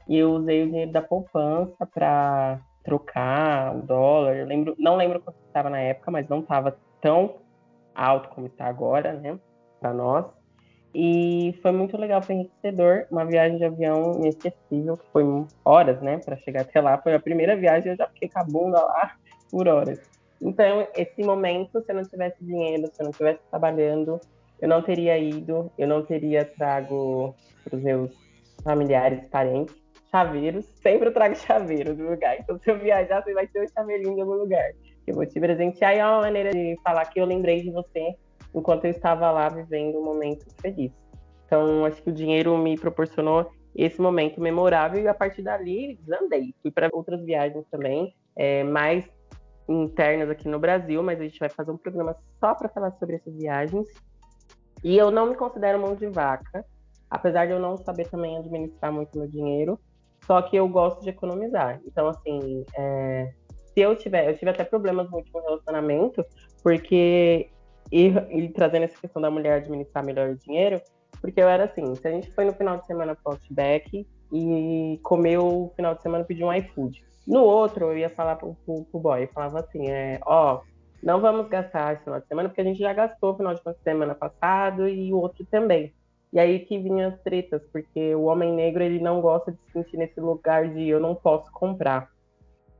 e 0.08 0.18
eu 0.18 0.32
usei 0.32 0.64
o 0.64 0.66
dinheiro 0.66 0.90
da 0.90 1.02
poupança 1.02 1.86
para 1.86 2.58
trocar 2.82 3.76
o 3.76 3.82
dólar. 3.82 4.36
Eu 4.36 4.46
lembro, 4.46 4.74
não 4.76 4.96
lembro 4.96 5.20
quanto 5.20 5.38
estava 5.46 5.70
na 5.70 5.78
época, 5.78 6.10
mas 6.10 6.28
não 6.28 6.40
estava 6.40 6.76
tão 7.00 7.36
alto 7.94 8.28
como 8.30 8.48
está 8.48 8.66
agora, 8.66 9.12
né, 9.12 9.38
para 9.78 9.92
nós. 9.92 10.37
E 11.00 11.56
foi 11.62 11.70
muito 11.70 11.96
legal, 11.96 12.20
foi 12.20 12.34
enriquecedor. 12.34 13.06
Uma 13.08 13.24
viagem 13.24 13.56
de 13.56 13.64
avião 13.64 14.16
inesquecível, 14.16 14.98
foi 15.12 15.22
horas, 15.64 16.02
né, 16.02 16.18
para 16.18 16.36
chegar 16.38 16.62
até 16.62 16.80
lá. 16.80 16.98
Foi 16.98 17.14
a 17.14 17.20
primeira 17.20 17.56
viagem, 17.56 17.92
eu 17.92 17.96
já 17.96 18.08
fiquei 18.08 18.28
com 18.28 18.40
a 18.40 18.42
bunda 18.42 18.82
lá 18.82 19.14
por 19.48 19.68
horas. 19.68 20.00
Então, 20.42 20.88
esse 20.96 21.22
momento, 21.22 21.80
se 21.80 21.92
eu 21.92 21.94
não 21.94 22.02
tivesse 22.02 22.44
dinheiro, 22.44 22.88
se 22.88 23.00
eu 23.00 23.04
não 23.04 23.10
estivesse 23.12 23.38
trabalhando, 23.48 24.18
eu 24.60 24.68
não 24.68 24.82
teria 24.82 25.16
ido, 25.16 25.70
eu 25.78 25.86
não 25.86 26.04
teria 26.04 26.44
trago 26.44 27.32
para 27.62 27.76
os 27.76 27.82
meus 27.84 28.10
familiares, 28.64 29.24
parentes, 29.28 29.76
chaveiros. 30.10 30.64
Sempre 30.82 31.10
eu 31.10 31.14
trago 31.14 31.36
chaveiros 31.36 31.96
no 31.96 32.10
lugar. 32.10 32.40
Então, 32.40 32.58
se 32.58 32.68
eu 32.68 32.76
viajar, 32.76 33.22
você 33.22 33.32
vai 33.32 33.46
ter 33.46 33.62
um 33.62 33.68
chaveirinho 33.68 34.18
em 34.18 34.20
algum 34.20 34.34
lugar. 34.34 34.72
Eu 35.06 35.14
vou 35.14 35.24
te 35.24 35.38
presentear 35.38 35.94
e 35.94 36.00
é 36.00 36.04
uma 36.04 36.22
maneira 36.22 36.50
de 36.50 36.76
falar 36.82 37.04
que 37.04 37.20
eu 37.20 37.24
lembrei 37.24 37.62
de 37.62 37.70
você 37.70 38.16
enquanto 38.54 38.84
eu 38.84 38.90
estava 38.90 39.30
lá 39.30 39.48
vivendo 39.48 39.98
um 39.98 40.04
momento 40.04 40.46
feliz. 40.60 40.92
Então, 41.46 41.84
acho 41.84 42.02
que 42.02 42.10
o 42.10 42.12
dinheiro 42.12 42.56
me 42.58 42.78
proporcionou 42.78 43.50
esse 43.74 44.00
momento 44.00 44.40
memorável 44.40 45.02
e 45.02 45.08
a 45.08 45.14
partir 45.14 45.42
dali 45.42 45.98
desandei. 46.02 46.54
Fui 46.60 46.70
para 46.70 46.90
outras 46.92 47.24
viagens 47.24 47.64
também, 47.70 48.14
é, 48.36 48.64
mais 48.64 49.04
internas 49.68 50.30
aqui 50.30 50.48
no 50.48 50.58
Brasil, 50.58 51.02
mas 51.02 51.20
a 51.20 51.24
gente 51.24 51.38
vai 51.38 51.48
fazer 51.48 51.70
um 51.70 51.76
programa 51.76 52.16
só 52.40 52.54
para 52.54 52.68
falar 52.68 52.92
sobre 52.92 53.16
essas 53.16 53.34
viagens. 53.34 53.86
E 54.82 54.96
eu 54.96 55.10
não 55.10 55.26
me 55.26 55.36
considero 55.36 55.80
mão 55.80 55.94
de 55.94 56.06
vaca, 56.06 56.64
apesar 57.10 57.46
de 57.46 57.52
eu 57.52 57.58
não 57.58 57.76
saber 57.76 58.08
também 58.08 58.36
administrar 58.36 58.92
muito 58.92 59.18
meu 59.18 59.28
dinheiro, 59.28 59.78
só 60.26 60.40
que 60.42 60.56
eu 60.56 60.68
gosto 60.68 61.02
de 61.02 61.10
economizar. 61.10 61.80
Então, 61.86 62.08
assim, 62.08 62.64
é, 62.76 63.32
se 63.72 63.80
eu 63.80 63.96
tiver, 63.96 64.28
eu 64.28 64.36
tive 64.36 64.50
até 64.50 64.64
problemas 64.64 65.10
no 65.10 65.16
último 65.16 65.40
relacionamento, 65.40 66.24
porque 66.62 67.50
e, 67.90 68.08
e, 68.30 68.48
trazendo 68.48 68.84
essa 68.84 69.00
questão 69.00 69.20
da 69.20 69.30
mulher 69.30 69.54
administrar 69.54 70.04
melhor 70.04 70.30
o 70.30 70.36
dinheiro, 70.36 70.80
porque 71.20 71.40
eu 71.40 71.48
era 71.48 71.64
assim, 71.64 71.94
se 71.94 72.06
a 72.06 72.10
gente 72.10 72.30
foi 72.32 72.44
no 72.44 72.52
final 72.52 72.78
de 72.78 72.86
semana 72.86 73.14
pro 73.14 73.32
Outback 73.32 74.06
e 74.32 75.00
comeu 75.02 75.46
o 75.46 75.72
final 75.74 75.94
de 75.94 76.02
semana 76.02 76.24
pediu 76.24 76.46
um 76.46 76.52
iFood. 76.52 77.02
No 77.26 77.42
outro, 77.42 77.86
eu 77.86 77.98
ia 77.98 78.10
falar 78.10 78.36
pro, 78.36 78.56
pro, 78.64 78.84
pro 78.84 79.00
boy, 79.00 79.26
falava 79.28 79.60
assim, 79.60 79.88
é, 79.88 80.18
ó, 80.24 80.60
não 81.02 81.20
vamos 81.20 81.48
gastar 81.48 81.94
esse 81.94 82.04
final 82.04 82.20
de 82.20 82.26
semana, 82.26 82.48
porque 82.48 82.60
a 82.60 82.64
gente 82.64 82.78
já 82.78 82.92
gastou 82.92 83.32
o 83.32 83.36
final 83.36 83.54
de 83.54 83.62
semana 83.82 84.14
passado 84.14 84.88
e 84.88 85.12
o 85.12 85.16
outro 85.16 85.44
também. 85.50 85.92
E 86.32 86.38
aí 86.38 86.60
que 86.60 86.78
vinha 86.78 87.08
as 87.08 87.20
tretas, 87.20 87.62
porque 87.72 88.14
o 88.14 88.24
homem 88.24 88.52
negro, 88.52 88.82
ele 88.82 88.98
não 88.98 89.20
gosta 89.20 89.52
de 89.52 89.58
se 89.58 89.72
sentir 89.72 89.96
nesse 89.96 90.20
lugar 90.20 90.68
de 90.68 90.88
eu 90.88 91.00
não 91.00 91.14
posso 91.14 91.50
comprar, 91.52 92.10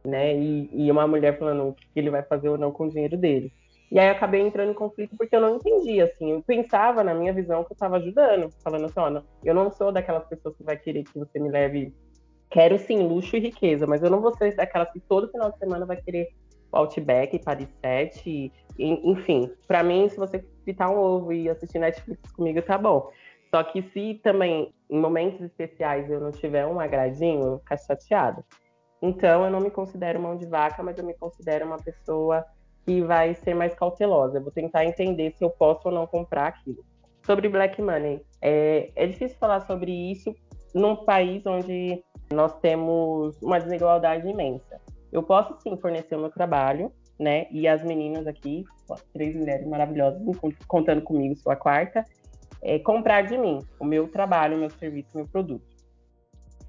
né? 0.04 0.36
E, 0.36 0.68
e 0.72 0.90
uma 0.90 1.06
mulher 1.06 1.38
falando 1.38 1.68
o 1.68 1.74
que 1.74 1.86
ele 1.94 2.10
vai 2.10 2.22
fazer 2.22 2.48
ou 2.48 2.58
não 2.58 2.70
com 2.70 2.84
o 2.84 2.90
dinheiro 2.90 3.16
dele. 3.16 3.52
E 3.90 3.98
aí 3.98 4.10
acabei 4.10 4.40
entrando 4.40 4.70
em 4.70 4.74
conflito 4.74 5.16
porque 5.16 5.34
eu 5.34 5.40
não 5.40 5.56
entendia, 5.56 6.04
assim. 6.04 6.32
Eu 6.32 6.42
pensava, 6.42 7.02
na 7.02 7.14
minha 7.14 7.32
visão, 7.32 7.64
que 7.64 7.72
eu 7.72 7.74
estava 7.74 7.96
ajudando, 7.96 8.50
falando 8.62 8.84
assim, 8.84 9.24
eu 9.44 9.54
não 9.54 9.70
sou 9.70 9.90
daquelas 9.90 10.26
pessoas 10.26 10.54
que 10.56 10.62
vai 10.62 10.76
querer 10.76 11.04
que 11.04 11.18
você 11.18 11.38
me 11.38 11.48
leve 11.48 11.94
Quero 12.50 12.78
sim 12.78 13.06
luxo 13.06 13.36
e 13.36 13.40
riqueza, 13.40 13.86
mas 13.86 14.02
eu 14.02 14.10
não 14.10 14.20
vou 14.20 14.34
ser 14.34 14.54
daquelas 14.56 14.90
que 14.90 15.00
todo 15.00 15.30
final 15.30 15.52
de 15.52 15.58
semana 15.58 15.84
vai 15.84 15.96
querer 15.98 16.28
Outback, 16.72 17.38
Paris 17.40 17.68
7, 17.82 18.52
enfim. 18.78 19.50
Para 19.66 19.82
mim, 19.82 20.08
se 20.08 20.16
você 20.16 20.42
fritar 20.64 20.90
um 20.90 20.98
ovo 20.98 21.32
e 21.32 21.48
assistir 21.48 21.78
Netflix 21.78 22.30
comigo, 22.32 22.62
tá 22.62 22.78
bom. 22.78 23.10
Só 23.50 23.62
que 23.62 23.82
se 23.90 24.20
também, 24.22 24.72
em 24.88 24.98
momentos 24.98 25.40
especiais, 25.42 26.10
eu 26.10 26.20
não 26.20 26.30
tiver 26.30 26.66
um 26.66 26.80
agradinho, 26.80 27.40
eu 27.40 27.50
vou 27.50 27.58
ficar 27.58 27.78
chateada. 27.78 28.44
Então, 29.00 29.44
eu 29.44 29.50
não 29.50 29.60
me 29.60 29.70
considero 29.70 30.20
mão 30.20 30.36
de 30.36 30.46
vaca, 30.46 30.82
mas 30.82 30.96
eu 30.98 31.04
me 31.04 31.14
considero 31.14 31.66
uma 31.66 31.78
pessoa 31.78 32.44
que 32.88 33.02
vai 33.02 33.34
ser 33.34 33.52
mais 33.52 33.74
cautelosa. 33.74 34.40
Vou 34.40 34.50
tentar 34.50 34.86
entender 34.86 35.34
se 35.36 35.44
eu 35.44 35.50
posso 35.50 35.88
ou 35.88 35.94
não 35.94 36.06
comprar 36.06 36.46
aquilo. 36.46 36.82
Sobre 37.22 37.46
Black 37.46 37.82
Money, 37.82 38.22
é, 38.40 38.90
é 38.96 39.06
difícil 39.06 39.36
falar 39.36 39.60
sobre 39.66 39.92
isso 39.92 40.34
num 40.74 40.96
país 40.96 41.44
onde 41.44 42.02
nós 42.32 42.58
temos 42.60 43.38
uma 43.42 43.60
desigualdade 43.60 44.26
imensa. 44.26 44.80
Eu 45.12 45.22
posso 45.22 45.54
sim 45.60 45.76
fornecer 45.76 46.16
o 46.16 46.20
meu 46.20 46.30
trabalho, 46.30 46.90
né? 47.18 47.46
E 47.50 47.68
as 47.68 47.84
meninas 47.84 48.26
aqui, 48.26 48.64
três 49.12 49.36
mulheres 49.36 49.66
maravilhosas, 49.66 50.22
contando 50.66 51.02
comigo, 51.02 51.36
sou 51.36 51.52
a 51.52 51.56
quarta, 51.56 52.06
é, 52.62 52.78
comprar 52.78 53.20
de 53.20 53.36
mim 53.36 53.58
o 53.78 53.84
meu 53.84 54.08
trabalho, 54.08 54.56
o 54.56 54.60
meu 54.60 54.70
serviço, 54.70 55.10
o 55.12 55.18
meu 55.18 55.28
produto. 55.28 55.66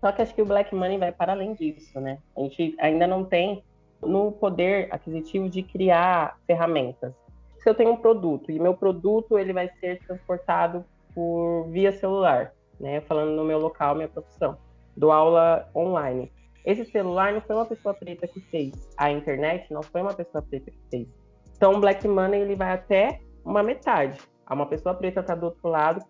Só 0.01 0.11
que 0.11 0.21
acho 0.21 0.35
que 0.35 0.41
o 0.41 0.45
Black 0.45 0.75
Money 0.75 0.97
vai 0.97 1.13
para 1.13 1.31
além 1.31 1.53
disso, 1.53 1.97
né? 2.01 2.17
A 2.35 2.41
gente 2.41 2.75
ainda 2.77 3.07
não 3.07 3.23
tem 3.23 3.63
no 4.01 4.31
poder 4.31 4.87
aquisitivo 4.91 5.49
de 5.49 5.63
criar 5.63 6.37
ferramentas. 6.45 7.13
Se 7.59 7.69
eu 7.69 7.75
tenho 7.75 7.91
um 7.91 7.97
produto 7.97 8.51
e 8.51 8.59
meu 8.59 8.73
produto 8.73 9.37
ele 9.37 9.51
vai 9.51 9.69
ser 9.79 9.99
transportado 10.05 10.85
por 11.13 11.67
via 11.69 11.91
celular, 11.91 12.53
né? 12.79 13.01
Falando 13.01 13.31
no 13.31 13.43
meu 13.43 13.59
local, 13.59 13.95
minha 13.95 14.07
profissão, 14.07 14.57
do 14.95 15.11
aula 15.11 15.69
online. 15.75 16.31
esse 16.65 16.85
celular 16.85 17.33
não 17.33 17.41
foi 17.41 17.55
uma 17.55 17.65
pessoa 17.65 17.93
preta 17.93 18.27
que 18.27 18.39
fez. 18.41 18.73
A 18.97 19.11
internet 19.11 19.71
não 19.73 19.81
foi 19.81 20.01
uma 20.01 20.13
pessoa 20.13 20.41
preta 20.41 20.71
que 20.71 20.79
fez. 20.89 21.07
Então, 21.55 21.73
o 21.73 21.79
Black 21.79 22.07
Money 22.07 22.41
ele 22.41 22.55
vai 22.55 22.71
até 22.71 23.19
uma 23.43 23.63
metade. 23.63 24.19
Uma 24.49 24.65
pessoa 24.65 24.95
preta 24.95 25.21
está 25.21 25.35
do 25.35 25.47
outro 25.47 25.67
lado 25.67 26.03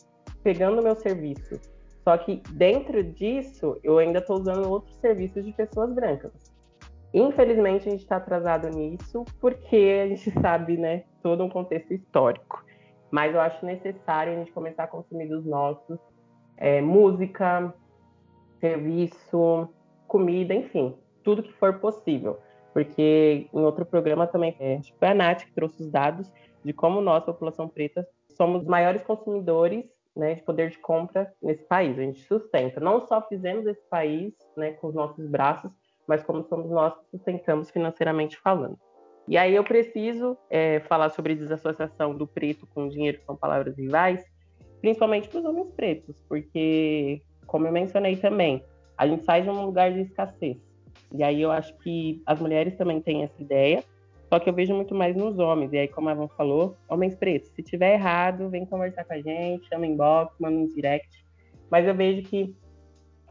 pegando 0.44 0.80
o 0.80 0.84
meu 0.84 0.96
serviço. 0.96 1.60
Só 2.04 2.18
que 2.18 2.42
dentro 2.52 3.04
disso, 3.04 3.78
eu 3.84 3.98
ainda 3.98 4.20
estou 4.20 4.40
usando 4.40 4.70
outros 4.70 4.96
serviços 4.98 5.46
de 5.46 5.52
pessoas 5.52 5.94
brancas. 5.94 6.32
Infelizmente, 7.14 7.88
a 7.88 7.92
gente 7.92 8.04
está 8.04 8.18
atrasado 8.18 8.70
nisso, 8.70 9.26
porque 9.40 10.02
a 10.04 10.08
gente 10.08 10.32
sabe, 10.40 10.78
né, 10.78 11.04
todo 11.24 11.44
um 11.44 11.50
contexto 11.50 11.94
histórico. 11.94 12.64
Mas 13.10 13.34
eu 13.34 13.42
acho 13.42 13.66
necessário 13.66 14.34
a 14.34 14.36
gente 14.36 14.52
começar 14.52 14.84
a 14.84 14.88
consumir 14.88 15.28
dos 15.28 15.44
nossos 15.44 16.00
é, 16.56 16.82
música, 16.82 17.74
serviço, 18.60 19.70
comida, 20.08 20.54
enfim, 20.54 20.96
tudo 21.24 21.42
que 21.42 21.54
for 21.54 21.80
possível. 21.80 22.38
Porque 22.74 23.48
em 23.52 23.60
outro 23.60 23.86
programa 23.86 24.28
também, 24.28 24.56
é, 24.60 24.80
foi 25.00 25.08
a 25.08 25.14
Nath 25.16 25.46
que 25.46 25.54
trouxe 25.54 25.82
os 25.82 25.90
dados 25.90 26.32
de 26.64 26.74
como 26.74 27.02
nós, 27.02 27.24
população 27.24 27.68
preta, 27.68 28.08
somos 28.38 28.62
os 28.62 28.68
maiores 28.68 29.02
consumidores 29.04 29.86
né, 30.16 30.36
de 30.36 30.42
poder 30.44 30.70
de 30.70 30.78
compra 30.78 31.34
nesse 31.42 31.64
país. 31.64 31.98
A 31.98 32.02
gente 32.02 32.22
sustenta. 32.22 32.80
Não 32.80 33.02
só 33.08 33.22
fizemos 33.28 33.66
esse 33.66 33.82
país 33.90 34.34
né, 34.56 34.74
com 34.74 34.88
os 34.88 34.94
nossos 34.94 35.26
braços, 35.26 35.72
mas 36.10 36.24
como 36.24 36.44
somos 36.44 36.72
nós 36.72 36.92
que 36.96 37.18
sustentamos 37.18 37.70
financeiramente 37.70 38.36
falando. 38.40 38.76
E 39.28 39.38
aí 39.38 39.54
eu 39.54 39.64
preciso 39.64 40.36
é, 40.50 40.80
falar 40.80 41.10
sobre 41.10 41.36
desassociação 41.36 42.16
do 42.16 42.26
preto 42.26 42.66
com 42.74 42.88
dinheiro, 42.88 43.20
que 43.20 43.26
são 43.26 43.36
palavras 43.36 43.78
rivais, 43.78 44.26
principalmente 44.82 45.30
para 45.30 45.40
os 45.40 45.46
homens 45.46 45.70
pretos, 45.74 46.20
porque, 46.28 47.22
como 47.46 47.68
eu 47.68 47.72
mencionei 47.72 48.16
também, 48.16 48.66
a 48.98 49.06
gente 49.06 49.24
sai 49.24 49.44
de 49.44 49.52
um 49.52 49.64
lugar 49.64 49.94
de 49.94 50.02
escassez. 50.02 50.58
E 51.14 51.22
aí 51.24 51.44
eu 51.44 51.52
acho 51.52 51.78
que 51.78 52.24
as 52.26 52.40
mulheres 52.40 52.76
também 52.76 53.00
têm 53.00 53.22
essa 53.22 53.40
ideia, 53.40 53.84
só 54.30 54.40
que 54.40 54.50
eu 54.50 54.54
vejo 54.54 54.74
muito 54.74 54.96
mais 54.96 55.16
nos 55.16 55.38
homens. 55.38 55.72
E 55.74 55.78
aí, 55.78 55.88
como 55.88 56.10
a 56.10 56.16
Van 56.16 56.28
falou, 56.30 56.76
homens 56.90 57.16
pretos, 57.16 57.52
se 57.52 57.62
tiver 57.62 57.94
errado, 57.94 58.50
vem 58.50 58.66
conversar 58.66 59.04
com 59.04 59.14
a 59.14 59.22
gente, 59.22 59.70
chama 59.70 59.86
inbox, 59.86 60.34
manda 60.40 60.58
um 60.58 60.66
direct. 60.66 61.24
Mas 61.70 61.88
eu 61.88 61.94
vejo 61.94 62.28
que 62.28 62.56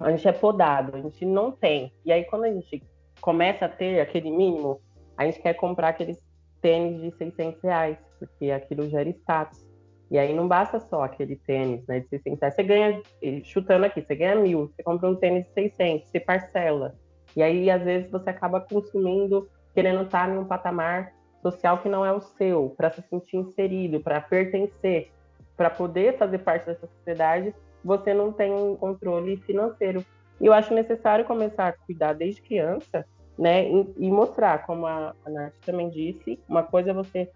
a 0.01 0.11
gente 0.11 0.29
é 0.29 0.33
podado, 0.33 0.97
a 0.97 1.01
gente 1.01 1.25
não 1.25 1.51
tem. 1.51 1.93
E 2.05 2.13
aí, 2.13 2.25
quando 2.25 2.45
a 2.45 2.53
gente 2.53 2.83
começa 3.21 3.65
a 3.65 3.69
ter 3.69 4.01
aquele 4.01 4.31
mínimo, 4.31 4.81
a 5.17 5.25
gente 5.25 5.41
quer 5.41 5.55
comprar 5.55 5.89
aqueles 5.89 6.19
tênis 6.61 7.01
de 7.01 7.17
600 7.17 7.63
reais, 7.63 7.99
porque 8.19 8.51
aquilo 8.51 8.89
gera 8.89 9.09
status. 9.09 9.67
E 10.11 10.19
aí 10.19 10.35
não 10.35 10.49
basta 10.49 10.81
só 10.81 11.03
aquele 11.03 11.37
tênis 11.37 11.87
né, 11.87 12.01
de 12.01 12.09
600 12.09 12.41
reais. 12.41 12.55
Você 12.55 12.63
ganha, 12.63 13.03
chutando 13.45 13.85
aqui, 13.85 14.01
você 14.01 14.15
ganha 14.15 14.37
mil, 14.37 14.69
você 14.69 14.83
compra 14.83 15.09
um 15.09 15.17
tênis 15.17 15.45
de 15.47 15.53
600, 15.53 16.09
você 16.09 16.21
parcela. 16.21 16.95
E 17.37 17.43
aí, 17.43 17.71
às 17.71 17.83
vezes, 17.83 18.11
você 18.11 18.31
acaba 18.31 18.61
consumindo, 18.61 19.49
querendo 19.75 20.03
estar 20.03 20.29
em 20.29 20.39
um 20.39 20.45
patamar 20.45 21.13
social 21.43 21.79
que 21.79 21.89
não 21.89 22.05
é 22.05 22.13
o 22.13 22.21
seu, 22.21 22.75
para 22.77 22.91
se 22.91 23.03
sentir 23.03 23.37
inserido, 23.37 24.01
para 24.01 24.21
pertencer, 24.21 25.13
para 25.57 25.71
poder 25.71 26.17
fazer 26.17 26.39
parte 26.39 26.67
dessa 26.67 26.87
sociedade, 26.87 27.55
você 27.85 28.13
não 28.13 28.33
tem 28.33 28.53
um 28.53 28.77
controle 28.77 29.37
financeiro. 29.39 30.05
E 30.41 30.47
eu 30.47 30.53
acho 30.53 30.75
necessário 30.75 31.25
começar 31.25 31.69
a 31.69 31.73
cuidar 31.73 32.13
desde 32.13 32.43
criança, 32.43 33.05
né? 33.39 33.69
E, 33.69 33.95
e 33.99 34.11
mostrar, 34.11 34.65
como 34.67 34.87
a, 34.87 35.15
a 35.25 35.31
Nath 35.31 35.55
também 35.65 35.89
disse, 35.89 36.39
uma 36.49 36.63
coisa 36.63 36.91
é 36.91 36.95
você 36.95 37.31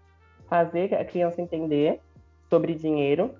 fazer 0.47 0.93
a 0.95 1.05
criança 1.05 1.41
entender 1.41 1.99
sobre 2.49 2.75
dinheiro, 2.75 3.33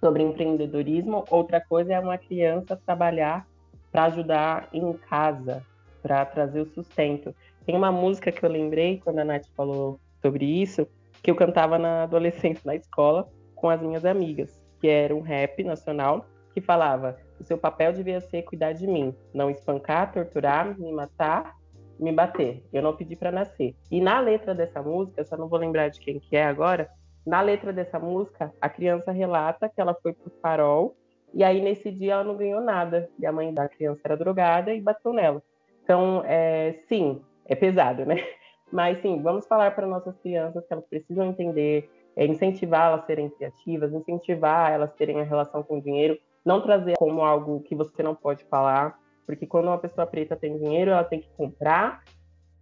sobre 0.00 0.22
empreendedorismo, 0.22 1.24
outra 1.30 1.60
coisa 1.60 1.94
é 1.94 2.00
uma 2.00 2.18
criança 2.18 2.80
trabalhar 2.84 3.46
para 3.90 4.04
ajudar 4.04 4.68
em 4.72 4.92
casa, 4.92 5.64
para 6.02 6.24
trazer 6.24 6.60
o 6.60 6.66
sustento. 6.66 7.34
Tem 7.64 7.74
uma 7.74 7.90
música 7.90 8.30
que 8.30 8.44
eu 8.44 8.50
lembrei 8.50 9.00
quando 9.02 9.18
a 9.18 9.24
Nath 9.24 9.46
falou 9.56 9.98
sobre 10.22 10.44
isso, 10.44 10.86
que 11.22 11.30
eu 11.30 11.34
cantava 11.34 11.78
na 11.78 12.04
adolescência 12.04 12.62
na 12.64 12.76
escola 12.76 13.28
com 13.54 13.70
as 13.70 13.80
minhas 13.80 14.04
amigas, 14.04 14.56
que 14.80 14.88
era 14.88 15.14
um 15.14 15.20
rap 15.20 15.62
nacional 15.64 16.26
que 16.52 16.60
falava: 16.60 17.18
o 17.40 17.44
seu 17.44 17.58
papel 17.58 17.92
devia 17.92 18.20
ser 18.20 18.42
cuidar 18.42 18.72
de 18.72 18.86
mim, 18.86 19.14
não 19.32 19.50
espancar, 19.50 20.12
torturar, 20.12 20.78
me 20.78 20.92
matar, 20.92 21.54
me 21.98 22.12
bater. 22.12 22.62
Eu 22.72 22.82
não 22.82 22.96
pedi 22.96 23.16
para 23.16 23.32
nascer. 23.32 23.74
E 23.90 24.00
na 24.00 24.20
letra 24.20 24.54
dessa 24.54 24.82
música, 24.82 25.24
só 25.24 25.36
não 25.36 25.48
vou 25.48 25.58
lembrar 25.58 25.88
de 25.88 26.00
quem 26.00 26.18
que 26.18 26.36
é 26.36 26.44
agora, 26.44 26.88
na 27.26 27.40
letra 27.40 27.72
dessa 27.72 27.98
música, 27.98 28.52
a 28.60 28.68
criança 28.68 29.10
relata 29.10 29.68
que 29.68 29.80
ela 29.80 29.94
foi 30.00 30.12
pro 30.12 30.30
farol 30.40 30.96
e 31.34 31.42
aí 31.42 31.60
nesse 31.60 31.90
dia 31.90 32.14
ela 32.14 32.24
não 32.24 32.36
ganhou 32.36 32.60
nada. 32.60 33.10
E 33.18 33.26
a 33.26 33.32
mãe 33.32 33.52
da 33.52 33.68
criança 33.68 34.00
era 34.04 34.16
drogada 34.16 34.72
e 34.72 34.80
bateu 34.80 35.12
nela. 35.12 35.42
Então, 35.82 36.22
é, 36.24 36.80
sim, 36.88 37.20
é 37.44 37.54
pesado, 37.54 38.06
né? 38.06 38.16
Mas 38.72 39.00
sim, 39.02 39.20
vamos 39.22 39.46
falar 39.46 39.72
para 39.74 39.86
nossas 39.86 40.16
crianças 40.18 40.64
que 40.66 40.72
elas 40.72 40.86
precisam 40.86 41.26
entender, 41.26 41.90
é, 42.16 42.24
incentivar 42.24 42.86
elas 42.86 43.04
a 43.04 43.06
serem 43.06 43.28
criativas, 43.28 43.92
incentivar 43.92 44.72
elas 44.72 44.90
a 44.90 44.92
terem 44.92 45.20
a 45.20 45.24
relação 45.24 45.62
com 45.62 45.78
o 45.78 45.82
dinheiro, 45.82 46.18
não 46.44 46.62
trazer 46.62 46.94
como 46.96 47.22
algo 47.22 47.60
que 47.60 47.74
você 47.74 48.02
não 48.02 48.14
pode 48.14 48.44
falar, 48.44 48.98
porque 49.26 49.46
quando 49.46 49.66
uma 49.66 49.78
pessoa 49.78 50.06
preta 50.06 50.34
tem 50.34 50.56
dinheiro, 50.56 50.92
ela 50.92 51.04
tem 51.04 51.20
que 51.20 51.28
comprar 51.36 52.02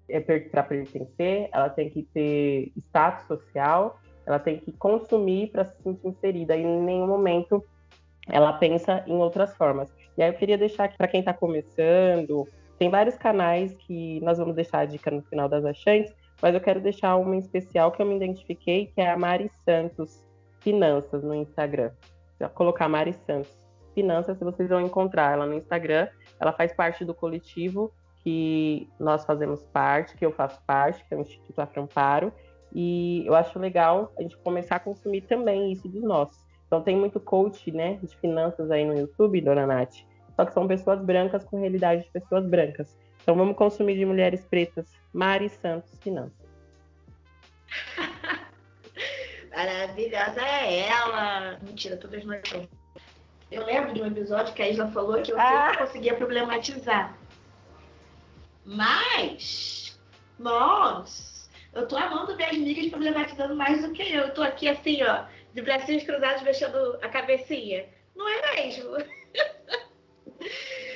é, 0.08 0.20
para 0.20 0.62
pertencer, 0.62 1.48
ela 1.52 1.68
tem 1.68 1.88
que 1.88 2.02
ter 2.02 2.72
status 2.76 3.26
social, 3.26 4.00
ela 4.26 4.38
tem 4.38 4.58
que 4.58 4.72
consumir 4.72 5.50
para 5.50 5.66
se 5.66 5.82
sentir 5.82 6.08
inserida, 6.08 6.56
e 6.56 6.62
em 6.62 6.82
nenhum 6.82 7.06
momento 7.06 7.64
ela 8.28 8.54
pensa 8.54 9.04
em 9.06 9.16
outras 9.16 9.54
formas. 9.54 9.88
E 10.16 10.22
aí 10.22 10.30
eu 10.30 10.34
queria 10.34 10.56
deixar 10.56 10.84
aqui 10.84 10.96
para 10.96 11.08
quem 11.08 11.20
está 11.20 11.34
começando, 11.34 12.48
tem 12.78 12.88
vários 12.88 13.16
canais 13.16 13.74
que 13.74 14.20
nós 14.20 14.38
vamos 14.38 14.54
deixar 14.54 14.80
a 14.80 14.84
dica 14.84 15.10
no 15.10 15.22
final 15.22 15.48
das 15.48 15.64
achantes, 15.64 16.12
mas 16.44 16.54
eu 16.54 16.60
quero 16.60 16.78
deixar 16.78 17.16
uma 17.16 17.34
em 17.34 17.38
especial 17.38 17.90
que 17.90 18.02
eu 18.02 18.04
me 18.04 18.16
identifiquei, 18.16 18.88
que 18.94 19.00
é 19.00 19.10
a 19.10 19.16
Mari 19.16 19.50
Santos 19.64 20.22
Finanças 20.60 21.24
no 21.24 21.34
Instagram. 21.34 21.90
Vou 22.38 22.50
colocar 22.50 22.86
Mari 22.86 23.14
Santos 23.26 23.50
Finanças, 23.94 24.38
vocês 24.38 24.68
vão 24.68 24.82
encontrar 24.82 25.32
ela 25.32 25.46
no 25.46 25.54
Instagram. 25.54 26.06
Ela 26.38 26.52
faz 26.52 26.70
parte 26.74 27.02
do 27.02 27.14
coletivo 27.14 27.90
que 28.22 28.86
nós 29.00 29.24
fazemos 29.24 29.64
parte, 29.72 30.18
que 30.18 30.26
eu 30.26 30.32
faço 30.32 30.60
parte, 30.66 31.02
que 31.08 31.14
é 31.14 31.16
o 31.16 31.22
Instituto 31.22 31.60
Aframparo. 31.60 32.30
E 32.74 33.24
eu 33.26 33.34
acho 33.34 33.58
legal 33.58 34.12
a 34.18 34.20
gente 34.20 34.36
começar 34.36 34.76
a 34.76 34.80
consumir 34.80 35.22
também 35.22 35.72
isso 35.72 35.88
dos 35.88 36.02
nossos. 36.02 36.36
Então 36.66 36.82
tem 36.82 36.94
muito 36.94 37.18
coach, 37.18 37.72
né, 37.72 37.98
de 38.02 38.14
finanças 38.18 38.70
aí 38.70 38.84
no 38.84 38.92
YouTube, 38.92 39.40
dona 39.40 39.66
Nath. 39.66 39.94
Só 40.36 40.44
que 40.44 40.52
são 40.52 40.68
pessoas 40.68 41.00
brancas 41.00 41.42
com 41.42 41.58
realidade 41.58 42.02
de 42.02 42.10
pessoas 42.10 42.46
brancas. 42.46 42.94
Então 43.24 43.34
vamos 43.34 43.56
consumir 43.56 43.96
de 43.96 44.04
mulheres 44.04 44.44
pretas. 44.44 44.86
Mari 45.10 45.48
Santos 45.48 45.98
Finanças. 46.00 46.46
Maravilhosa 49.50 50.42
é 50.42 50.80
ela. 50.88 51.58
Mentira, 51.62 51.96
todas 51.96 52.22
nós 52.26 52.42
somos. 52.46 52.68
Eu 53.50 53.64
lembro 53.64 53.94
de 53.94 54.02
um 54.02 54.06
episódio 54.06 54.52
que 54.52 54.60
a 54.60 54.68
Isla 54.68 54.90
falou 54.90 55.22
que 55.22 55.32
eu 55.32 55.40
ah. 55.40 55.68
sempre 55.68 55.86
conseguia 55.86 56.14
problematizar. 56.16 57.16
Mas, 58.62 59.98
nós, 60.38 61.50
eu 61.72 61.88
tô 61.88 61.96
amando 61.96 62.36
ver 62.36 62.44
as 62.44 62.56
amigas 62.56 62.88
problematizando 62.88 63.56
mais 63.56 63.80
do 63.80 63.92
que 63.92 64.02
eu. 64.02 64.24
Eu 64.24 64.34
tô 64.34 64.42
aqui 64.42 64.68
assim, 64.68 65.02
ó, 65.02 65.24
de 65.54 65.62
bracinhos 65.62 66.04
cruzados, 66.04 66.42
mexendo 66.42 66.98
a 67.00 67.08
cabecinha. 67.08 67.86
Não 68.14 68.28
é 68.28 68.56
mesmo? 68.56 68.96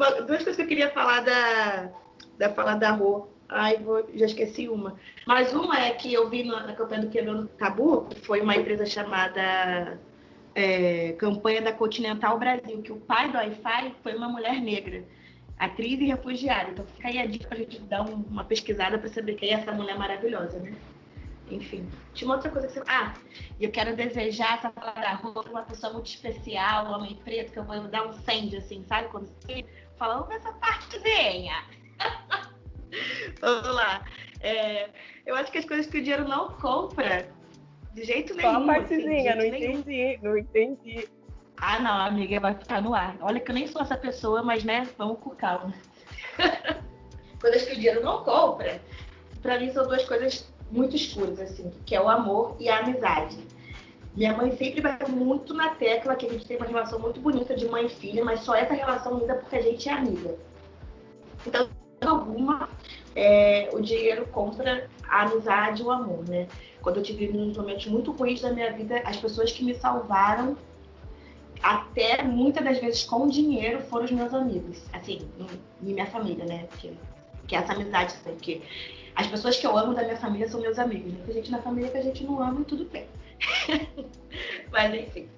Uma, 0.00 0.22
duas 0.22 0.42
coisas 0.42 0.56
que 0.56 0.62
eu 0.62 0.66
queria 0.66 0.88
falar 0.92 1.20
da, 1.20 1.90
da 2.38 2.48
fala 2.54 2.74
da 2.74 2.90
Rô. 2.90 3.26
Ai, 3.46 3.76
vou, 3.76 4.08
já 4.14 4.24
esqueci 4.24 4.66
uma. 4.66 4.98
Mas 5.26 5.52
uma 5.52 5.78
é 5.78 5.90
que 5.90 6.10
eu 6.10 6.30
vi 6.30 6.42
na, 6.42 6.68
na 6.68 6.72
campanha 6.72 7.02
do 7.02 7.10
Quebrando 7.10 7.46
Tabu, 7.48 8.06
que 8.06 8.18
foi 8.18 8.40
uma 8.40 8.56
empresa 8.56 8.86
chamada 8.86 10.00
é, 10.54 11.12
campanha 11.18 11.60
da 11.60 11.74
Continental 11.74 12.38
Brasil, 12.38 12.80
que 12.80 12.90
o 12.90 12.96
pai 12.96 13.30
do 13.30 13.36
Wi-Fi 13.36 13.94
foi 14.02 14.14
uma 14.14 14.30
mulher 14.30 14.58
negra, 14.62 15.04
atriz 15.58 16.00
e 16.00 16.06
refugiada. 16.06 16.70
Então 16.70 16.86
fica 16.96 17.08
aí 17.08 17.18
a 17.18 17.26
dica 17.26 17.48
para 17.48 17.58
a 17.58 17.60
gente 17.60 17.80
dar 17.80 18.00
um, 18.00 18.24
uma 18.30 18.44
pesquisada 18.44 18.98
para 18.98 19.08
saber 19.10 19.34
quem 19.34 19.50
é 19.50 19.52
essa 19.52 19.70
mulher 19.70 19.98
maravilhosa, 19.98 20.58
né? 20.60 20.72
Enfim, 21.50 21.86
tinha 22.14 22.28
uma 22.28 22.36
outra 22.36 22.50
coisa 22.50 22.68
que 22.68 22.74
você. 22.74 22.82
Ah, 22.86 23.12
eu 23.60 23.70
quero 23.70 23.94
desejar 23.94 24.58
essa 24.58 24.70
palavra 24.70 25.12
rua 25.14 25.44
uma 25.50 25.62
pessoa 25.62 25.92
muito 25.92 26.06
especial, 26.06 26.86
um 26.86 26.94
homem 26.94 27.16
preto, 27.16 27.52
que 27.52 27.58
eu 27.58 27.64
vou 27.64 27.80
dar 27.88 28.06
um 28.06 28.12
send, 28.12 28.56
assim, 28.56 28.82
sabe? 28.88 29.08
Quando 29.08 29.28
falando 30.00 30.28
dessa 30.28 30.50
partezinha. 30.54 31.62
Vamos 33.40 33.74
lá. 33.74 34.02
É, 34.40 34.88
eu 35.26 35.36
acho 35.36 35.52
que 35.52 35.58
as 35.58 35.66
coisas 35.66 35.86
que 35.86 35.98
o 35.98 36.00
dinheiro 36.00 36.26
não 36.26 36.52
compra 36.52 37.28
de 37.92 38.04
jeito 38.04 38.34
nenhum. 38.34 38.50
Qual 38.50 38.62
a 38.62 38.66
partezinha? 38.66 39.34
Assim, 39.34 39.50
não 39.50 39.56
entendi, 39.56 39.90
nenhum. 39.90 40.22
não 40.22 40.38
entendi. 40.38 41.08
Ah, 41.58 41.78
não, 41.78 42.06
amiga, 42.06 42.40
vai 42.40 42.54
ficar 42.54 42.80
no 42.80 42.94
ar. 42.94 43.14
Olha 43.20 43.38
que 43.38 43.50
eu 43.50 43.54
nem 43.54 43.66
sou 43.66 43.82
essa 43.82 43.96
pessoa, 43.96 44.42
mas 44.42 44.64
né, 44.64 44.88
vamos 44.96 45.18
com 45.18 45.30
calma. 45.30 45.74
coisas 47.38 47.62
que 47.66 47.72
o 47.72 47.76
dinheiro 47.76 48.02
não 48.02 48.24
compra, 48.24 48.80
para 49.42 49.58
mim 49.60 49.70
são 49.70 49.86
duas 49.86 50.04
coisas 50.04 50.50
muito 50.70 50.96
escuras, 50.96 51.38
assim, 51.38 51.70
que 51.84 51.94
é 51.94 52.00
o 52.00 52.08
amor 52.08 52.56
e 52.58 52.70
a 52.70 52.78
amizade. 52.78 53.36
Minha 54.16 54.36
mãe 54.36 54.56
sempre 54.56 54.80
vai 54.80 54.98
muito 55.08 55.54
na 55.54 55.70
tecla 55.70 56.16
que 56.16 56.26
a 56.26 56.30
gente 56.30 56.44
tem 56.44 56.56
uma 56.56 56.66
relação 56.66 56.98
muito 56.98 57.20
bonita 57.20 57.54
de 57.54 57.68
mãe 57.68 57.86
e 57.86 57.88
filha, 57.88 58.24
mas 58.24 58.40
só 58.40 58.54
essa 58.54 58.74
relação 58.74 59.18
linda 59.18 59.36
porque 59.36 59.56
a 59.56 59.62
gente 59.62 59.88
é 59.88 59.92
amiga. 59.92 60.36
Então, 61.46 61.68
alguma, 62.00 62.68
é, 63.14 63.70
o 63.72 63.80
dinheiro 63.80 64.26
compra 64.26 64.88
a 65.08 65.22
amizade 65.22 65.82
e 65.82 65.84
o 65.84 65.90
amor, 65.90 66.28
né? 66.28 66.48
Quando 66.82 66.96
eu 66.96 67.02
tive 67.02 67.30
uns 67.36 67.56
momentos 67.56 67.86
muito 67.86 68.10
ruins 68.10 68.40
da 68.40 68.52
minha 68.52 68.72
vida, 68.72 69.00
as 69.04 69.16
pessoas 69.16 69.52
que 69.52 69.64
me 69.64 69.74
salvaram, 69.74 70.56
até 71.62 72.22
muitas 72.22 72.64
das 72.64 72.78
vezes 72.78 73.04
com 73.04 73.28
dinheiro, 73.28 73.80
foram 73.82 74.06
os 74.06 74.10
meus 74.10 74.32
amigos. 74.34 74.82
Assim, 74.92 75.20
e 75.82 75.92
minha 75.92 76.06
família, 76.06 76.44
né? 76.44 76.66
Porque, 76.70 76.92
que 77.46 77.54
é 77.54 77.58
essa 77.58 77.74
amizade, 77.74 78.14
porque 78.24 78.62
as 79.14 79.26
pessoas 79.26 79.56
que 79.56 79.66
eu 79.66 79.76
amo 79.76 79.94
da 79.94 80.02
minha 80.02 80.16
família 80.16 80.48
são 80.48 80.60
meus 80.60 80.78
amigos, 80.78 81.12
né? 81.12 81.20
Tem 81.26 81.34
gente 81.34 81.50
na 81.50 81.62
família 81.62 81.90
que 81.90 81.98
a 81.98 82.02
gente 82.02 82.24
não 82.24 82.42
ama 82.42 82.62
e 82.62 82.64
tudo 82.64 82.84
bem. 82.86 83.06
Mas 84.70 84.94
enfim. 84.94 85.28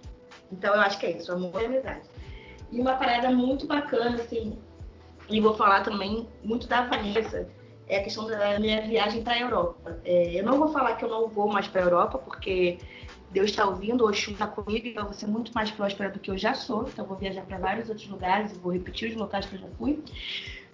Então 0.51 0.75
eu 0.75 0.81
acho 0.81 0.99
que 0.99 1.07
é 1.07 1.17
isso, 1.17 1.33
amor 1.33 1.61
e 1.61 1.67
amizade. 1.67 2.03
E 2.71 2.81
uma 2.81 2.95
parada 2.95 3.31
muito 3.31 3.67
bacana, 3.67 4.17
assim, 4.17 4.59
e 5.29 5.41
vou 5.41 5.55
falar 5.55 5.83
também 5.83 6.29
muito 6.43 6.67
da 6.67 6.87
Vanessa, 6.87 7.49
é 7.87 7.99
a 7.99 8.03
questão 8.03 8.27
da 8.27 8.59
minha 8.59 8.83
viagem 8.83 9.23
para 9.23 9.35
a 9.35 9.41
Europa. 9.41 10.01
É, 10.05 10.39
eu 10.39 10.45
não 10.45 10.59
vou 10.59 10.69
falar 10.69 10.97
que 10.97 11.05
eu 11.05 11.09
não 11.09 11.29
vou 11.29 11.49
mais 11.53 11.69
para 11.69 11.83
a 11.83 11.85
Europa, 11.85 12.19
porque 12.19 12.79
Deus 13.31 13.51
está 13.51 13.67
ouvindo, 13.67 14.07
Oxum 14.07 14.33
está 14.33 14.47
comigo, 14.47 14.87
então 14.87 15.03
eu 15.03 15.09
vou 15.09 15.15
ser 15.15 15.27
muito 15.27 15.53
mais 15.53 15.71
próspera 15.71 16.11
do 16.11 16.19
que 16.19 16.31
eu 16.31 16.39
já 16.39 16.55
sou. 16.55 16.89
Então 16.89 17.05
eu 17.05 17.09
vou 17.09 17.17
viajar 17.17 17.43
para 17.43 17.59
vários 17.59 17.89
outros 17.89 18.09
lugares 18.09 18.57
vou 18.57 18.73
repetir 18.73 19.11
os 19.11 19.17
locais 19.17 19.47
que 19.47 19.57
eu 19.57 19.61
já 19.61 19.69
fui. 19.79 20.03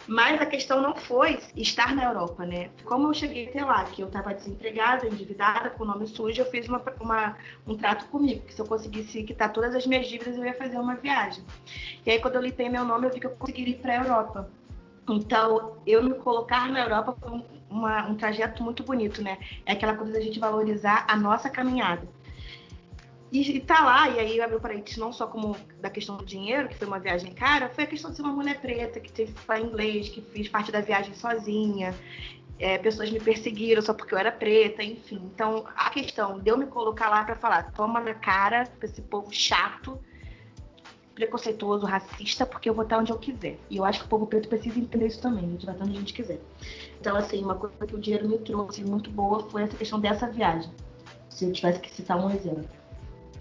Mas 0.09 0.41
a 0.41 0.47
questão 0.47 0.81
não 0.81 0.97
foi 0.97 1.39
estar 1.55 1.95
na 1.95 2.05
Europa, 2.05 2.47
né? 2.47 2.71
Como 2.87 3.09
eu 3.09 3.15
cheguei 3.15 3.51
até 3.51 3.63
lá, 3.63 3.85
que 3.85 4.01
eu 4.01 4.07
estava 4.07 4.33
desempregada, 4.33 5.07
endividada, 5.07 5.69
com 5.69 5.85
o 5.85 5.87
nome 5.87 6.07
sujo, 6.07 6.41
eu 6.41 6.51
fiz 6.51 6.67
uma, 6.67 6.83
uma, 6.99 7.37
um 7.67 7.77
trato 7.77 8.07
comigo, 8.07 8.41
que 8.47 8.55
se 8.55 8.61
eu 8.61 8.67
conseguisse 8.67 9.23
quitar 9.23 9.53
todas 9.53 9.75
as 9.75 9.87
minhas 9.87 10.09
dívidas, 10.09 10.35
eu 10.35 10.45
ia 10.47 10.55
fazer 10.55 10.79
uma 10.79 10.95
viagem. 10.95 11.45
E 12.07 12.11
aí, 12.11 12.19
quando 12.19 12.37
eu 12.37 12.41
limpei 12.41 12.71
meu 12.71 12.87
nome, 12.87 13.07
eu 13.07 13.13
vi 13.13 13.21
que 13.21 13.27
eu 13.27 13.33
conseguiria 13.33 13.75
ir 13.75 13.79
para 13.81 13.93
a 13.93 14.05
Europa. 14.05 14.51
Então, 15.11 15.77
eu 15.87 16.03
me 16.03 16.15
colocar 16.15 16.71
na 16.71 16.81
Europa 16.81 17.15
foi 17.21 17.45
uma, 17.69 18.07
um 18.07 18.15
trajeto 18.15 18.63
muito 18.63 18.83
bonito, 18.83 19.23
né? 19.23 19.37
É 19.67 19.73
aquela 19.73 19.95
coisa 19.95 20.15
da 20.15 20.21
gente 20.21 20.41
valorizar 20.41 21.05
a 21.07 21.17
nossa 21.17 21.51
caminhada. 21.51 22.09
E, 23.31 23.57
e 23.57 23.61
tá 23.61 23.85
lá, 23.85 24.09
e 24.09 24.19
aí 24.19 24.41
abriu 24.41 24.59
parênteses 24.59 24.97
não 24.97 25.13
só 25.13 25.27
como 25.27 25.55
da 25.81 25.91
questão 25.91 26.17
do 26.17 26.25
dinheiro, 26.25 26.69
que 26.69 26.77
foi 26.77 26.87
uma 26.87 26.99
viagem 26.99 27.33
cara, 27.35 27.69
foi 27.69 27.85
a 27.85 27.87
questão 27.87 28.11
de 28.11 28.17
ser 28.17 28.23
uma 28.23 28.33
mulher 28.33 28.61
preta, 28.61 28.99
que 28.99 29.13
teve 29.13 29.33
que 29.33 29.41
falar 29.41 29.61
inglês, 29.61 30.09
que 30.09 30.23
fiz 30.23 30.49
parte 30.49 30.73
da 30.73 30.81
viagem 30.81 31.15
sozinha. 31.15 31.95
É, 32.59 32.77
pessoas 32.79 33.11
me 33.11 33.21
perseguiram 33.21 33.81
só 33.81 33.95
porque 33.95 34.15
eu 34.15 34.19
era 34.19 34.33
preta, 34.33 34.83
enfim. 34.83 35.21
Então, 35.33 35.65
a 35.77 35.91
questão 35.91 36.41
de 36.41 36.51
eu 36.51 36.57
me 36.57 36.67
colocar 36.67 37.09
lá 37.09 37.23
para 37.23 37.37
falar, 37.37 37.71
toma 37.73 38.01
na 38.01 38.15
cara 38.15 38.65
pra 38.79 38.89
esse 38.89 39.01
povo 39.03 39.31
chato, 39.31 39.99
preconceituoso, 41.15 41.85
racista, 41.85 42.47
porque 42.47 42.69
eu 42.69 42.75
vou 42.75 42.85
estar 42.85 42.99
onde 42.99 43.13
eu 43.13 43.19
quiser. 43.19 43.59
E 43.69 43.77
eu 43.77 43.85
acho 43.85 44.01
que 44.01 44.07
o 44.07 44.09
povo 44.09 44.27
preto 44.27 44.49
precisa 44.49 44.79
entender 44.79 45.07
isso 45.07 45.21
também, 45.21 45.45
a 45.45 45.49
gente 45.49 45.67
vai 45.67 45.75
estar 45.75 45.85
onde 45.85 45.97
a 45.97 46.01
gente 46.01 46.15
quiser. 46.15 46.41
Então, 47.01 47.15
assim, 47.17 47.45
uma 47.45 47.55
coisa 47.55 47.87
que 47.87 47.95
o 47.95 47.99
dinheiro 47.99 48.29
me 48.29 48.39
trouxe 48.39 48.83
muito 48.83 49.11
boa 49.11 49.49
foi 49.51 49.63
essa 49.63 49.77
questão 49.77 50.01
dessa 50.01 50.27
viagem. 50.29 50.71
Se 51.29 51.45
eu 51.45 51.53
tivesse 51.53 51.79
que 51.79 51.91
citar 51.91 52.17
um 52.17 52.31
exemplo. 52.31 52.78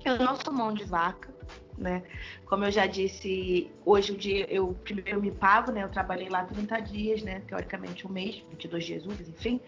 Eu 0.04 0.18
não 0.20 0.36
sou 0.36 0.54
mão 0.54 0.74
de 0.74 0.84
vaca, 0.84 1.34
né? 1.78 2.04
Como 2.45 2.66
eu 2.66 2.72
já 2.72 2.86
disse, 2.86 3.72
hoje 3.86 4.12
o 4.12 4.18
dia 4.18 4.45
eu 4.50 4.74
primeiro 4.84 5.22
me 5.22 5.32
pago, 5.32 5.72
né? 5.72 5.84
Eu 5.84 5.89
trabalhei 5.89 6.30
lá 6.30 6.43
30 6.43 6.80
dias, 6.80 7.22
né? 7.22 7.41
Teoricamente 7.48 8.08
um 8.08 8.10
mês, 8.10 8.43
22 8.50 8.86
dias 8.86 9.06
úteis, 9.06 9.30
enfim. 9.30 9.62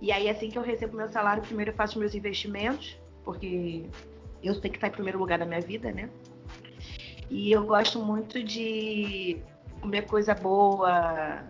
E 0.00 0.12
aí 0.12 0.28
assim 0.28 0.50
que 0.50 0.58
eu 0.58 0.62
recebo 0.62 0.96
meu 0.96 1.08
salário, 1.08 1.42
primeiro 1.42 1.70
eu 1.70 1.74
faço 1.74 1.98
meus 1.98 2.14
investimentos, 2.14 2.98
porque 3.24 3.86
eu 4.42 4.60
tenho 4.60 4.72
que 4.72 4.78
estar 4.78 4.88
em 4.88 4.92
primeiro 4.92 5.18
lugar 5.18 5.38
na 5.38 5.44
minha 5.44 5.60
vida, 5.60 5.92
né? 5.92 6.08
E 7.28 7.52
eu 7.52 7.64
gosto 7.64 7.98
muito 8.00 8.42
de 8.42 9.40
comer 9.80 10.02
coisa 10.02 10.34
boa, 10.34 11.44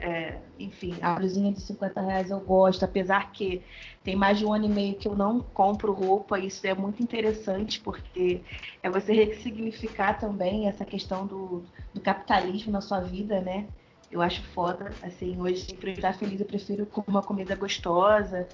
é, 0.00 0.38
enfim, 0.58 0.96
a 1.00 1.14
blusinha 1.14 1.52
de 1.52 1.60
50 1.60 2.00
reais 2.00 2.30
eu 2.30 2.40
gosto, 2.40 2.84
apesar 2.84 3.30
que 3.32 3.62
tem 4.02 4.16
mais 4.16 4.38
de 4.38 4.46
um 4.46 4.52
ano 4.52 4.64
e 4.64 4.68
meio 4.68 4.94
que 4.94 5.06
eu 5.06 5.14
não 5.14 5.40
compro 5.40 5.92
roupa, 5.92 6.38
isso 6.38 6.66
é 6.66 6.74
muito 6.74 7.02
interessante, 7.02 7.80
porque 7.80 8.40
é 8.82 8.88
você 8.88 9.12
ressignificar 9.12 10.14
também 10.18 10.66
essa 10.66 10.84
questão 10.84 11.26
do, 11.26 11.62
do 11.92 12.00
capitalismo 12.00 12.72
na 12.72 12.80
sua 12.80 13.00
vida, 13.00 13.40
né? 13.40 13.66
Eu 14.10 14.22
acho 14.22 14.42
foda, 14.48 14.90
assim, 15.02 15.40
hoje 15.40 15.74
para 15.74 15.90
estar 15.90 16.14
feliz 16.14 16.40
eu 16.40 16.46
prefiro 16.46 16.86
comer 16.86 17.08
uma 17.08 17.22
comida 17.22 17.54
gostosa, 17.54 18.48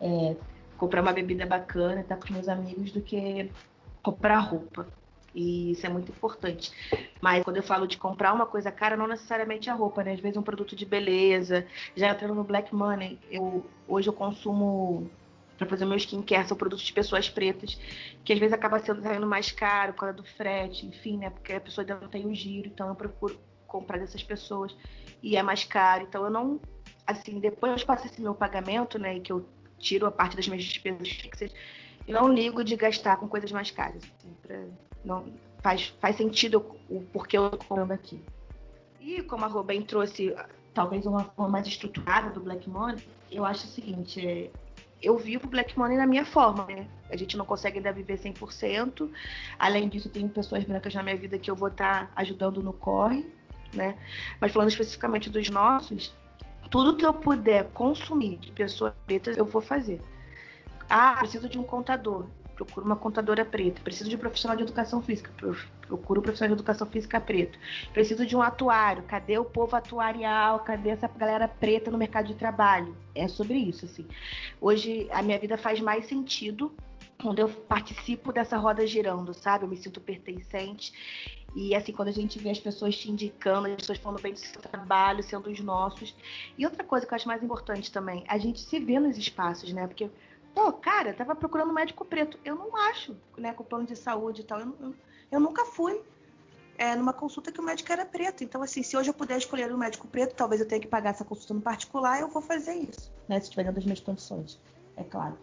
é, 0.00 0.36
comprar 0.76 1.00
uma 1.00 1.12
bebida 1.12 1.46
bacana, 1.46 2.00
estar 2.00 2.16
com 2.16 2.24
os 2.24 2.30
meus 2.30 2.48
amigos, 2.48 2.90
do 2.90 3.00
que 3.00 3.50
comprar 4.02 4.38
roupa. 4.40 4.86
E 5.34 5.72
isso 5.72 5.86
é 5.86 5.88
muito 5.88 6.10
importante. 6.10 6.72
Mas 7.20 7.44
quando 7.44 7.58
eu 7.58 7.62
falo 7.62 7.86
de 7.86 7.96
comprar 7.96 8.32
uma 8.32 8.46
coisa 8.46 8.72
cara, 8.72 8.96
não 8.96 9.06
necessariamente 9.06 9.68
a 9.70 9.74
roupa, 9.74 10.02
né? 10.02 10.12
Às 10.12 10.20
vezes 10.20 10.36
um 10.36 10.42
produto 10.42 10.74
de 10.74 10.84
beleza. 10.84 11.66
Já 11.94 12.10
entrando 12.10 12.34
no 12.34 12.44
Black 12.44 12.74
Money, 12.74 13.18
eu, 13.30 13.64
hoje 13.86 14.08
eu 14.08 14.12
consumo 14.12 15.10
para 15.58 15.66
fazer 15.66 15.84
meu 15.84 15.96
skincare 15.96 16.46
são 16.46 16.56
produtos 16.56 16.84
de 16.84 16.92
pessoas 16.92 17.28
pretas, 17.28 17.78
que 18.24 18.32
às 18.32 18.38
vezes 18.38 18.54
acaba 18.54 18.78
sendo 18.78 19.02
saindo 19.02 19.26
mais 19.26 19.50
caro 19.50 19.92
por 19.92 20.00
causa 20.00 20.14
do 20.14 20.22
frete, 20.22 20.86
enfim, 20.86 21.18
né? 21.18 21.30
Porque 21.30 21.52
a 21.52 21.60
pessoa 21.60 21.82
ainda 21.82 21.98
não 22.00 22.08
tem 22.08 22.26
o 22.26 22.34
giro, 22.34 22.68
então 22.68 22.88
eu 22.88 22.94
procuro 22.94 23.38
comprar 23.66 23.98
dessas 23.98 24.22
pessoas 24.22 24.74
e 25.22 25.36
é 25.36 25.42
mais 25.42 25.64
caro. 25.64 26.04
Então 26.04 26.24
eu 26.24 26.30
não, 26.30 26.60
assim, 27.06 27.40
depois 27.40 27.72
eu 27.72 27.86
faço 27.86 28.06
esse 28.06 28.22
meu 28.22 28.34
pagamento, 28.34 28.98
né, 28.98 29.16
e 29.16 29.20
que 29.20 29.32
eu 29.32 29.46
tiro 29.78 30.06
a 30.06 30.10
parte 30.10 30.36
das 30.36 30.48
minhas 30.48 30.64
despesas 30.64 31.08
fixas, 31.08 31.52
eu 32.06 32.14
não 32.14 32.32
ligo 32.32 32.64
de 32.64 32.74
gastar 32.76 33.16
com 33.16 33.28
coisas 33.28 33.52
mais 33.52 33.70
caras, 33.70 34.02
assim, 34.02 34.34
pra 34.42 34.64
não 35.04 35.26
faz, 35.62 35.94
faz 36.00 36.16
sentido 36.16 36.64
o 36.88 37.00
porquê 37.12 37.38
eu 37.38 37.50
tô 37.50 37.58
comprando 37.58 37.92
aqui. 37.92 38.20
E 39.00 39.22
como 39.22 39.44
a 39.44 39.48
Robin 39.48 39.82
trouxe 39.82 40.34
talvez 40.74 41.06
uma 41.06 41.24
forma 41.24 41.52
mais 41.52 41.66
estruturada 41.66 42.30
do 42.30 42.40
Black 42.40 42.68
Money, 42.68 43.02
eu 43.30 43.44
acho 43.44 43.66
o 43.66 43.68
seguinte, 43.68 44.26
é, 44.26 44.50
eu 45.02 45.16
vivo 45.16 45.46
o 45.46 45.50
Black 45.50 45.78
Money 45.78 45.96
na 45.96 46.06
minha 46.06 46.24
forma, 46.24 46.66
né? 46.66 46.86
A 47.10 47.16
gente 47.16 47.36
não 47.36 47.44
consegue 47.44 47.78
ainda 47.78 47.92
viver 47.92 48.18
100%. 48.18 49.10
Além 49.58 49.88
disso, 49.88 50.08
tem 50.08 50.28
pessoas 50.28 50.64
brancas 50.64 50.94
na 50.94 51.02
minha 51.02 51.16
vida 51.16 51.38
que 51.38 51.50
eu 51.50 51.56
vou 51.56 51.68
estar 51.68 52.06
tá 52.06 52.12
ajudando 52.16 52.62
no 52.62 52.72
corre, 52.72 53.24
né? 53.72 53.96
Mas 54.40 54.52
falando 54.52 54.68
especificamente 54.68 55.30
dos 55.30 55.48
nossos, 55.48 56.14
tudo 56.70 56.96
que 56.96 57.06
eu 57.06 57.14
puder 57.14 57.68
consumir 57.70 58.36
de 58.38 58.52
pessoas 58.52 58.92
pretas, 59.06 59.36
eu 59.36 59.44
vou 59.44 59.62
fazer. 59.62 60.00
Ah, 60.88 61.16
preciso 61.18 61.48
de 61.48 61.58
um 61.58 61.62
contador 61.62 62.26
procuro 62.58 62.84
uma 62.84 62.96
contadora 62.96 63.44
preta. 63.44 63.80
Preciso 63.82 64.10
de 64.10 64.16
um 64.16 64.18
profissional 64.18 64.56
de 64.56 64.64
educação 64.64 65.00
física, 65.00 65.30
procuro 65.86 66.20
um 66.20 66.22
profissional 66.22 66.54
de 66.54 66.60
educação 66.60 66.86
física 66.86 67.20
preto. 67.20 67.58
Preciso 67.92 68.26
de 68.26 68.36
um 68.36 68.42
atuário. 68.42 69.04
Cadê 69.04 69.38
o 69.38 69.44
povo 69.44 69.76
atuarial? 69.76 70.60
Cadê 70.60 70.90
essa 70.90 71.06
galera 71.08 71.46
preta 71.46 71.90
no 71.90 71.98
mercado 71.98 72.26
de 72.26 72.34
trabalho? 72.34 72.96
É 73.14 73.28
sobre 73.28 73.56
isso, 73.56 73.84
assim. 73.84 74.06
Hoje 74.60 75.08
a 75.12 75.22
minha 75.22 75.38
vida 75.38 75.56
faz 75.56 75.80
mais 75.80 76.06
sentido 76.06 76.72
quando 77.20 77.38
eu 77.38 77.48
participo 77.48 78.32
dessa 78.32 78.56
roda 78.56 78.86
girando, 78.86 79.32
sabe? 79.34 79.64
Eu 79.64 79.68
me 79.68 79.76
sinto 79.76 80.00
pertencente. 80.00 80.92
E 81.54 81.74
assim, 81.74 81.92
quando 81.92 82.08
a 82.08 82.12
gente 82.12 82.38
vê 82.38 82.50
as 82.50 82.60
pessoas 82.60 82.96
te 82.96 83.10
indicando, 83.10 83.68
as 83.68 83.76
pessoas 83.76 83.98
falando 83.98 84.20
bem 84.20 84.32
do 84.32 84.38
seu 84.38 84.60
trabalho, 84.60 85.22
sendo 85.22 85.48
os 85.50 85.58
nossos. 85.60 86.14
E 86.56 86.64
outra 86.64 86.84
coisa 86.84 87.06
que 87.06 87.12
eu 87.12 87.16
acho 87.16 87.26
mais 87.26 87.42
importante 87.42 87.90
também, 87.90 88.24
a 88.28 88.38
gente 88.38 88.60
se 88.60 88.78
vê 88.78 89.00
nos 89.00 89.16
espaços, 89.16 89.72
né? 89.72 89.86
Porque 89.86 90.10
Pô, 90.58 90.72
cara, 90.72 91.14
tava 91.14 91.36
procurando 91.36 91.70
um 91.70 91.72
médico 91.72 92.04
preto. 92.04 92.36
Eu 92.44 92.56
não 92.56 92.76
acho, 92.76 93.16
né, 93.36 93.52
com 93.52 93.62
plano 93.62 93.86
de 93.86 93.94
saúde 93.94 94.40
e 94.40 94.44
tal. 94.44 94.58
Eu, 94.58 94.76
eu, 94.80 94.94
eu 95.30 95.38
nunca 95.38 95.64
fui 95.64 96.02
é, 96.76 96.96
numa 96.96 97.12
consulta 97.12 97.52
que 97.52 97.60
o 97.60 97.62
médico 97.62 97.92
era 97.92 98.04
preto. 98.04 98.42
Então, 98.42 98.60
assim, 98.60 98.82
se 98.82 98.96
hoje 98.96 99.08
eu 99.08 99.14
puder 99.14 99.38
escolher 99.38 99.72
um 99.72 99.78
médico 99.78 100.08
preto, 100.08 100.34
talvez 100.34 100.60
eu 100.60 100.66
tenha 100.66 100.80
que 100.80 100.88
pagar 100.88 101.10
essa 101.10 101.24
consulta 101.24 101.54
no 101.54 101.60
particular, 101.60 102.20
eu 102.20 102.26
vou 102.26 102.42
fazer 102.42 102.74
isso, 102.74 103.12
né? 103.28 103.38
Se 103.38 103.44
estiver 103.44 103.62
dentro 103.62 103.76
das 103.76 103.84
minhas 103.84 104.00
condições, 104.00 104.60
é 104.96 105.04
claro. 105.04 105.38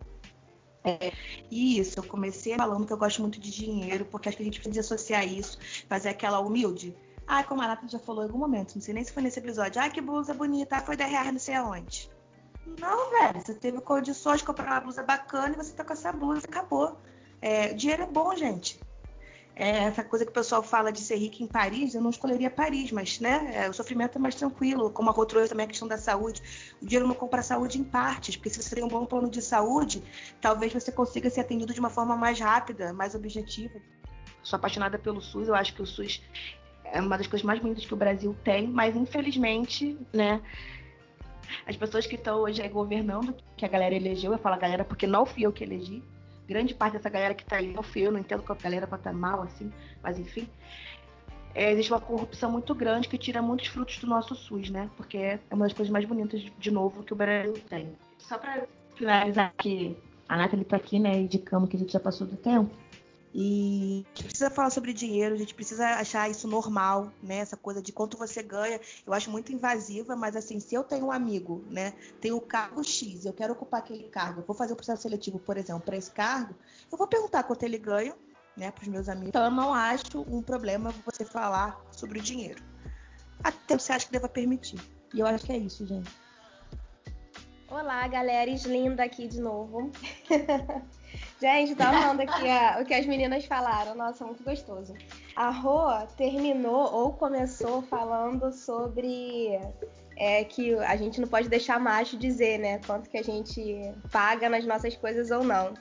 É, 0.83 1.13
e 1.49 1.79
isso, 1.79 1.97
eu 1.97 2.03
comecei 2.03 2.53
falando 2.57 2.85
que 2.85 2.91
eu 2.91 2.97
gosto 2.97 3.21
muito 3.21 3.39
de 3.39 3.51
dinheiro, 3.51 4.03
porque 4.03 4.27
acho 4.27 4.35
que 4.35 4.43
a 4.43 4.45
gente 4.45 4.59
precisa 4.59 4.81
associar 4.81 5.25
isso, 5.25 5.57
fazer 5.87 6.09
aquela 6.09 6.41
humilde. 6.41 6.93
Ah, 7.25 7.41
como 7.41 7.61
a 7.61 7.67
Nata 7.67 7.87
já 7.87 7.99
falou 7.99 8.21
em 8.21 8.27
algum 8.27 8.39
momento, 8.39 8.75
não 8.75 8.81
sei 8.81 8.93
nem 8.93 9.03
se 9.05 9.13
foi 9.13 9.23
nesse 9.23 9.39
episódio. 9.39 9.81
Ah, 9.81 9.89
que 9.89 10.01
blusa 10.01 10.33
bonita, 10.33 10.75
ah, 10.75 10.81
foi 10.81 10.97
10 10.97 11.09
reais 11.09 11.31
não 11.31 11.39
sei 11.39 11.55
aonde. 11.55 12.13
Não, 12.65 13.11
velho, 13.11 13.41
você 13.41 13.53
teve 13.53 13.79
condições 13.81 14.39
de 14.39 14.45
comprar 14.45 14.71
uma 14.71 14.81
blusa 14.81 15.03
bacana 15.03 15.53
e 15.53 15.55
você 15.55 15.73
tá 15.73 15.83
com 15.83 15.93
essa 15.93 16.11
blusa 16.11 16.45
acabou. 16.45 16.97
É, 17.41 17.73
dinheiro 17.73 18.03
é 18.03 18.07
bom, 18.07 18.35
gente. 18.35 18.79
É, 19.55 19.85
essa 19.85 20.03
coisa 20.03 20.25
que 20.25 20.31
o 20.31 20.33
pessoal 20.33 20.61
fala 20.61 20.91
de 20.91 20.99
ser 20.99 21.15
rico 21.15 21.41
em 21.41 21.47
Paris, 21.47 21.95
eu 21.95 22.01
não 22.01 22.09
escolheria 22.09 22.49
Paris, 22.49 22.91
mas 22.91 23.21
né, 23.21 23.51
é, 23.53 23.69
o 23.69 23.73
sofrimento 23.73 24.17
é 24.17 24.21
mais 24.21 24.35
tranquilo. 24.35 24.89
Como 24.89 25.09
a 25.09 25.13
Rô 25.13 25.25
também 25.25 25.65
a 25.65 25.67
questão 25.67 25.87
da 25.87 25.97
saúde. 25.97 26.41
O 26.81 26.85
dinheiro 26.85 27.07
não 27.07 27.15
compra 27.15 27.39
a 27.39 27.43
saúde 27.43 27.79
em 27.79 27.83
partes, 27.83 28.35
porque 28.35 28.49
se 28.49 28.61
você 28.61 28.75
tem 28.75 28.83
um 28.83 28.89
bom 28.89 29.05
plano 29.05 29.29
de 29.29 29.41
saúde, 29.41 30.03
talvez 30.41 30.73
você 30.73 30.91
consiga 30.91 31.29
ser 31.29 31.41
atendido 31.41 31.73
de 31.73 31.79
uma 31.79 31.89
forma 31.89 32.17
mais 32.17 32.37
rápida, 32.39 32.91
mais 32.91 33.15
objetiva. 33.15 33.79
Sou 34.43 34.57
apaixonada 34.57 34.99
pelo 34.99 35.21
SUS, 35.21 35.47
eu 35.47 35.55
acho 35.55 35.73
que 35.73 35.81
o 35.81 35.85
SUS 35.85 36.21
é 36.83 36.99
uma 36.99 37.17
das 37.17 37.27
coisas 37.27 37.45
mais 37.45 37.59
bonitas 37.59 37.85
que 37.85 37.93
o 37.93 37.97
Brasil 37.97 38.35
tem, 38.43 38.67
mas 38.67 38.95
infelizmente, 38.95 39.97
né, 40.13 40.41
as 41.65 41.75
pessoas 41.75 42.05
que 42.05 42.15
estão 42.15 42.39
hoje 42.39 42.67
governando, 42.67 43.35
que 43.55 43.65
a 43.65 43.67
galera 43.67 43.95
elegeu, 43.95 44.31
eu 44.31 44.37
falo 44.37 44.59
galera 44.59 44.83
porque 44.83 45.07
não 45.07 45.25
fui 45.25 45.45
eu 45.45 45.51
que 45.51 45.63
elegi. 45.63 46.03
Grande 46.47 46.73
parte 46.75 46.93
dessa 46.93 47.09
galera 47.09 47.33
que 47.33 47.43
está 47.43 47.57
aí 47.57 47.73
não 47.73 47.81
fui 47.81 48.01
eu, 48.01 48.11
não 48.11 48.19
entendo 48.19 48.43
que 48.43 48.51
a 48.51 48.55
galera 48.55 48.85
pode 48.85 49.01
estar 49.01 49.13
mal 49.13 49.41
assim, 49.41 49.71
mas 50.03 50.19
enfim. 50.19 50.47
é, 51.55 51.71
existe 51.71 51.91
uma 51.91 52.01
corrupção 52.01 52.51
muito 52.51 52.75
grande 52.75 53.07
que 53.07 53.17
tira 53.17 53.41
muitos 53.41 53.67
frutos 53.67 53.97
do 53.97 54.07
nosso 54.07 54.35
SUS, 54.35 54.69
né? 54.69 54.89
Porque 54.97 55.17
é 55.17 55.39
uma 55.49 55.65
das 55.65 55.73
coisas 55.73 55.91
mais 55.91 56.03
bonitas, 56.05 56.41
de 56.41 56.71
novo, 56.71 57.01
que 57.01 57.13
o 57.13 57.15
Brasil 57.15 57.53
tem. 57.69 57.95
Só 58.19 58.37
para 58.37 58.67
finalizar 58.95 59.53
aqui, 59.57 59.97
a 60.27 60.35
Nathalie 60.35 60.65
tá 60.65 60.75
aqui, 60.75 60.99
né, 60.99 61.17
indicando 61.17 61.65
que 61.65 61.77
a 61.77 61.79
gente 61.79 61.93
já 61.93 61.99
passou 61.99 62.27
do 62.27 62.35
tempo. 62.35 62.69
E 63.37 64.05
a 64.05 64.17
gente 64.17 64.23
precisa 64.23 64.49
falar 64.49 64.69
sobre 64.69 64.93
dinheiro, 64.93 65.35
a 65.35 65.37
gente 65.37 65.53
precisa 65.53 65.85
achar 65.85 66.31
isso 66.31 66.47
normal, 66.47 67.11
né? 67.21 67.39
Essa 67.39 67.57
coisa 67.57 67.81
de 67.81 67.91
quanto 67.91 68.17
você 68.17 68.41
ganha, 68.41 68.79
eu 69.05 69.11
acho 69.11 69.29
muito 69.29 69.51
invasiva, 69.51 70.15
mas 70.15 70.37
assim, 70.37 70.57
se 70.61 70.73
eu 70.73 70.85
tenho 70.85 71.07
um 71.07 71.11
amigo, 71.11 71.61
né, 71.69 71.93
tenho 72.21 72.37
o 72.37 72.41
cargo 72.41 72.81
X, 72.81 73.25
eu 73.25 73.33
quero 73.33 73.51
ocupar 73.51 73.81
aquele 73.81 74.05
cargo, 74.05 74.39
eu 74.39 74.45
vou 74.45 74.55
fazer 74.55 74.71
o 74.71 74.75
um 74.75 74.77
processo 74.77 75.01
seletivo, 75.01 75.37
por 75.37 75.57
exemplo, 75.57 75.81
para 75.81 75.97
esse 75.97 76.09
cargo, 76.11 76.55
eu 76.89 76.97
vou 76.97 77.07
perguntar 77.07 77.43
quanto 77.43 77.63
ele 77.63 77.77
ganha, 77.77 78.15
né, 78.55 78.71
para 78.71 78.83
os 78.83 78.87
meus 78.87 79.09
amigos. 79.09 79.27
Então 79.27 79.43
eu 79.43 79.51
não 79.51 79.73
acho 79.73 80.21
um 80.21 80.41
problema 80.41 80.93
você 81.05 81.25
falar 81.25 81.77
sobre 81.91 82.19
o 82.19 82.21
dinheiro. 82.21 82.63
Até 83.43 83.77
você 83.77 83.91
acha 83.91 84.05
que 84.05 84.13
deva 84.13 84.29
permitir. 84.29 84.79
E 85.13 85.19
eu 85.19 85.27
acho 85.27 85.45
que 85.45 85.51
é 85.51 85.57
isso, 85.57 85.85
gente. 85.85 86.09
Olá, 87.67 88.07
galera, 88.07 88.49
linda 88.49 89.03
aqui 89.03 89.27
de 89.27 89.41
novo. 89.41 89.91
Gente, 91.39 91.75
tá 91.75 91.91
falando 91.91 92.21
aqui 92.21 92.49
a, 92.49 92.79
o 92.81 92.85
que 92.85 92.93
as 92.93 93.05
meninas 93.05 93.45
falaram. 93.45 93.95
Nossa, 93.95 94.25
muito 94.25 94.43
gostoso. 94.43 94.93
A 95.35 95.49
Rô 95.49 95.91
terminou 96.17 96.93
ou 96.93 97.13
começou 97.13 97.81
falando 97.83 98.51
sobre 98.51 99.59
é, 100.17 100.43
que 100.43 100.73
a 100.75 100.95
gente 100.95 101.19
não 101.19 101.27
pode 101.27 101.49
deixar 101.49 101.79
macho 101.79 102.17
dizer, 102.17 102.57
né? 102.59 102.79
Quanto 102.85 103.09
que 103.09 103.17
a 103.17 103.23
gente 103.23 103.93
paga 104.11 104.49
nas 104.49 104.65
nossas 104.65 104.95
coisas 104.95 105.31
ou 105.31 105.43
não. 105.43 105.73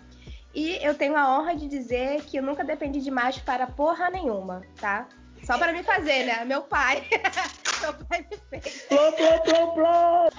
E 0.54 0.78
eu 0.82 0.94
tenho 0.94 1.16
a 1.16 1.36
honra 1.36 1.56
de 1.56 1.66
dizer 1.66 2.22
que 2.22 2.36
eu 2.36 2.42
nunca 2.42 2.62
dependi 2.62 3.00
de 3.00 3.10
macho 3.10 3.42
para 3.44 3.66
porra 3.66 4.08
nenhuma, 4.10 4.62
tá? 4.80 5.08
Só 5.42 5.58
para 5.58 5.72
me 5.72 5.82
fazer, 5.82 6.24
né? 6.24 6.44
Meu 6.44 6.62
pai. 6.62 7.06
Meu 7.84 7.92
pai 7.92 8.26
me 8.30 8.38
fez. 8.48 8.82
Plô, 8.88 9.12
plô. 9.12 10.30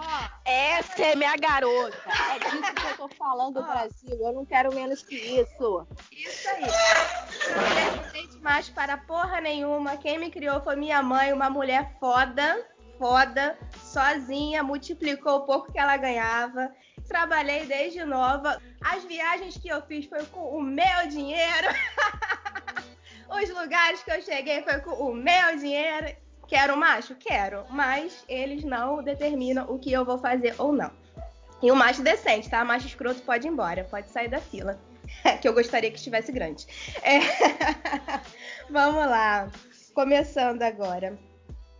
Essa 0.43 1.03
é 1.03 1.15
minha 1.15 1.37
garota. 1.37 1.95
É 2.07 2.39
disso 2.39 2.73
que 2.73 2.87
eu 2.87 2.97
tô 2.97 3.07
falando, 3.15 3.61
Brasil. 3.61 4.17
Eu 4.19 4.33
não 4.33 4.45
quero 4.45 4.73
menos 4.73 5.03
que 5.03 5.15
isso. 5.15 5.87
Isso 6.11 6.49
aí. 6.49 6.61
Não 6.61 7.97
dependei 7.99 8.27
de 8.27 8.39
macho 8.39 8.73
para 8.73 8.97
porra 8.97 9.39
nenhuma. 9.41 9.95
Quem 9.95 10.17
me 10.17 10.31
criou 10.31 10.59
foi 10.61 10.75
minha 10.75 11.03
mãe, 11.03 11.31
uma 11.31 11.47
mulher 11.47 11.95
foda, 11.99 12.67
foda, 12.97 13.55
sozinha, 13.83 14.63
multiplicou 14.63 15.35
o 15.35 15.45
pouco 15.45 15.71
que 15.71 15.77
ela 15.77 15.97
ganhava. 15.97 16.73
Trabalhei 17.07 17.67
desde 17.67 18.03
nova. 18.03 18.59
As 18.81 19.03
viagens 19.03 19.55
que 19.55 19.67
eu 19.67 19.83
fiz 19.83 20.07
foi 20.07 20.25
com 20.25 20.57
o 20.57 20.63
meu 20.63 21.07
dinheiro. 21.09 21.67
Os 23.29 23.49
lugares 23.49 24.01
que 24.01 24.11
eu 24.11 24.21
cheguei 24.23 24.63
foi 24.63 24.79
com 24.79 24.91
o 24.91 25.13
meu 25.13 25.57
dinheiro. 25.57 26.24
Quero 26.47 26.77
macho? 26.77 27.15
Quero. 27.15 27.65
Mas 27.69 28.23
eles 28.27 28.63
não 28.63 29.03
determinam 29.03 29.65
o 29.69 29.79
que 29.79 29.91
eu 29.91 30.05
vou 30.05 30.17
fazer 30.17 30.55
ou 30.57 30.71
não. 30.71 30.91
E 31.61 31.71
o 31.71 31.75
macho 31.75 32.03
decente, 32.03 32.49
tá? 32.49 32.63
Macho 32.63 32.87
escroto 32.87 33.21
pode 33.21 33.47
ir 33.47 33.51
embora, 33.51 33.83
pode 33.85 34.11
sair 34.11 34.27
da 34.27 34.39
fila. 34.39 34.79
que 35.41 35.47
eu 35.47 35.53
gostaria 35.53 35.89
que 35.89 35.97
estivesse 35.97 36.31
grande. 36.31 36.67
É... 37.01 37.19
Vamos 38.69 39.05
lá. 39.05 39.49
Começando 39.93 40.61
agora. 40.61 41.17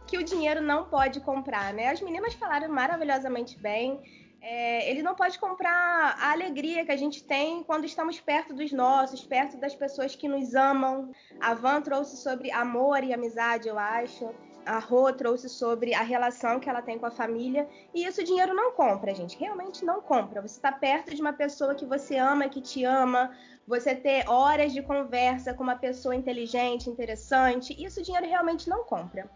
Que 0.07 0.17
o 0.17 0.23
dinheiro 0.23 0.61
não 0.61 0.85
pode 0.85 1.19
comprar, 1.19 1.73
né? 1.73 1.89
As 1.89 2.01
meninas 2.01 2.33
falaram 2.33 2.69
maravilhosamente 2.69 3.59
bem. 3.59 3.99
É, 4.41 4.91
ele 4.91 5.01
não 5.01 5.15
pode 5.15 5.39
comprar 5.39 6.15
a 6.19 6.31
alegria 6.31 6.85
que 6.85 6.91
a 6.91 6.95
gente 6.95 7.23
tem 7.23 7.63
quando 7.63 7.85
estamos 7.85 8.19
perto 8.19 8.53
dos 8.53 8.71
nossos, 8.71 9.23
perto 9.23 9.57
das 9.57 9.73
pessoas 9.73 10.15
que 10.15 10.27
nos 10.27 10.53
amam. 10.53 11.11
A 11.41 11.55
Van 11.55 11.81
trouxe 11.81 12.17
sobre 12.17 12.51
amor 12.51 13.03
e 13.03 13.11
amizade, 13.11 13.67
eu 13.67 13.79
acho. 13.79 14.29
A 14.65 14.79
Rô 14.79 15.11
trouxe 15.13 15.47
sobre 15.47 15.93
a 15.93 16.01
relação 16.01 16.59
que 16.59 16.69
ela 16.69 16.81
tem 16.81 16.97
com 16.97 17.05
a 17.05 17.11
família. 17.11 17.67
E 17.93 18.05
isso 18.05 18.21
o 18.21 18.23
dinheiro 18.23 18.53
não 18.53 18.71
compra, 18.71 19.13
gente. 19.13 19.37
Realmente 19.37 19.85
não 19.85 20.01
compra. 20.01 20.41
Você 20.41 20.55
está 20.57 20.71
perto 20.71 21.13
de 21.13 21.21
uma 21.21 21.33
pessoa 21.33 21.75
que 21.75 21.85
você 21.85 22.17
ama, 22.17 22.49
que 22.49 22.61
te 22.61 22.83
ama. 22.83 23.31
Você 23.67 23.95
ter 23.95 24.27
horas 24.29 24.73
de 24.73 24.81
conversa 24.81 25.53
com 25.53 25.63
uma 25.63 25.75
pessoa 25.75 26.15
inteligente, 26.15 26.89
interessante. 26.89 27.75
Isso 27.83 27.99
o 27.99 28.03
dinheiro 28.03 28.27
realmente 28.27 28.69
não 28.69 28.83
compra. 28.83 29.29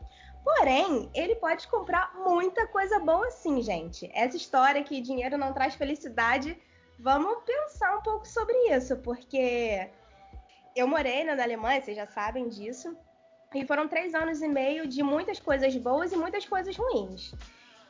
Porém, 0.44 1.10
ele 1.14 1.36
pode 1.36 1.68
comprar 1.68 2.14
muita 2.16 2.66
coisa 2.68 3.00
boa 3.00 3.30
sim, 3.30 3.62
gente. 3.62 4.10
Essa 4.14 4.38
história 4.38 4.84
que 4.84 5.02
dinheiro 5.02 5.38
não 5.38 5.54
traz 5.54 5.76
felicidade, 5.76 6.58
vamos 6.98 7.44
pensar 7.46 7.98
um 7.98 8.02
pouco 8.02 8.28
sobre 8.28 8.56
isso, 8.76 8.98
porque 8.98 9.90
eu 10.76 10.88
morei 10.88 11.24
na 11.24 11.42
Alemanha, 11.42 11.82
vocês 11.82 11.96
já 11.96 12.08
sabem 12.08 12.48
disso, 12.48 12.98
e 13.54 13.66
foram 13.66 13.88
três 13.88 14.14
anos 14.14 14.42
e 14.42 14.48
meio 14.48 14.88
de 14.88 15.02
muitas 15.02 15.40
coisas 15.40 15.76
boas 15.76 16.12
e 16.12 16.16
muitas 16.16 16.46
coisas 16.46 16.76
ruins. 16.76 17.34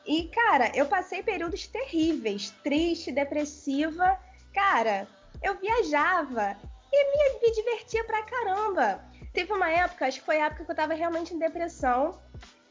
E, 0.06 0.24
cara, 0.28 0.72
eu 0.74 0.86
passei 0.86 1.22
períodos 1.22 1.66
terríveis, 1.66 2.50
triste, 2.62 3.12
depressiva. 3.12 4.18
Cara, 4.54 5.06
eu 5.42 5.58
viajava 5.58 6.56
e 6.92 7.04
me, 7.04 7.40
me 7.40 7.54
divertia 7.54 8.02
pra 8.04 8.22
caramba. 8.22 9.04
Teve 9.32 9.52
uma 9.52 9.70
época, 9.70 10.06
acho 10.06 10.20
que 10.20 10.26
foi 10.26 10.40
a 10.40 10.46
época 10.46 10.64
que 10.64 10.70
eu 10.70 10.76
tava 10.76 10.94
realmente 10.94 11.34
em 11.34 11.38
depressão. 11.38 12.20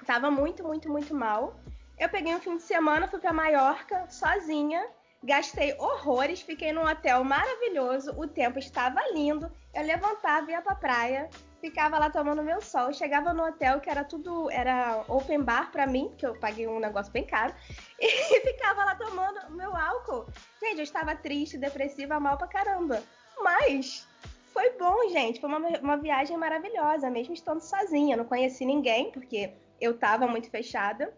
Tava 0.05 0.31
muito, 0.31 0.63
muito, 0.63 0.89
muito 0.89 1.13
mal. 1.13 1.59
Eu 1.97 2.09
peguei 2.09 2.33
um 2.33 2.39
fim 2.39 2.57
de 2.57 2.63
semana, 2.63 3.07
fui 3.07 3.19
para 3.19 3.33
Maiorca 3.33 4.07
sozinha, 4.09 4.87
gastei 5.23 5.75
horrores, 5.77 6.41
fiquei 6.41 6.71
num 6.71 6.85
hotel 6.85 7.23
maravilhoso, 7.23 8.13
o 8.17 8.25
tempo 8.25 8.57
estava 8.57 8.99
lindo. 9.13 9.51
Eu 9.73 9.83
levantava, 9.83 10.49
ia 10.51 10.61
pra 10.61 10.75
praia, 10.75 11.29
ficava 11.61 11.99
lá 11.99 12.09
tomando 12.09 12.41
meu 12.41 12.61
sol, 12.61 12.91
chegava 12.91 13.33
no 13.33 13.43
hotel 13.43 13.79
que 13.79 13.89
era 13.89 14.03
tudo, 14.03 14.49
era 14.49 15.03
open 15.07 15.43
bar 15.43 15.71
para 15.71 15.85
mim, 15.85 16.07
porque 16.09 16.25
eu 16.25 16.35
paguei 16.39 16.67
um 16.67 16.79
negócio 16.79 17.11
bem 17.13 17.25
caro, 17.25 17.53
e 17.99 18.41
ficava 18.41 18.83
lá 18.83 18.95
tomando 18.95 19.51
meu 19.51 19.75
álcool. 19.75 20.25
Gente, 20.59 20.77
eu 20.77 20.83
estava 20.83 21.15
triste, 21.15 21.57
depressiva, 21.57 22.19
mal 22.19 22.37
pra 22.37 22.47
caramba. 22.47 23.03
Mas 23.41 24.07
foi 24.53 24.71
bom, 24.77 25.09
gente. 25.09 25.39
Foi 25.39 25.49
uma, 25.49 25.59
uma 25.79 25.97
viagem 25.97 26.35
maravilhosa, 26.35 27.09
mesmo 27.09 27.33
estando 27.33 27.61
sozinha. 27.61 28.17
Não 28.17 28.25
conheci 28.25 28.65
ninguém, 28.65 29.11
porque 29.11 29.53
eu 29.79 29.97
tava 29.97 30.27
muito 30.27 30.49
fechada. 30.49 31.13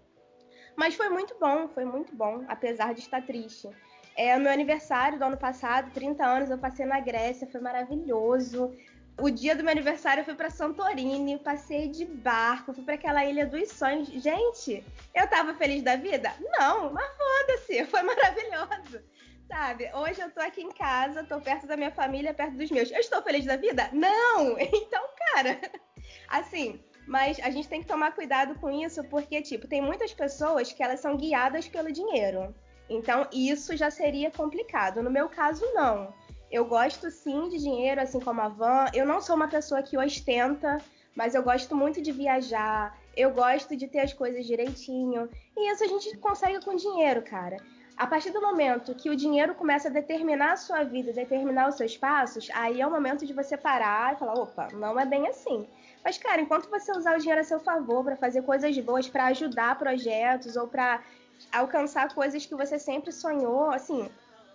Mas 0.75 0.95
foi 0.95 1.09
muito 1.09 1.35
bom, 1.39 1.67
foi 1.69 1.85
muito 1.85 2.15
bom, 2.15 2.45
apesar 2.47 2.93
de 2.93 3.01
estar 3.01 3.21
triste. 3.25 3.69
É 4.15 4.35
o 4.35 4.39
meu 4.39 4.51
aniversário 4.51 5.17
do 5.17 5.25
ano 5.25 5.37
passado, 5.37 5.91
30 5.91 6.25
anos, 6.25 6.49
eu 6.49 6.57
passei 6.57 6.85
na 6.85 6.99
Grécia, 6.99 7.47
foi 7.47 7.61
maravilhoso. 7.61 8.75
O 9.19 9.29
dia 9.29 9.55
do 9.55 9.63
meu 9.63 9.71
aniversário 9.71 10.21
eu 10.21 10.25
fui 10.25 10.35
para 10.35 10.49
Santorini, 10.49 11.37
passei 11.37 11.87
de 11.87 12.05
barco, 12.05 12.73
fui 12.73 12.83
para 12.83 12.95
aquela 12.95 13.23
ilha 13.23 13.45
dos 13.45 13.69
sonhos. 13.69 14.07
Gente, 14.07 14.83
eu 15.13 15.27
tava 15.27 15.53
feliz 15.53 15.83
da 15.83 15.95
vida? 15.95 16.33
Não, 16.57 16.91
mas 16.91 17.07
foda-se, 17.15 17.85
foi 17.87 18.01
maravilhoso. 18.03 19.01
Sabe? 19.47 19.91
Hoje 19.93 20.21
eu 20.21 20.31
tô 20.31 20.39
aqui 20.39 20.61
em 20.61 20.71
casa, 20.71 21.23
tô 21.23 21.39
perto 21.41 21.67
da 21.67 21.75
minha 21.75 21.91
família, 21.91 22.33
perto 22.33 22.55
dos 22.55 22.71
meus. 22.71 22.89
Eu 22.89 22.99
estou 22.99 23.21
feliz 23.21 23.45
da 23.45 23.55
vida? 23.57 23.89
Não! 23.91 24.57
Então, 24.59 25.03
cara, 25.33 25.59
assim, 26.27 26.83
mas 27.05 27.39
a 27.39 27.49
gente 27.49 27.67
tem 27.67 27.81
que 27.81 27.87
tomar 27.87 28.13
cuidado 28.13 28.55
com 28.55 28.71
isso, 28.71 29.03
porque, 29.05 29.41
tipo, 29.41 29.67
tem 29.67 29.81
muitas 29.81 30.13
pessoas 30.13 30.71
que 30.71 30.81
elas 30.81 30.99
são 30.99 31.17
guiadas 31.17 31.67
pelo 31.67 31.91
dinheiro. 31.91 32.55
Então, 32.89 33.27
isso 33.31 33.75
já 33.75 33.89
seria 33.89 34.31
complicado. 34.31 35.01
No 35.01 35.09
meu 35.09 35.29
caso, 35.29 35.65
não. 35.73 36.13
Eu 36.51 36.65
gosto 36.65 37.09
sim 37.09 37.47
de 37.47 37.57
dinheiro, 37.57 38.01
assim 38.01 38.19
como 38.19 38.41
a 38.41 38.49
Van. 38.49 38.85
Eu 38.93 39.05
não 39.05 39.21
sou 39.21 39.35
uma 39.35 39.47
pessoa 39.47 39.81
que 39.81 39.97
ostenta, 39.97 40.77
mas 41.15 41.33
eu 41.33 41.41
gosto 41.41 41.75
muito 41.75 42.01
de 42.01 42.11
viajar. 42.11 42.97
Eu 43.15 43.31
gosto 43.31 43.75
de 43.75 43.87
ter 43.87 43.99
as 43.99 44.13
coisas 44.13 44.45
direitinho. 44.45 45.29
E 45.55 45.71
isso 45.71 45.83
a 45.83 45.87
gente 45.87 46.17
consegue 46.17 46.63
com 46.63 46.75
dinheiro, 46.75 47.21
cara. 47.21 47.57
A 48.01 48.07
partir 48.07 48.31
do 48.31 48.41
momento 48.41 48.95
que 48.95 49.09
o 49.09 49.15
dinheiro 49.15 49.53
começa 49.53 49.87
a 49.87 49.91
determinar 49.91 50.53
a 50.53 50.57
sua 50.57 50.83
vida, 50.83 51.13
determinar 51.13 51.69
os 51.69 51.75
seus 51.75 51.95
passos, 51.95 52.49
aí 52.53 52.81
é 52.81 52.87
o 52.87 52.91
momento 52.91 53.25
de 53.25 53.33
você 53.33 53.55
parar 53.55 54.13
e 54.13 54.17
falar: 54.17 54.33
opa, 54.33 54.69
não 54.73 54.99
é 54.99 55.05
bem 55.05 55.27
assim. 55.27 55.67
Mas, 56.03 56.17
cara, 56.17 56.41
enquanto 56.41 56.69
você 56.69 56.91
usar 56.91 57.15
o 57.15 57.19
dinheiro 57.19 57.41
a 57.41 57.43
seu 57.43 57.59
favor 57.59 58.03
para 58.03 58.15
fazer 58.15 58.41
coisas 58.41 58.75
boas, 58.79 59.07
para 59.07 59.25
ajudar 59.25 59.77
projetos 59.77 60.55
ou 60.55 60.67
para 60.67 61.03
alcançar 61.51 62.13
coisas 62.13 62.45
que 62.45 62.55
você 62.55 62.77
sempre 62.77 63.11
sonhou, 63.11 63.71
assim, 63.71 64.09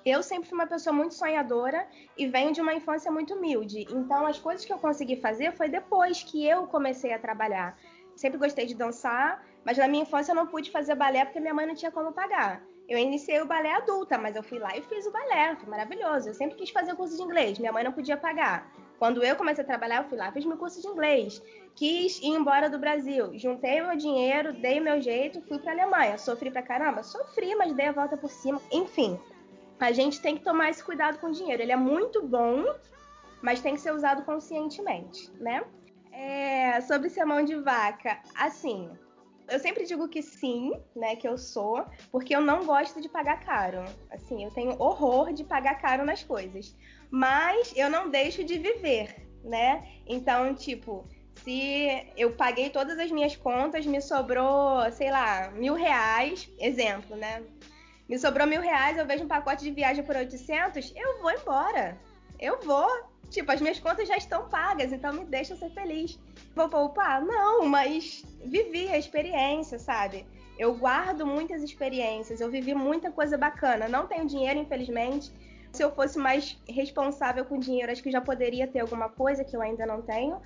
eu 0.04 0.22
sempre 0.22 0.48
fui 0.48 0.56
uma 0.56 0.66
pessoa 0.66 0.94
muito 0.94 1.14
sonhadora 1.14 1.86
e 2.16 2.26
venho 2.28 2.52
de 2.52 2.60
uma 2.60 2.72
infância 2.74 3.10
muito 3.10 3.34
humilde. 3.34 3.86
Então, 3.90 4.24
as 4.24 4.38
coisas 4.38 4.64
que 4.64 4.72
eu 4.72 4.78
consegui 4.78 5.16
fazer 5.16 5.52
foi 5.52 5.68
depois 5.68 6.22
que 6.22 6.46
eu 6.46 6.66
comecei 6.68 7.12
a 7.12 7.18
trabalhar. 7.18 7.76
Sempre 8.14 8.38
gostei 8.38 8.66
de 8.66 8.74
dançar, 8.74 9.44
mas 9.64 9.76
na 9.76 9.88
minha 9.88 10.04
infância 10.04 10.30
eu 10.30 10.36
não 10.36 10.46
pude 10.46 10.70
fazer 10.70 10.94
balé 10.94 11.24
porque 11.24 11.40
minha 11.40 11.52
mãe 11.52 11.66
não 11.66 11.74
tinha 11.74 11.90
como 11.90 12.12
pagar. 12.12 12.62
Eu 12.88 12.98
iniciei 12.98 13.40
o 13.40 13.46
balé 13.46 13.72
adulta, 13.72 14.16
mas 14.16 14.36
eu 14.36 14.42
fui 14.42 14.58
lá 14.58 14.76
e 14.76 14.82
fiz 14.82 15.06
o 15.06 15.10
balé, 15.10 15.56
foi 15.56 15.68
maravilhoso. 15.68 16.28
Eu 16.28 16.34
sempre 16.34 16.56
quis 16.56 16.70
fazer 16.70 16.94
curso 16.94 17.16
de 17.16 17.22
inglês, 17.22 17.58
minha 17.58 17.72
mãe 17.72 17.82
não 17.82 17.92
podia 17.92 18.16
pagar. 18.16 18.70
Quando 18.98 19.22
eu 19.22 19.36
comecei 19.36 19.62
a 19.62 19.66
trabalhar, 19.66 20.02
eu 20.02 20.08
fui 20.08 20.16
lá, 20.16 20.30
fiz 20.30 20.44
meu 20.44 20.56
curso 20.56 20.80
de 20.80 20.86
inglês, 20.86 21.42
quis 21.74 22.18
ir 22.20 22.28
embora 22.28 22.70
do 22.70 22.78
Brasil, 22.78 23.36
juntei 23.36 23.82
meu 23.82 23.96
dinheiro, 23.96 24.52
dei 24.52 24.80
meu 24.80 25.00
jeito, 25.00 25.42
fui 25.42 25.58
para 25.58 25.72
Alemanha. 25.72 26.16
Sofri 26.16 26.50
pra 26.50 26.62
caramba? 26.62 27.02
Sofri, 27.02 27.54
mas 27.56 27.74
dei 27.74 27.86
a 27.86 27.92
volta 27.92 28.16
por 28.16 28.30
cima. 28.30 28.60
Enfim, 28.72 29.18
a 29.80 29.92
gente 29.92 30.20
tem 30.22 30.36
que 30.36 30.44
tomar 30.44 30.70
esse 30.70 30.82
cuidado 30.82 31.18
com 31.18 31.26
o 31.26 31.32
dinheiro. 31.32 31.62
Ele 31.62 31.72
é 31.72 31.76
muito 31.76 32.22
bom, 32.22 32.64
mas 33.42 33.60
tem 33.60 33.74
que 33.74 33.80
ser 33.80 33.92
usado 33.92 34.24
conscientemente, 34.24 35.30
né? 35.40 35.62
É, 36.12 36.80
sobre 36.82 37.10
ser 37.10 37.26
mão 37.26 37.44
de 37.44 37.56
vaca, 37.56 38.18
assim, 38.34 38.90
eu 39.48 39.58
sempre 39.58 39.84
digo 39.84 40.08
que 40.08 40.22
sim, 40.22 40.72
né, 40.94 41.16
que 41.16 41.26
eu 41.26 41.38
sou, 41.38 41.84
porque 42.10 42.34
eu 42.34 42.40
não 42.40 42.64
gosto 42.64 43.00
de 43.00 43.08
pagar 43.08 43.40
caro. 43.44 43.84
Assim, 44.10 44.44
eu 44.44 44.50
tenho 44.50 44.80
horror 44.80 45.32
de 45.32 45.44
pagar 45.44 45.80
caro 45.80 46.04
nas 46.04 46.22
coisas. 46.22 46.74
Mas 47.10 47.72
eu 47.76 47.88
não 47.88 48.10
deixo 48.10 48.42
de 48.44 48.58
viver, 48.58 49.28
né? 49.44 49.86
Então, 50.06 50.54
tipo, 50.54 51.04
se 51.44 52.06
eu 52.16 52.32
paguei 52.32 52.70
todas 52.70 52.98
as 52.98 53.10
minhas 53.10 53.36
contas, 53.36 53.86
me 53.86 54.00
sobrou, 54.00 54.90
sei 54.92 55.10
lá, 55.10 55.50
mil 55.52 55.74
reais, 55.74 56.48
exemplo, 56.58 57.16
né? 57.16 57.42
Me 58.08 58.18
sobrou 58.18 58.46
mil 58.46 58.60
reais, 58.60 58.98
eu 58.98 59.06
vejo 59.06 59.24
um 59.24 59.28
pacote 59.28 59.64
de 59.64 59.70
viagem 59.70 60.04
por 60.04 60.16
800, 60.16 60.92
eu 60.96 61.20
vou 61.20 61.30
embora. 61.30 61.96
Eu 62.38 62.60
vou. 62.60 62.88
Tipo, 63.30 63.50
as 63.50 63.60
minhas 63.60 63.80
contas 63.80 64.06
já 64.06 64.16
estão 64.16 64.48
pagas, 64.48 64.92
então 64.92 65.12
me 65.12 65.24
deixa 65.24 65.56
ser 65.56 65.70
feliz. 65.70 66.18
Vou 66.56 66.70
poupar? 66.70 67.22
Não, 67.22 67.66
mas 67.66 68.24
vivi 68.42 68.88
a 68.88 68.96
experiência, 68.96 69.78
sabe? 69.78 70.26
Eu 70.58 70.74
guardo 70.74 71.26
muitas 71.26 71.62
experiências, 71.62 72.40
eu 72.40 72.50
vivi 72.50 72.74
muita 72.74 73.12
coisa 73.12 73.36
bacana. 73.36 73.86
Não 73.86 74.06
tenho 74.06 74.26
dinheiro, 74.26 74.58
infelizmente. 74.58 75.30
Se 75.70 75.84
eu 75.84 75.94
fosse 75.94 76.18
mais 76.18 76.58
responsável 76.66 77.44
com 77.44 77.58
dinheiro, 77.58 77.92
acho 77.92 78.02
que 78.02 78.10
já 78.10 78.22
poderia 78.22 78.66
ter 78.66 78.80
alguma 78.80 79.10
coisa 79.10 79.44
que 79.44 79.54
eu 79.54 79.60
ainda 79.60 79.84
não 79.84 80.00
tenho. 80.00 80.40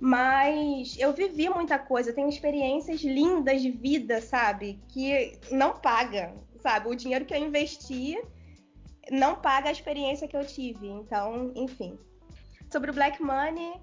Mas 0.00 0.98
eu 0.98 1.12
vivi 1.12 1.48
muita 1.48 1.78
coisa, 1.78 2.10
eu 2.10 2.14
tenho 2.14 2.28
experiências 2.28 3.00
lindas 3.02 3.62
de 3.62 3.70
vida, 3.70 4.20
sabe? 4.20 4.80
Que 4.88 5.38
não 5.52 5.78
paga, 5.78 6.34
sabe? 6.60 6.88
O 6.88 6.96
dinheiro 6.96 7.24
que 7.24 7.32
eu 7.32 7.38
investi 7.38 8.20
não 9.12 9.36
paga 9.36 9.68
a 9.68 9.72
experiência 9.72 10.26
que 10.26 10.36
eu 10.36 10.44
tive. 10.44 10.88
Então, 10.88 11.52
enfim. 11.54 11.96
Sobre 12.68 12.90
o 12.90 12.94
Black 12.94 13.22
Money, 13.22 13.74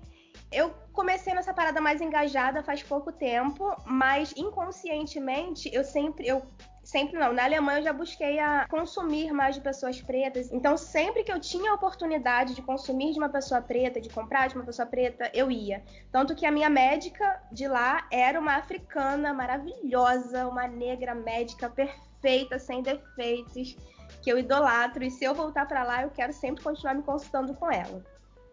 eu 0.52 0.74
comecei 0.94 1.34
nessa 1.34 1.54
parada 1.54 1.80
mais 1.80 2.02
engajada 2.02 2.64
faz 2.64 2.84
pouco 2.84 3.12
tempo, 3.12 3.76
mas 3.86 4.34
inconscientemente 4.36 5.70
eu 5.74 5.84
sempre 5.84 6.28
eu 6.28 6.46
sempre 6.84 7.20
não. 7.20 7.32
Na 7.32 7.44
Alemanha 7.44 7.80
eu 7.80 7.84
já 7.84 7.94
busquei 7.94 8.40
a 8.40 8.68
consumir 8.68 9.32
mais 9.32 9.56
de 9.56 9.62
pessoas 9.62 10.02
pretas. 10.02 10.52
Então, 10.52 10.76
sempre 10.76 11.24
que 11.24 11.32
eu 11.32 11.40
tinha 11.40 11.72
a 11.72 11.76
oportunidade 11.76 12.56
de 12.56 12.62
consumir 12.64 13.14
de 13.14 13.20
uma 13.20 13.30
pessoa 13.30 13.62
preta, 13.62 14.02
de 14.02 14.10
comprar 14.10 14.48
de 14.48 14.56
uma 14.56 14.66
pessoa 14.66 14.88
preta, 14.88 15.30
eu 15.34 15.52
ia. 15.52 15.84
Tanto 16.12 16.36
que 16.36 16.46
a 16.46 16.52
minha 16.52 16.70
médica 16.70 17.42
de 17.52 17.68
lá 17.68 18.08
era 18.12 18.40
uma 18.40 18.56
africana 18.56 19.34
maravilhosa, 19.34 20.48
uma 20.48 20.68
negra 20.68 21.14
médica 21.14 21.70
perfeita, 21.70 22.58
sem 22.58 22.82
defeitos, 22.82 23.78
que 24.24 24.32
eu 24.32 24.40
idolatro. 24.40 25.04
E 25.04 25.12
se 25.12 25.24
eu 25.24 25.36
voltar 25.36 25.68
para 25.68 25.84
lá, 25.84 26.02
eu 26.02 26.10
quero 26.10 26.34
sempre 26.34 26.64
continuar 26.64 26.96
me 26.96 27.04
consultando 27.04 27.54
com 27.54 27.72
ela. 27.72 28.04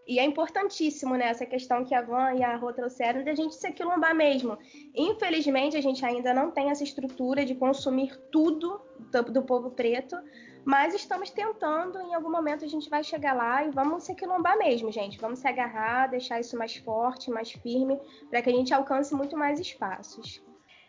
E 0.06 0.20
é 0.20 0.24
importantíssimo, 0.24 1.16
né, 1.16 1.26
essa 1.28 1.44
questão 1.44 1.84
que 1.84 1.92
a 1.92 2.00
Van 2.00 2.34
e 2.34 2.44
a 2.44 2.56
Rô 2.56 2.72
trouxeram 2.72 3.24
de 3.24 3.30
a 3.30 3.34
gente 3.34 3.56
se 3.56 3.72
quilombar 3.72 4.14
mesmo. 4.14 4.56
Infelizmente, 4.94 5.76
a 5.76 5.80
gente 5.80 6.04
ainda 6.06 6.32
não 6.32 6.52
tem 6.52 6.70
essa 6.70 6.84
estrutura 6.84 7.44
de 7.44 7.56
consumir 7.56 8.16
tudo 8.30 8.80
do, 9.10 9.22
do, 9.24 9.42
povo 9.42 9.70
preto, 9.70 10.16
mas 10.64 10.94
estamos 10.94 11.30
tentando, 11.30 12.00
em 12.00 12.14
algum 12.14 12.30
momento 12.30 12.64
a 12.64 12.68
gente 12.68 12.88
vai 12.88 13.02
chegar 13.02 13.32
lá 13.32 13.64
e 13.64 13.70
vamos 13.70 14.04
se 14.04 14.14
quilombar 14.14 14.56
mesmo, 14.56 14.92
gente. 14.92 15.18
Vamos 15.18 15.40
se 15.40 15.48
agarrar, 15.48 16.06
deixar 16.06 16.38
isso 16.38 16.56
mais 16.56 16.76
forte, 16.76 17.28
mais 17.28 17.50
firme, 17.50 18.00
para 18.30 18.40
que 18.42 18.50
a 18.50 18.52
gente 18.52 18.72
alcance 18.72 19.12
muito 19.12 19.36
mais 19.36 19.58
espaços 19.58 20.40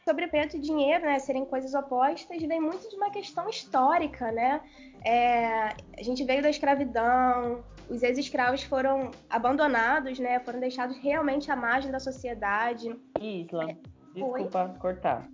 sobre 0.05 0.25
preto 0.27 0.55
e 0.55 0.59
dinheiro, 0.59 1.03
né, 1.03 1.19
serem 1.19 1.43
coisas 1.43 1.73
opostas, 1.73 2.41
vem 2.41 2.61
muito 2.61 2.89
de 2.89 2.95
uma 2.95 3.09
questão 3.09 3.49
histórica, 3.49 4.31
né? 4.31 4.61
É, 5.03 5.75
a 5.97 6.01
gente 6.01 6.23
veio 6.23 6.41
da 6.41 6.49
escravidão, 6.49 7.61
os 7.89 8.03
ex-escravos 8.03 8.63
foram 8.63 9.11
abandonados, 9.29 10.19
né? 10.19 10.39
Foram 10.39 10.59
deixados 10.59 10.97
realmente 10.97 11.51
à 11.51 11.55
margem 11.55 11.91
da 11.91 11.99
sociedade. 11.99 12.95
Isla, 13.19 13.71
é, 13.71 13.77
desculpa 14.13 14.65
Oi? 14.65 14.79
cortar. 14.79 15.27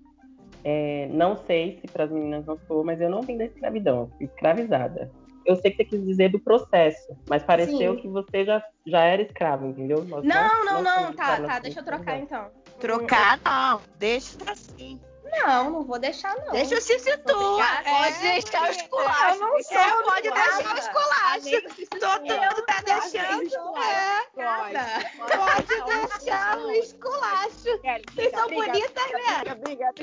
É, 0.64 1.10
não 1.12 1.36
sei 1.46 1.80
se 1.82 1.88
para 1.88 2.06
as 2.06 2.12
meninas 2.12 2.46
não 2.46 2.58
sou, 2.68 2.84
mas 2.84 3.02
eu 3.02 3.10
não 3.10 3.22
vim 3.22 3.38
da 3.38 3.46
escravidão, 3.46 4.02
eu 4.02 4.08
fui 4.18 4.26
escravizada. 4.26 5.12
Eu 5.46 5.58
sei 5.58 5.72
que 5.72 5.78
você 5.78 5.86
quis 5.86 6.06
dizer 6.06 6.30
do 6.32 6.40
processo, 6.40 7.18
mas 7.28 7.44
pareceu 7.44 7.96
Sim. 7.96 8.02
que 8.02 8.08
você 8.08 8.46
já, 8.46 8.64
já 8.88 9.02
era 9.02 9.22
escravo, 9.22 9.68
entendeu? 9.68 10.02
Nós 10.06 10.24
não, 10.24 10.66
não, 10.66 10.82
não, 10.82 11.04
não 11.04 11.14
tá, 11.14 11.42
tá, 11.42 11.60
deixa 11.60 11.82
eu 11.82 11.84
trocar 11.84 12.18
então. 12.18 12.50
Trocar 12.80 13.38
não, 13.44 13.82
deixa 14.00 14.38
assim. 14.50 15.02
Não, 15.34 15.72
não 15.72 15.84
vou 15.84 16.00
deixar, 16.00 16.36
não. 16.38 16.52
Deixa 16.52 16.80
se 16.80 17.00
situa. 17.00 17.64
É, 17.64 17.84
pode 17.84 18.20
deixar 18.20 18.64
o 18.64 18.72
esculacho. 18.72 19.40
Não 19.40 19.58
é, 19.58 20.04
pode 20.04 20.30
deixar 20.32 20.76
o 20.76 20.78
esculacho. 20.78 21.62
Todo 22.00 22.22
mundo 22.22 22.62
tá 22.66 22.82
deixando. 22.86 23.52
É. 23.80 24.24
Pode, 24.36 25.68
pode 25.84 26.08
deixar 26.18 26.58
o 26.60 26.72
esculacho. 26.72 27.80
Vocês 28.14 28.32
são 28.32 28.48
bonitas, 28.50 29.12
né? 29.12 29.44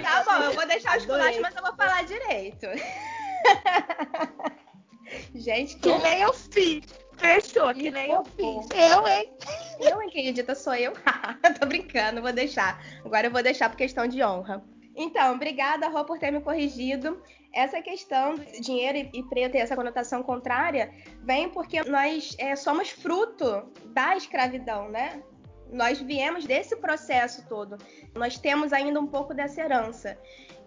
Tá 0.02 0.24
bom, 0.24 0.44
eu 0.44 0.52
vou 0.52 0.66
deixar 0.66 0.94
o 0.94 0.96
esculacho, 0.98 1.40
mas 1.40 1.54
eu 1.54 1.62
vou 1.62 1.74
falar 1.76 2.04
direito. 2.04 2.66
Gente, 5.34 5.76
que, 5.76 5.92
que 5.92 5.98
nem 5.98 6.20
eu 6.20 6.32
fiz. 6.32 6.84
Fechou, 7.16 7.74
que, 7.74 7.82
que 7.82 7.90
nem 7.90 8.10
eu 8.10 8.24
fiz. 8.24 8.66
Eu, 8.74 9.06
hein? 9.06 9.30
Eu, 9.78 10.00
hein? 10.00 10.10
Quem 10.10 10.28
edita 10.28 10.54
sou 10.54 10.74
eu. 10.74 10.92
Tô 11.60 11.66
brincando, 11.66 12.22
vou 12.22 12.32
deixar. 12.32 12.82
Agora 13.04 13.26
eu 13.26 13.30
vou 13.30 13.42
deixar 13.42 13.68
por 13.68 13.76
questão 13.76 14.06
de 14.06 14.22
honra. 14.22 14.62
Então, 14.96 15.34
obrigada, 15.34 15.88
Rô, 15.88 16.04
por 16.04 16.18
ter 16.18 16.30
me 16.30 16.40
corrigido. 16.40 17.22
Essa 17.52 17.80
questão 17.82 18.34
de 18.34 18.60
dinheiro 18.60 19.10
e 19.12 19.22
preto 19.24 19.56
e 19.56 19.58
essa 19.58 19.74
conotação 19.74 20.22
contrária 20.22 20.92
vem 21.22 21.48
porque 21.48 21.82
nós 21.84 22.36
é, 22.38 22.54
somos 22.54 22.90
fruto 22.90 23.70
da 23.86 24.16
escravidão, 24.16 24.88
né? 24.88 25.22
Nós 25.72 26.00
viemos 26.00 26.44
desse 26.44 26.76
processo 26.76 27.48
todo. 27.48 27.76
Nós 28.14 28.38
temos 28.38 28.72
ainda 28.72 29.00
um 29.00 29.06
pouco 29.06 29.32
dessa 29.32 29.60
herança. 29.60 30.18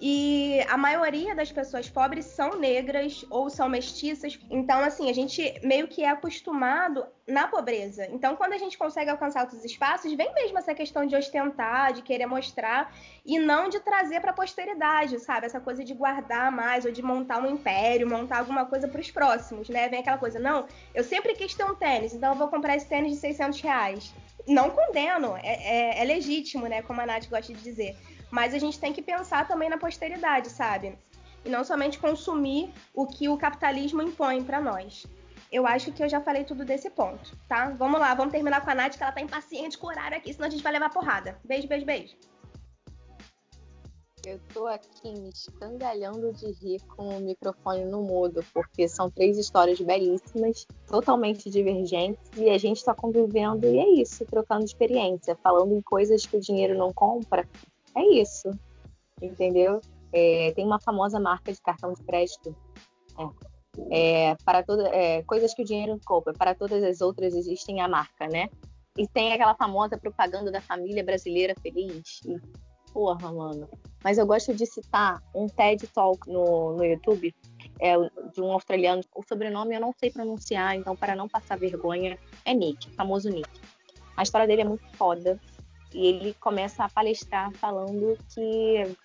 E 0.05 0.59
a 0.67 0.75
maioria 0.75 1.33
das 1.33 1.49
pessoas 1.49 1.89
pobres 1.89 2.25
são 2.25 2.59
negras 2.59 3.25
ou 3.29 3.49
são 3.49 3.69
mestiças. 3.69 4.37
Então, 4.51 4.81
assim, 4.81 5.09
a 5.09 5.13
gente 5.13 5.57
meio 5.63 5.87
que 5.87 6.03
é 6.03 6.09
acostumado 6.09 7.05
na 7.25 7.47
pobreza. 7.47 8.05
Então, 8.11 8.35
quando 8.35 8.51
a 8.51 8.57
gente 8.57 8.77
consegue 8.77 9.09
alcançar 9.09 9.43
outros 9.43 9.63
espaços, 9.63 10.11
vem 10.11 10.33
mesmo 10.33 10.57
essa 10.57 10.73
questão 10.75 11.05
de 11.05 11.15
ostentar, 11.15 11.93
de 11.93 12.01
querer 12.01 12.25
mostrar 12.25 12.93
e 13.25 13.39
não 13.39 13.69
de 13.69 13.79
trazer 13.79 14.19
para 14.19 14.31
a 14.31 14.33
posteridade, 14.33 15.17
sabe? 15.19 15.45
Essa 15.45 15.61
coisa 15.61 15.85
de 15.85 15.93
guardar 15.93 16.51
mais 16.51 16.83
ou 16.83 16.91
de 16.91 17.01
montar 17.01 17.41
um 17.41 17.49
império, 17.49 18.05
montar 18.05 18.39
alguma 18.39 18.65
coisa 18.65 18.89
para 18.89 18.99
os 18.99 19.09
próximos, 19.09 19.69
né? 19.69 19.87
Vem 19.87 20.01
aquela 20.01 20.17
coisa, 20.17 20.37
não, 20.37 20.65
eu 20.93 21.05
sempre 21.05 21.33
quis 21.33 21.53
ter 21.53 21.63
um 21.63 21.75
tênis, 21.75 22.13
então 22.13 22.33
eu 22.33 22.37
vou 22.37 22.49
comprar 22.49 22.75
esse 22.75 22.89
tênis 22.89 23.13
de 23.13 23.19
600 23.19 23.61
reais. 23.61 24.13
Não 24.45 24.69
condeno, 24.69 25.37
é, 25.37 26.01
é, 26.01 26.01
é 26.01 26.03
legítimo, 26.03 26.67
né? 26.67 26.81
Como 26.81 26.99
a 26.99 27.05
Nath 27.05 27.29
gosta 27.29 27.53
de 27.53 27.63
dizer. 27.63 27.95
Mas 28.33 28.51
a 28.55 28.57
gente 28.57 28.79
tem 28.79 28.91
que 28.91 28.99
pensar 29.03 29.47
também 29.47 29.69
na 29.69 29.77
posteridade, 29.77 30.49
sabe? 30.49 30.97
E 31.45 31.49
não 31.49 31.63
somente 31.63 31.99
consumir 31.99 32.73
o 32.91 33.05
que 33.05 33.29
o 33.29 33.37
capitalismo 33.37 34.01
impõe 34.01 34.43
para 34.43 34.59
nós. 34.59 35.05
Eu 35.51 35.67
acho 35.67 35.91
que 35.91 36.01
eu 36.01 36.09
já 36.09 36.19
falei 36.19 36.43
tudo 36.43 36.65
desse 36.65 36.89
ponto, 36.89 37.37
tá? 37.47 37.69
Vamos 37.77 37.99
lá, 37.99 38.15
vamos 38.15 38.31
terminar 38.31 38.61
com 38.61 38.71
a 38.71 38.73
Nath, 38.73 38.97
que 38.97 39.03
ela 39.03 39.11
tá 39.11 39.21
impaciente 39.21 39.77
com 39.77 39.85
o 39.85 39.89
horário 39.91 40.17
aqui, 40.17 40.33
senão 40.33 40.47
a 40.47 40.49
gente 40.49 40.63
vai 40.63 40.73
levar 40.73 40.89
porrada. 40.89 41.39
Beijo, 41.45 41.67
beijo, 41.67 41.85
beijo. 41.85 42.15
Eu 44.25 44.39
tô 44.51 44.65
aqui 44.65 45.13
me 45.13 45.29
escangalhando 45.29 46.33
de 46.33 46.53
rir 46.53 46.81
com 46.95 47.09
o 47.09 47.19
microfone 47.19 47.85
no 47.85 48.01
mudo, 48.01 48.43
porque 48.51 48.87
são 48.87 49.11
três 49.11 49.37
histórias 49.37 49.79
belíssimas, 49.79 50.65
totalmente 50.87 51.51
divergentes, 51.51 52.31
e 52.35 52.49
a 52.49 52.57
gente 52.57 52.83
tá 52.83 52.95
convivendo, 52.95 53.67
e 53.67 53.77
é 53.77 53.89
isso, 54.01 54.25
trocando 54.25 54.65
experiência, 54.65 55.35
falando 55.35 55.75
em 55.75 55.81
coisas 55.81 56.25
que 56.25 56.35
o 56.35 56.41
dinheiro 56.41 56.75
não 56.75 56.91
compra, 56.91 57.47
é 57.95 58.03
isso, 58.21 58.49
entendeu? 59.21 59.79
É, 60.11 60.51
tem 60.55 60.65
uma 60.65 60.79
famosa 60.79 61.19
marca 61.19 61.51
de 61.51 61.61
cartão 61.61 61.93
de 61.93 62.03
crédito. 62.03 62.55
É, 63.89 64.31
é 64.31 64.35
para 64.45 64.63
todas 64.63 64.85
é, 64.87 65.23
coisas 65.23 65.53
que 65.53 65.63
o 65.63 65.65
dinheiro 65.65 65.99
compra, 66.05 66.33
para 66.33 66.53
todas 66.53 66.83
as 66.83 67.01
outras 67.01 67.33
existem 67.33 67.81
a 67.81 67.87
marca, 67.87 68.27
né? 68.27 68.49
E 68.97 69.07
tem 69.07 69.33
aquela 69.33 69.55
famosa 69.55 69.97
propaganda 69.97 70.51
da 70.51 70.61
família 70.61 71.03
brasileira 71.03 71.55
feliz. 71.61 72.21
E, 72.25 72.39
porra, 72.93 73.31
mano. 73.33 73.67
Mas 74.03 74.19
eu 74.19 74.27
gosto 74.27 74.53
de 74.53 74.65
citar 74.67 75.21
um 75.33 75.47
TED 75.47 75.87
Talk 75.87 76.29
no, 76.29 76.75
no 76.75 76.85
YouTube 76.85 77.33
é, 77.79 77.95
de 78.31 78.41
um 78.41 78.51
australiano. 78.51 79.01
O 79.15 79.23
sobrenome 79.23 79.73
eu 79.73 79.81
não 79.81 79.93
sei 79.97 80.11
pronunciar, 80.11 80.75
então 80.75 80.95
para 80.95 81.15
não 81.15 81.27
passar 81.27 81.57
vergonha, 81.57 82.19
é 82.45 82.53
Nick, 82.53 82.93
famoso 82.95 83.29
Nick. 83.29 83.49
A 84.15 84.21
história 84.21 84.45
dele 84.45 84.61
é 84.61 84.65
muito 84.65 84.85
foda. 84.95 85.39
E 85.93 86.05
ele 86.07 86.33
começa 86.39 86.83
a 86.83 86.89
palestrar 86.89 87.51
falando 87.53 88.17
que 88.33 88.95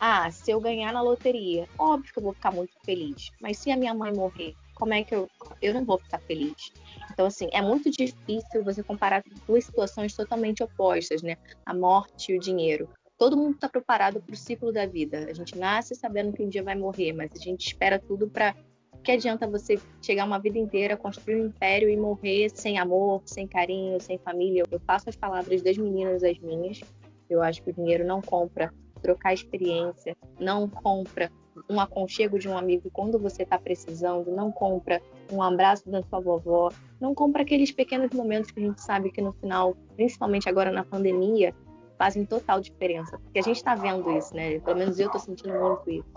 ah, 0.00 0.30
se 0.30 0.50
eu 0.50 0.60
ganhar 0.60 0.92
na 0.92 1.02
loteria, 1.02 1.68
óbvio 1.76 2.12
que 2.12 2.18
eu 2.18 2.22
vou 2.22 2.32
ficar 2.32 2.52
muito 2.52 2.72
feliz. 2.84 3.30
Mas 3.40 3.58
se 3.58 3.70
a 3.70 3.76
minha 3.76 3.92
mãe 3.92 4.12
morrer, 4.12 4.54
como 4.74 4.94
é 4.94 5.02
que 5.02 5.14
eu 5.14 5.28
eu 5.60 5.74
não 5.74 5.84
vou 5.84 5.98
ficar 5.98 6.20
feliz? 6.20 6.72
Então 7.12 7.26
assim, 7.26 7.48
é 7.52 7.60
muito 7.60 7.90
difícil 7.90 8.62
você 8.62 8.82
comparar 8.82 9.24
duas 9.46 9.64
situações 9.64 10.14
totalmente 10.14 10.62
opostas, 10.62 11.20
né? 11.22 11.36
A 11.66 11.74
morte 11.74 12.32
e 12.32 12.36
o 12.36 12.40
dinheiro. 12.40 12.88
Todo 13.18 13.36
mundo 13.36 13.56
está 13.56 13.68
preparado 13.68 14.20
para 14.20 14.32
o 14.32 14.36
ciclo 14.36 14.72
da 14.72 14.86
vida. 14.86 15.26
A 15.28 15.34
gente 15.34 15.58
nasce 15.58 15.96
sabendo 15.96 16.32
que 16.32 16.42
um 16.44 16.48
dia 16.48 16.62
vai 16.62 16.76
morrer, 16.76 17.12
mas 17.12 17.32
a 17.32 17.38
gente 17.42 17.66
espera 17.66 17.98
tudo 17.98 18.28
para 18.28 18.54
que 19.02 19.12
adianta 19.12 19.46
você 19.46 19.78
chegar 20.02 20.24
uma 20.24 20.38
vida 20.38 20.58
inteira, 20.58 20.96
construir 20.96 21.36
um 21.36 21.46
império 21.46 21.88
e 21.88 21.96
morrer 21.96 22.50
sem 22.50 22.78
amor, 22.78 23.22
sem 23.24 23.46
carinho, 23.46 24.00
sem 24.00 24.18
família? 24.18 24.64
Eu 24.70 24.80
faço 24.80 25.08
as 25.08 25.16
palavras 25.16 25.62
das 25.62 25.76
meninas 25.76 26.22
as 26.22 26.38
minhas. 26.38 26.80
Eu 27.28 27.42
acho 27.42 27.62
que 27.62 27.70
o 27.70 27.72
dinheiro 27.72 28.06
não 28.06 28.20
compra 28.20 28.72
trocar 29.02 29.32
experiência, 29.32 30.16
não 30.40 30.68
compra 30.68 31.30
um 31.68 31.80
aconchego 31.80 32.38
de 32.38 32.48
um 32.48 32.56
amigo 32.56 32.90
quando 32.92 33.18
você 33.18 33.42
está 33.42 33.58
precisando, 33.58 34.30
não 34.30 34.52
compra 34.52 35.00
um 35.32 35.42
abraço 35.42 35.88
da 35.88 36.02
sua 36.02 36.20
vovó, 36.20 36.70
não 37.00 37.14
compra 37.14 37.42
aqueles 37.42 37.72
pequenos 37.72 38.10
momentos 38.12 38.50
que 38.50 38.60
a 38.60 38.62
gente 38.62 38.80
sabe 38.80 39.10
que 39.10 39.20
no 39.20 39.32
final, 39.32 39.76
principalmente 39.96 40.48
agora 40.48 40.70
na 40.70 40.84
pandemia, 40.84 41.54
fazem 41.98 42.24
total 42.24 42.60
diferença. 42.60 43.18
Porque 43.18 43.40
a 43.40 43.42
gente 43.42 43.56
está 43.56 43.74
vendo 43.74 44.10
isso, 44.16 44.34
né? 44.34 44.60
Pelo 44.60 44.78
menos 44.78 44.98
eu 44.98 45.06
estou 45.06 45.20
sentindo 45.20 45.52
muito 45.58 45.90
isso. 45.90 46.08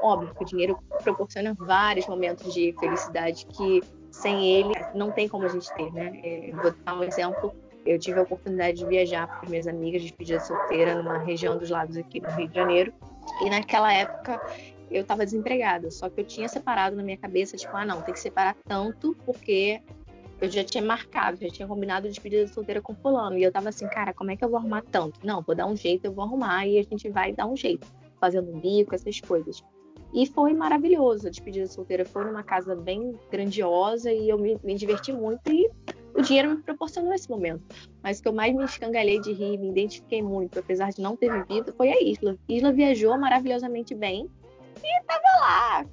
Óbvio 0.00 0.34
que 0.34 0.42
o 0.42 0.46
dinheiro 0.46 0.78
proporciona 1.02 1.54
vários 1.54 2.06
momentos 2.06 2.52
de 2.52 2.74
felicidade 2.78 3.46
que 3.46 3.82
sem 4.10 4.46
ele 4.46 4.74
não 4.94 5.10
tem 5.10 5.28
como 5.28 5.44
a 5.44 5.48
gente 5.48 5.72
ter, 5.74 5.92
né? 5.92 6.20
É, 6.22 6.50
vou 6.52 6.72
dar 6.84 6.98
um 6.98 7.02
exemplo. 7.02 7.54
Eu 7.84 7.98
tive 7.98 8.18
a 8.18 8.22
oportunidade 8.22 8.78
de 8.78 8.86
viajar 8.86 9.40
com 9.40 9.48
minhas 9.48 9.66
amigas 9.66 10.02
de 10.02 10.08
despedida 10.08 10.40
solteira 10.40 10.94
numa 10.94 11.18
região 11.18 11.56
dos 11.56 11.70
lagos 11.70 11.96
aqui 11.96 12.20
no 12.20 12.28
Rio 12.30 12.48
de 12.48 12.54
Janeiro. 12.54 12.92
E 13.42 13.50
naquela 13.50 13.92
época 13.92 14.40
eu 14.90 15.02
estava 15.02 15.24
desempregada, 15.24 15.90
só 15.90 16.08
que 16.08 16.20
eu 16.20 16.24
tinha 16.24 16.48
separado 16.48 16.96
na 16.96 17.02
minha 17.02 17.16
cabeça, 17.16 17.56
tipo, 17.56 17.76
ah, 17.76 17.84
não, 17.84 18.00
tem 18.02 18.14
que 18.14 18.20
separar 18.20 18.56
tanto 18.66 19.14
porque 19.24 19.82
eu 20.40 20.50
já 20.50 20.64
tinha 20.64 20.82
marcado, 20.82 21.38
já 21.40 21.48
tinha 21.48 21.66
combinado 21.66 22.06
de 22.06 22.14
despedida 22.14 22.46
solteira 22.46 22.80
com 22.80 22.94
fulano. 22.94 23.36
E 23.36 23.42
eu 23.42 23.52
tava 23.52 23.68
assim, 23.68 23.86
cara, 23.88 24.14
como 24.14 24.30
é 24.30 24.36
que 24.36 24.44
eu 24.44 24.48
vou 24.48 24.58
arrumar 24.58 24.82
tanto? 24.90 25.20
Não, 25.24 25.42
vou 25.42 25.54
dar 25.54 25.66
um 25.66 25.76
jeito, 25.76 26.04
eu 26.06 26.12
vou 26.12 26.24
arrumar 26.24 26.66
e 26.66 26.78
a 26.78 26.82
gente 26.82 27.08
vai 27.10 27.32
dar 27.32 27.46
um 27.46 27.56
jeito, 27.56 27.86
fazendo 28.20 28.50
um 28.50 28.60
bico, 28.60 28.94
essas 28.94 29.20
coisas. 29.20 29.62
E 30.12 30.26
foi 30.26 30.54
maravilhoso. 30.54 31.26
A 31.26 31.30
despedida 31.30 31.66
solteira 31.66 32.04
foi 32.04 32.24
numa 32.24 32.42
casa 32.42 32.74
bem 32.74 33.14
grandiosa 33.30 34.12
e 34.12 34.28
eu 34.28 34.38
me, 34.38 34.58
me 34.62 34.74
diverti 34.74 35.12
muito 35.12 35.50
e 35.52 35.70
o 36.14 36.22
dinheiro 36.22 36.50
me 36.50 36.62
proporcionou 36.62 37.12
esse 37.12 37.28
momento. 37.28 37.62
Mas 38.02 38.18
o 38.18 38.22
que 38.22 38.28
eu 38.28 38.32
mais 38.32 38.54
me 38.54 38.64
escangalhei 38.64 39.20
de 39.20 39.32
rir, 39.32 39.58
me 39.58 39.68
identifiquei 39.68 40.22
muito, 40.22 40.58
apesar 40.58 40.90
de 40.90 41.00
não 41.00 41.16
ter 41.16 41.30
vivido, 41.32 41.72
foi 41.74 41.90
a 41.90 42.02
Isla. 42.02 42.36
Isla 42.48 42.72
viajou 42.72 43.16
maravilhosamente 43.18 43.94
bem 43.94 44.28
e 44.82 45.02
tava 45.04 45.40
lá, 45.40 45.86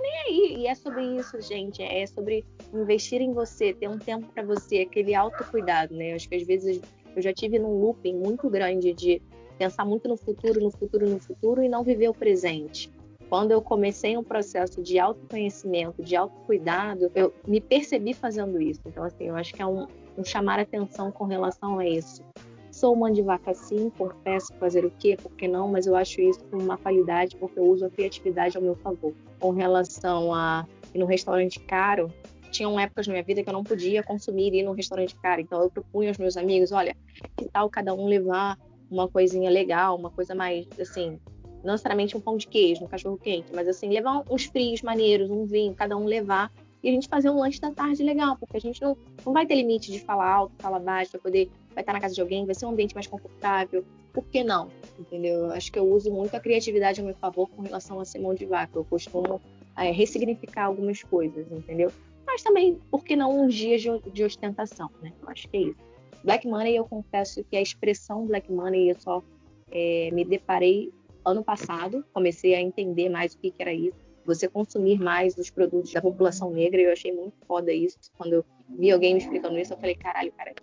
nem 0.00 0.16
aí. 0.26 0.56
E 0.58 0.66
é 0.66 0.74
sobre 0.74 1.04
isso, 1.16 1.40
gente. 1.40 1.82
É 1.82 2.06
sobre 2.06 2.44
investir 2.72 3.20
em 3.20 3.32
você, 3.32 3.72
ter 3.72 3.88
um 3.88 3.98
tempo 3.98 4.26
para 4.32 4.42
você, 4.42 4.80
aquele 4.80 5.14
autocuidado, 5.14 5.94
né? 5.94 6.14
Acho 6.14 6.28
que 6.28 6.36
às 6.36 6.42
vezes 6.42 6.80
eu 7.14 7.22
já 7.22 7.32
tive 7.32 7.58
num 7.58 7.80
looping 7.80 8.14
muito 8.14 8.48
grande 8.48 8.92
de 8.92 9.22
pensar 9.58 9.84
muito 9.84 10.08
no 10.08 10.16
futuro, 10.16 10.60
no 10.60 10.70
futuro, 10.70 11.08
no 11.08 11.18
futuro 11.18 11.62
e 11.62 11.68
não 11.68 11.82
viver 11.82 12.08
o 12.08 12.14
presente. 12.14 12.90
Quando 13.28 13.50
eu 13.50 13.60
comecei 13.60 14.16
um 14.16 14.24
processo 14.24 14.82
de 14.82 14.98
autoconhecimento, 14.98 16.02
de 16.02 16.16
autocuidado, 16.16 17.10
eu 17.14 17.32
me 17.46 17.60
percebi 17.60 18.14
fazendo 18.14 18.60
isso. 18.60 18.80
Então, 18.86 19.04
assim, 19.04 19.24
eu 19.24 19.36
acho 19.36 19.52
que 19.52 19.60
é 19.60 19.66
um, 19.66 19.86
um 20.16 20.24
chamar 20.24 20.58
atenção 20.58 21.12
com 21.12 21.24
relação 21.24 21.78
a 21.78 21.86
isso. 21.86 22.22
Sou 22.70 22.96
mãe 22.96 23.12
de 23.12 23.22
vaca 23.22 23.52
sim, 23.52 23.90
confesso 23.90 24.54
fazer 24.54 24.84
o 24.84 24.90
quê, 24.98 25.16
por 25.20 25.32
que 25.32 25.46
não, 25.46 25.68
mas 25.68 25.86
eu 25.86 25.94
acho 25.94 26.20
isso 26.20 26.40
uma 26.52 26.78
qualidade 26.78 27.36
porque 27.36 27.58
eu 27.58 27.64
uso 27.64 27.84
a 27.84 27.90
criatividade 27.90 28.56
ao 28.56 28.62
meu 28.62 28.76
favor. 28.76 29.12
Com 29.40 29.50
relação 29.50 30.32
a 30.32 30.66
ir 30.94 30.98
no 30.98 31.06
restaurante 31.06 31.60
caro, 31.60 32.10
tinham 32.50 32.78
épocas 32.78 33.06
na 33.06 33.12
minha 33.12 33.24
vida 33.24 33.42
que 33.42 33.48
eu 33.48 33.52
não 33.52 33.64
podia 33.64 34.02
consumir 34.02 34.54
ir 34.54 34.62
num 34.62 34.72
restaurante 34.72 35.14
caro. 35.16 35.40
Então 35.40 35.60
eu 35.60 35.70
propunha 35.70 36.10
aos 36.10 36.18
meus 36.18 36.36
amigos, 36.36 36.72
olha, 36.72 36.96
que 37.36 37.46
tal 37.46 37.68
cada 37.68 37.92
um 37.94 38.06
levar 38.06 38.56
uma 38.90 39.08
coisinha 39.08 39.50
legal, 39.50 39.96
uma 39.96 40.10
coisa 40.10 40.34
mais 40.34 40.66
assim, 40.80 41.18
não 41.64 41.72
necessariamente 41.72 42.16
um 42.16 42.20
pão 42.20 42.36
de 42.36 42.46
queijo, 42.46 42.84
um 42.84 42.88
cachorro 42.88 43.18
quente, 43.18 43.52
mas 43.54 43.68
assim, 43.68 43.88
levar 43.88 44.22
uns 44.30 44.44
frios 44.44 44.82
maneiros, 44.82 45.30
um 45.30 45.44
vinho, 45.44 45.74
cada 45.74 45.96
um 45.96 46.04
levar 46.04 46.52
e 46.82 46.88
a 46.88 46.92
gente 46.92 47.08
fazer 47.08 47.28
um 47.28 47.38
lanche 47.38 47.60
da 47.60 47.70
tarde 47.70 48.02
legal, 48.02 48.36
porque 48.36 48.56
a 48.56 48.60
gente 48.60 48.80
não, 48.80 48.96
não 49.24 49.32
vai 49.32 49.46
ter 49.46 49.56
limite 49.56 49.90
de 49.90 49.98
falar 49.98 50.30
alto, 50.30 50.54
falar 50.58 50.78
baixo, 50.78 51.12
vai 51.12 51.20
poder, 51.20 51.50
vai 51.74 51.82
estar 51.82 51.92
na 51.92 52.00
casa 52.00 52.14
de 52.14 52.20
alguém, 52.20 52.46
vai 52.46 52.54
ser 52.54 52.66
um 52.66 52.70
ambiente 52.70 52.94
mais 52.94 53.06
confortável. 53.06 53.84
Por 54.12 54.24
que 54.24 54.44
não? 54.44 54.68
Entendeu? 54.98 55.50
Acho 55.52 55.72
que 55.72 55.78
eu 55.78 55.88
uso 55.88 56.10
muito 56.10 56.34
a 56.34 56.40
criatividade 56.40 57.00
a 57.00 57.04
meu 57.04 57.14
favor 57.14 57.48
com 57.48 57.62
relação 57.62 58.00
a 58.00 58.04
ser 58.04 58.20
mão 58.20 58.34
de 58.34 58.46
vaca. 58.46 58.78
Eu 58.78 58.84
costumo 58.84 59.40
é, 59.76 59.90
ressignificar 59.90 60.66
algumas 60.66 61.02
coisas, 61.02 61.50
entendeu? 61.50 61.90
Mas 62.26 62.42
também, 62.42 62.78
por 62.90 63.04
que 63.04 63.16
não 63.16 63.44
uns 63.44 63.54
dias 63.54 63.82
de, 63.82 63.88
de 64.12 64.22
ostentação, 64.22 64.90
né? 65.02 65.12
Eu 65.20 65.28
acho 65.28 65.48
que 65.48 65.56
é 65.56 65.60
isso. 65.60 65.88
Black 66.22 66.46
Money, 66.46 66.76
eu 66.76 66.84
confesso 66.84 67.44
que 67.44 67.56
a 67.56 67.60
expressão 67.60 68.26
Black 68.26 68.50
Money 68.52 68.90
eu 68.90 68.96
só 69.00 69.22
é, 69.70 70.10
me 70.12 70.24
deparei 70.24 70.92
ano 71.28 71.44
passado, 71.44 72.04
comecei 72.12 72.54
a 72.54 72.60
entender 72.60 73.08
mais 73.08 73.34
o 73.34 73.38
que, 73.38 73.50
que 73.50 73.62
era 73.62 73.72
isso 73.72 74.08
você 74.28 74.46
consumir 74.46 75.00
mais 75.00 75.38
os 75.38 75.48
produtos 75.48 75.90
da 75.90 76.02
população 76.02 76.50
negra. 76.50 76.82
Eu 76.82 76.92
achei 76.92 77.10
muito 77.10 77.34
foda 77.46 77.72
isso. 77.72 77.98
Quando 78.16 78.34
eu 78.34 78.44
vi 78.68 78.90
alguém 78.90 79.14
me 79.14 79.20
explicando 79.20 79.58
isso, 79.58 79.72
eu 79.72 79.78
falei, 79.78 79.94
caralho, 79.94 80.30
cara, 80.32 80.54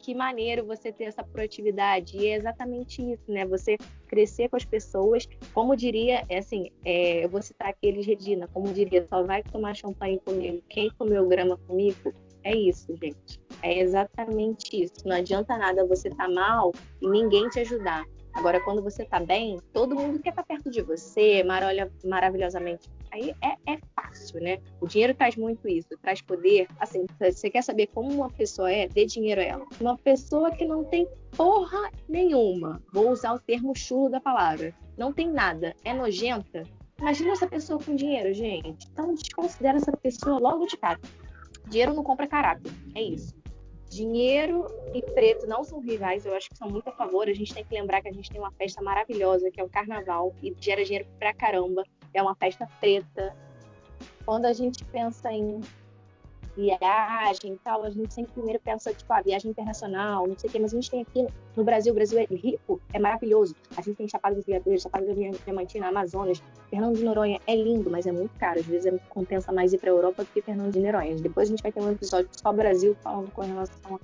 que 0.00 0.12
maneiro 0.12 0.66
você 0.66 0.92
ter 0.92 1.04
essa 1.04 1.22
proatividade. 1.22 2.18
E 2.18 2.26
é 2.26 2.36
exatamente 2.36 3.00
isso, 3.00 3.22
né? 3.28 3.46
Você 3.46 3.78
crescer 4.08 4.48
com 4.48 4.56
as 4.56 4.64
pessoas. 4.64 5.28
Como 5.54 5.76
diria, 5.76 6.24
é 6.28 6.38
assim, 6.38 6.70
é, 6.84 7.24
eu 7.24 7.28
vou 7.28 7.40
citar 7.40 7.68
aqueles, 7.68 8.04
Regina, 8.04 8.48
como 8.48 8.72
diria, 8.72 9.06
só 9.06 9.22
vai 9.22 9.42
tomar 9.44 9.76
champanhe 9.76 10.18
comigo. 10.18 10.60
Quem 10.68 10.90
comeu 10.90 11.26
grama 11.28 11.56
comigo? 11.68 12.12
É 12.42 12.52
isso, 12.52 12.92
gente. 12.96 13.40
É 13.62 13.78
exatamente 13.78 14.82
isso. 14.82 15.06
Não 15.06 15.14
adianta 15.14 15.56
nada 15.56 15.86
você 15.86 16.08
estar 16.08 16.26
tá 16.26 16.28
mal 16.30 16.72
e 17.00 17.08
ninguém 17.08 17.48
te 17.48 17.60
ajudar. 17.60 18.04
Agora, 18.34 18.60
quando 18.60 18.82
você 18.82 19.04
tá 19.04 19.20
bem, 19.20 19.58
todo 19.72 19.94
mundo 19.94 20.18
quer 20.18 20.30
estar 20.30 20.42
tá 20.42 20.54
perto 20.54 20.70
de 20.70 20.80
você, 20.80 21.42
marolha 21.42 21.90
maravilhosamente. 22.04 22.88
Aí 23.12 23.34
é, 23.42 23.72
é, 23.72 23.78
fácil, 23.94 24.40
né? 24.40 24.58
O 24.80 24.86
dinheiro 24.86 25.14
traz 25.14 25.36
muito 25.36 25.68
isso, 25.68 25.88
traz 26.00 26.22
poder. 26.22 26.66
Assim, 26.80 27.04
você 27.20 27.50
quer 27.50 27.62
saber 27.62 27.88
como 27.88 28.10
uma 28.10 28.30
pessoa 28.30 28.72
é? 28.72 28.88
Dê 28.88 29.04
dinheiro 29.04 29.40
a 29.40 29.44
ela. 29.44 29.66
Uma 29.78 29.98
pessoa 29.98 30.50
que 30.50 30.64
não 30.64 30.82
tem 30.82 31.06
porra 31.36 31.90
nenhuma. 32.08 32.82
Vou 32.92 33.10
usar 33.10 33.34
o 33.34 33.38
termo 33.38 33.76
chulo 33.76 34.08
da 34.08 34.20
palavra. 34.20 34.74
Não 34.96 35.12
tem 35.12 35.30
nada. 35.30 35.74
É 35.84 35.92
nojenta. 35.92 36.62
Imagina 36.98 37.32
essa 37.32 37.46
pessoa 37.46 37.78
com 37.82 37.94
dinheiro, 37.94 38.32
gente. 38.32 38.88
Então 38.90 39.14
desconsidera 39.14 39.76
essa 39.76 39.92
pessoa 39.92 40.38
logo 40.38 40.66
de 40.66 40.76
cara. 40.78 40.98
Dinheiro 41.68 41.92
não 41.92 42.02
compra 42.02 42.26
caráter. 42.26 42.72
É 42.94 43.02
isso 43.02 43.41
dinheiro 43.92 44.66
e 44.94 45.02
preto 45.02 45.46
não 45.46 45.62
são 45.62 45.80
rivais, 45.80 46.24
eu 46.24 46.34
acho 46.34 46.48
que 46.48 46.56
são 46.56 46.68
muito 46.68 46.88
a 46.88 46.92
favor. 46.92 47.28
A 47.28 47.34
gente 47.34 47.52
tem 47.52 47.64
que 47.64 47.74
lembrar 47.74 48.00
que 48.00 48.08
a 48.08 48.12
gente 48.12 48.30
tem 48.30 48.40
uma 48.40 48.52
festa 48.52 48.82
maravilhosa, 48.82 49.50
que 49.50 49.60
é 49.60 49.64
o 49.64 49.68
carnaval, 49.68 50.34
e 50.42 50.54
gera 50.58 50.84
dinheiro 50.84 51.06
pra 51.18 51.32
caramba. 51.34 51.84
É 52.14 52.22
uma 52.22 52.34
festa 52.34 52.66
preta. 52.80 53.36
Quando 54.24 54.46
a 54.46 54.52
gente 54.52 54.84
pensa 54.86 55.32
em 55.32 55.60
viagem 56.56 57.54
e 57.54 57.58
tal, 57.58 57.82
a 57.82 57.90
gente 57.90 58.12
sempre 58.12 58.32
primeiro 58.32 58.60
pensa, 58.60 58.92
tipo, 58.92 59.12
a 59.12 59.18
ah, 59.18 59.22
viagem 59.22 59.50
internacional, 59.50 60.26
não 60.26 60.38
sei 60.38 60.48
o 60.48 60.52
quê, 60.52 60.58
mas 60.58 60.72
a 60.72 60.76
gente 60.76 60.90
tem 60.90 61.02
aqui 61.02 61.26
no 61.56 61.64
Brasil, 61.64 61.92
o 61.92 61.94
Brasil 61.94 62.18
é 62.18 62.24
rico, 62.24 62.80
é 62.92 62.98
maravilhoso. 62.98 63.54
A 63.76 63.82
gente 63.82 63.96
tem 63.96 64.08
Chapada 64.08 64.34
dos 64.34 64.44
Veadores, 64.44 64.82
Chapada 64.82 65.06
da 65.06 65.12
Diamantina, 65.12 65.88
Amazonas, 65.88 66.42
Fernando 66.68 66.96
de 66.96 67.04
Noronha 67.04 67.40
é 67.46 67.56
lindo, 67.56 67.90
mas 67.90 68.06
é 68.06 68.12
muito 68.12 68.36
caro. 68.38 68.60
Às 68.60 68.66
vezes 68.66 68.86
é, 68.86 68.98
compensa 69.08 69.52
mais 69.52 69.72
ir 69.72 69.78
para 69.78 69.90
a 69.90 69.94
Europa 69.94 70.24
do 70.24 70.30
que 70.30 70.42
Fernando 70.42 70.72
de 70.72 70.80
Noronha. 70.80 71.16
Depois 71.16 71.48
a 71.48 71.50
gente 71.50 71.62
vai 71.62 71.72
ter 71.72 71.80
um 71.80 71.90
episódio 71.90 72.28
só 72.32 72.52
Brasil 72.52 72.96
falando 73.02 73.30
com 73.32 73.42
relação 73.42 74.00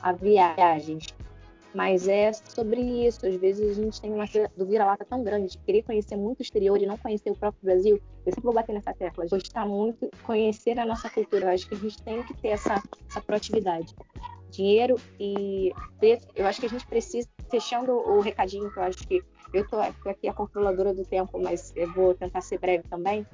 a 0.00 0.12
viagens. 0.12 1.06
Mas 1.74 2.08
é 2.08 2.32
sobre 2.32 2.80
isso. 2.80 3.26
Às 3.26 3.36
vezes 3.36 3.78
a 3.78 3.82
gente 3.82 4.00
tem 4.00 4.12
uma 4.12 4.24
do 4.56 4.66
vira-lata 4.66 5.04
tão 5.04 5.22
grande 5.22 5.52
de 5.52 5.58
querer 5.58 5.82
conhecer 5.82 6.16
muito 6.16 6.40
o 6.40 6.42
exterior 6.42 6.80
e 6.80 6.86
não 6.86 6.96
conhecer 6.96 7.30
o 7.30 7.36
próprio 7.36 7.62
Brasil. 7.62 8.00
Eu 8.24 8.32
sempre 8.32 8.44
vou 8.44 8.54
bater 8.54 8.72
nessa 8.72 8.92
tecla. 8.94 9.26
Gostar 9.28 9.66
muito, 9.66 10.10
conhecer 10.22 10.78
a 10.78 10.86
nossa 10.86 11.10
cultura. 11.10 11.46
Eu 11.46 11.50
acho 11.50 11.68
que 11.68 11.74
a 11.74 11.78
gente 11.78 12.02
tem 12.02 12.22
que 12.22 12.34
ter 12.34 12.48
essa, 12.48 12.82
essa 13.08 13.20
proatividade. 13.20 13.94
Dinheiro 14.50 14.96
e 15.20 15.72
eu 16.34 16.46
acho 16.46 16.60
que 16.60 16.66
a 16.66 16.70
gente 16.70 16.86
precisa, 16.86 17.28
fechando 17.50 17.92
o 17.92 18.20
recadinho 18.20 18.72
que 18.72 18.78
eu 18.78 18.82
acho 18.82 19.06
que 19.06 19.22
eu 19.52 19.66
tô 19.68 19.76
aqui 20.08 20.26
a 20.26 20.32
controladora 20.32 20.94
do 20.94 21.04
tempo, 21.04 21.38
mas 21.38 21.72
eu 21.76 21.92
vou 21.92 22.14
tentar 22.14 22.40
ser 22.40 22.58
breve 22.58 22.84
também. 22.88 23.26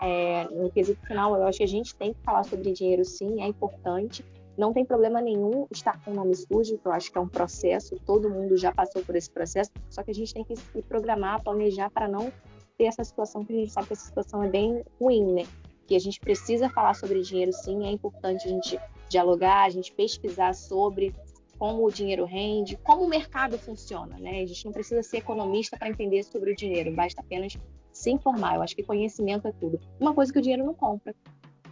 É, 0.00 0.44
no 0.50 0.70
quesito 0.70 1.06
final, 1.06 1.36
eu 1.36 1.46
acho 1.46 1.58
que 1.58 1.64
a 1.64 1.68
gente 1.68 1.94
tem 1.94 2.14
que 2.14 2.20
falar 2.22 2.44
sobre 2.44 2.72
dinheiro 2.72 3.04
sim, 3.04 3.42
é 3.42 3.46
importante 3.46 4.24
não 4.56 4.72
tem 4.72 4.84
problema 4.84 5.20
nenhum 5.20 5.66
estar 5.70 6.02
com 6.04 6.12
o 6.12 6.14
nome 6.14 6.34
sujo, 6.34 6.78
que 6.78 6.86
eu 6.86 6.92
acho 6.92 7.10
que 7.10 7.18
é 7.18 7.20
um 7.20 7.28
processo, 7.28 7.98
todo 8.06 8.30
mundo 8.30 8.56
já 8.56 8.72
passou 8.72 9.02
por 9.04 9.16
esse 9.16 9.30
processo, 9.30 9.70
só 9.90 10.02
que 10.02 10.10
a 10.10 10.14
gente 10.14 10.32
tem 10.32 10.44
que 10.44 10.56
se 10.56 10.82
programar, 10.82 11.42
planejar 11.42 11.90
para 11.90 12.08
não 12.08 12.32
ter 12.76 12.84
essa 12.84 13.04
situação, 13.04 13.44
que 13.44 13.52
a 13.52 13.56
gente 13.56 13.72
sabe 13.72 13.86
que 13.88 13.92
essa 13.92 14.06
situação 14.06 14.42
é 14.42 14.48
bem 14.48 14.82
ruim, 15.00 15.32
né? 15.32 15.46
Que 15.86 15.94
a 15.94 16.00
gente 16.00 16.18
precisa 16.18 16.68
falar 16.68 16.94
sobre 16.94 17.20
dinheiro 17.22 17.52
sim, 17.52 17.86
é 17.86 17.90
importante 17.90 18.46
a 18.46 18.50
gente 18.50 18.78
dialogar, 19.08 19.64
a 19.64 19.70
gente 19.70 19.92
pesquisar 19.92 20.54
sobre 20.54 21.14
como 21.58 21.84
o 21.84 21.90
dinheiro 21.90 22.24
rende, 22.24 22.76
como 22.76 23.04
o 23.04 23.08
mercado 23.08 23.58
funciona, 23.58 24.18
né? 24.18 24.42
A 24.42 24.46
gente 24.46 24.64
não 24.64 24.72
precisa 24.72 25.02
ser 25.02 25.18
economista 25.18 25.76
para 25.76 25.88
entender 25.88 26.22
sobre 26.24 26.52
o 26.52 26.56
dinheiro, 26.56 26.92
basta 26.92 27.20
apenas 27.20 27.56
se 27.92 28.10
informar. 28.10 28.56
Eu 28.56 28.62
acho 28.62 28.74
que 28.74 28.82
conhecimento 28.82 29.46
é 29.46 29.52
tudo. 29.52 29.80
Uma 30.00 30.12
coisa 30.12 30.32
que 30.32 30.38
o 30.38 30.42
dinheiro 30.42 30.64
não 30.64 30.74
compra, 30.74 31.14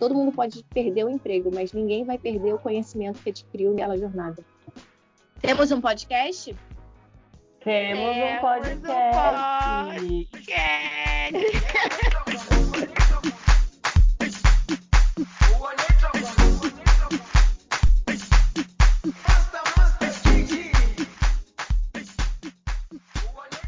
Todo 0.03 0.17
mundo 0.17 0.33
pode 0.33 0.65
perder 0.65 1.05
o 1.05 1.09
emprego, 1.09 1.49
mas 1.55 1.73
ninguém 1.73 2.05
vai 2.05 2.19
perder 2.19 2.53
o 2.53 2.59
conhecimento 2.59 3.23
que 3.23 3.31
adquiriu 3.31 3.71
naquela 3.71 3.97
jornada. 3.97 4.45
Temos 5.41 5.71
um 5.71 5.81
podcast? 5.81 6.57
Temos 7.61 8.17
um 8.17 8.41
podcast. 8.41 10.05
Um 10.05 10.25
podcast. 10.25 10.83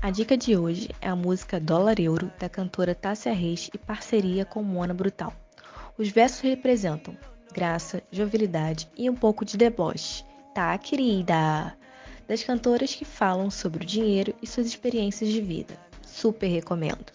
A 0.03 0.11
dica 0.11 0.37
de 0.37 0.57
hoje 0.57 0.89
é 1.01 1.09
a 1.09 1.15
música 1.15 1.61
Dólar 1.61 2.01
Euro 2.01 2.29
da 2.41 2.49
cantora 2.49 2.93
Tássia 2.93 3.33
Reis 3.33 3.71
e 3.73 3.79
parceria 3.79 4.45
com 4.45 4.65
Mona 4.65 4.93
Brutal. 4.93 5.44
Os 5.97 6.09
versos 6.09 6.41
representam 6.41 7.17
graça, 7.53 8.03
jovialidade 8.11 8.89
e 8.97 9.09
um 9.09 9.15
pouco 9.15 9.45
de 9.45 9.57
deboche. 9.57 10.25
Tá, 10.53 10.77
querida? 10.77 11.77
Das 12.27 12.43
cantoras 12.43 12.93
que 12.93 13.05
falam 13.05 13.49
sobre 13.49 13.85
o 13.85 13.87
dinheiro 13.87 14.35
e 14.43 14.47
suas 14.47 14.67
experiências 14.67 15.31
de 15.31 15.41
vida. 15.41 15.79
Super 16.05 16.49
recomendo. 16.49 17.13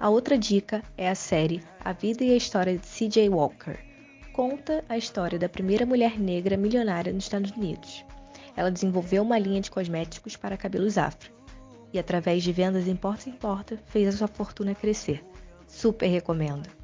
A 0.00 0.10
outra 0.10 0.36
dica 0.36 0.82
é 0.98 1.08
a 1.08 1.14
série 1.14 1.62
A 1.84 1.92
Vida 1.92 2.24
e 2.24 2.32
a 2.32 2.36
História 2.36 2.76
de 2.76 2.84
C.J. 2.84 3.28
Walker. 3.28 3.78
Conta 4.32 4.84
a 4.88 4.98
história 4.98 5.38
da 5.38 5.48
primeira 5.48 5.86
mulher 5.86 6.18
negra 6.18 6.56
milionária 6.56 7.12
nos 7.12 7.24
Estados 7.24 7.52
Unidos. 7.52 8.04
Ela 8.56 8.72
desenvolveu 8.72 9.22
uma 9.22 9.38
linha 9.38 9.60
de 9.60 9.70
cosméticos 9.70 10.34
para 10.34 10.56
cabelos 10.56 10.98
afro 10.98 11.32
e, 11.92 11.98
através 12.00 12.42
de 12.42 12.50
vendas 12.50 12.88
em 12.88 12.96
porta 12.96 13.30
em 13.30 13.32
porta, 13.32 13.78
fez 13.86 14.08
a 14.08 14.18
sua 14.18 14.26
fortuna 14.26 14.74
crescer. 14.74 15.24
Super 15.68 16.08
recomendo! 16.08 16.83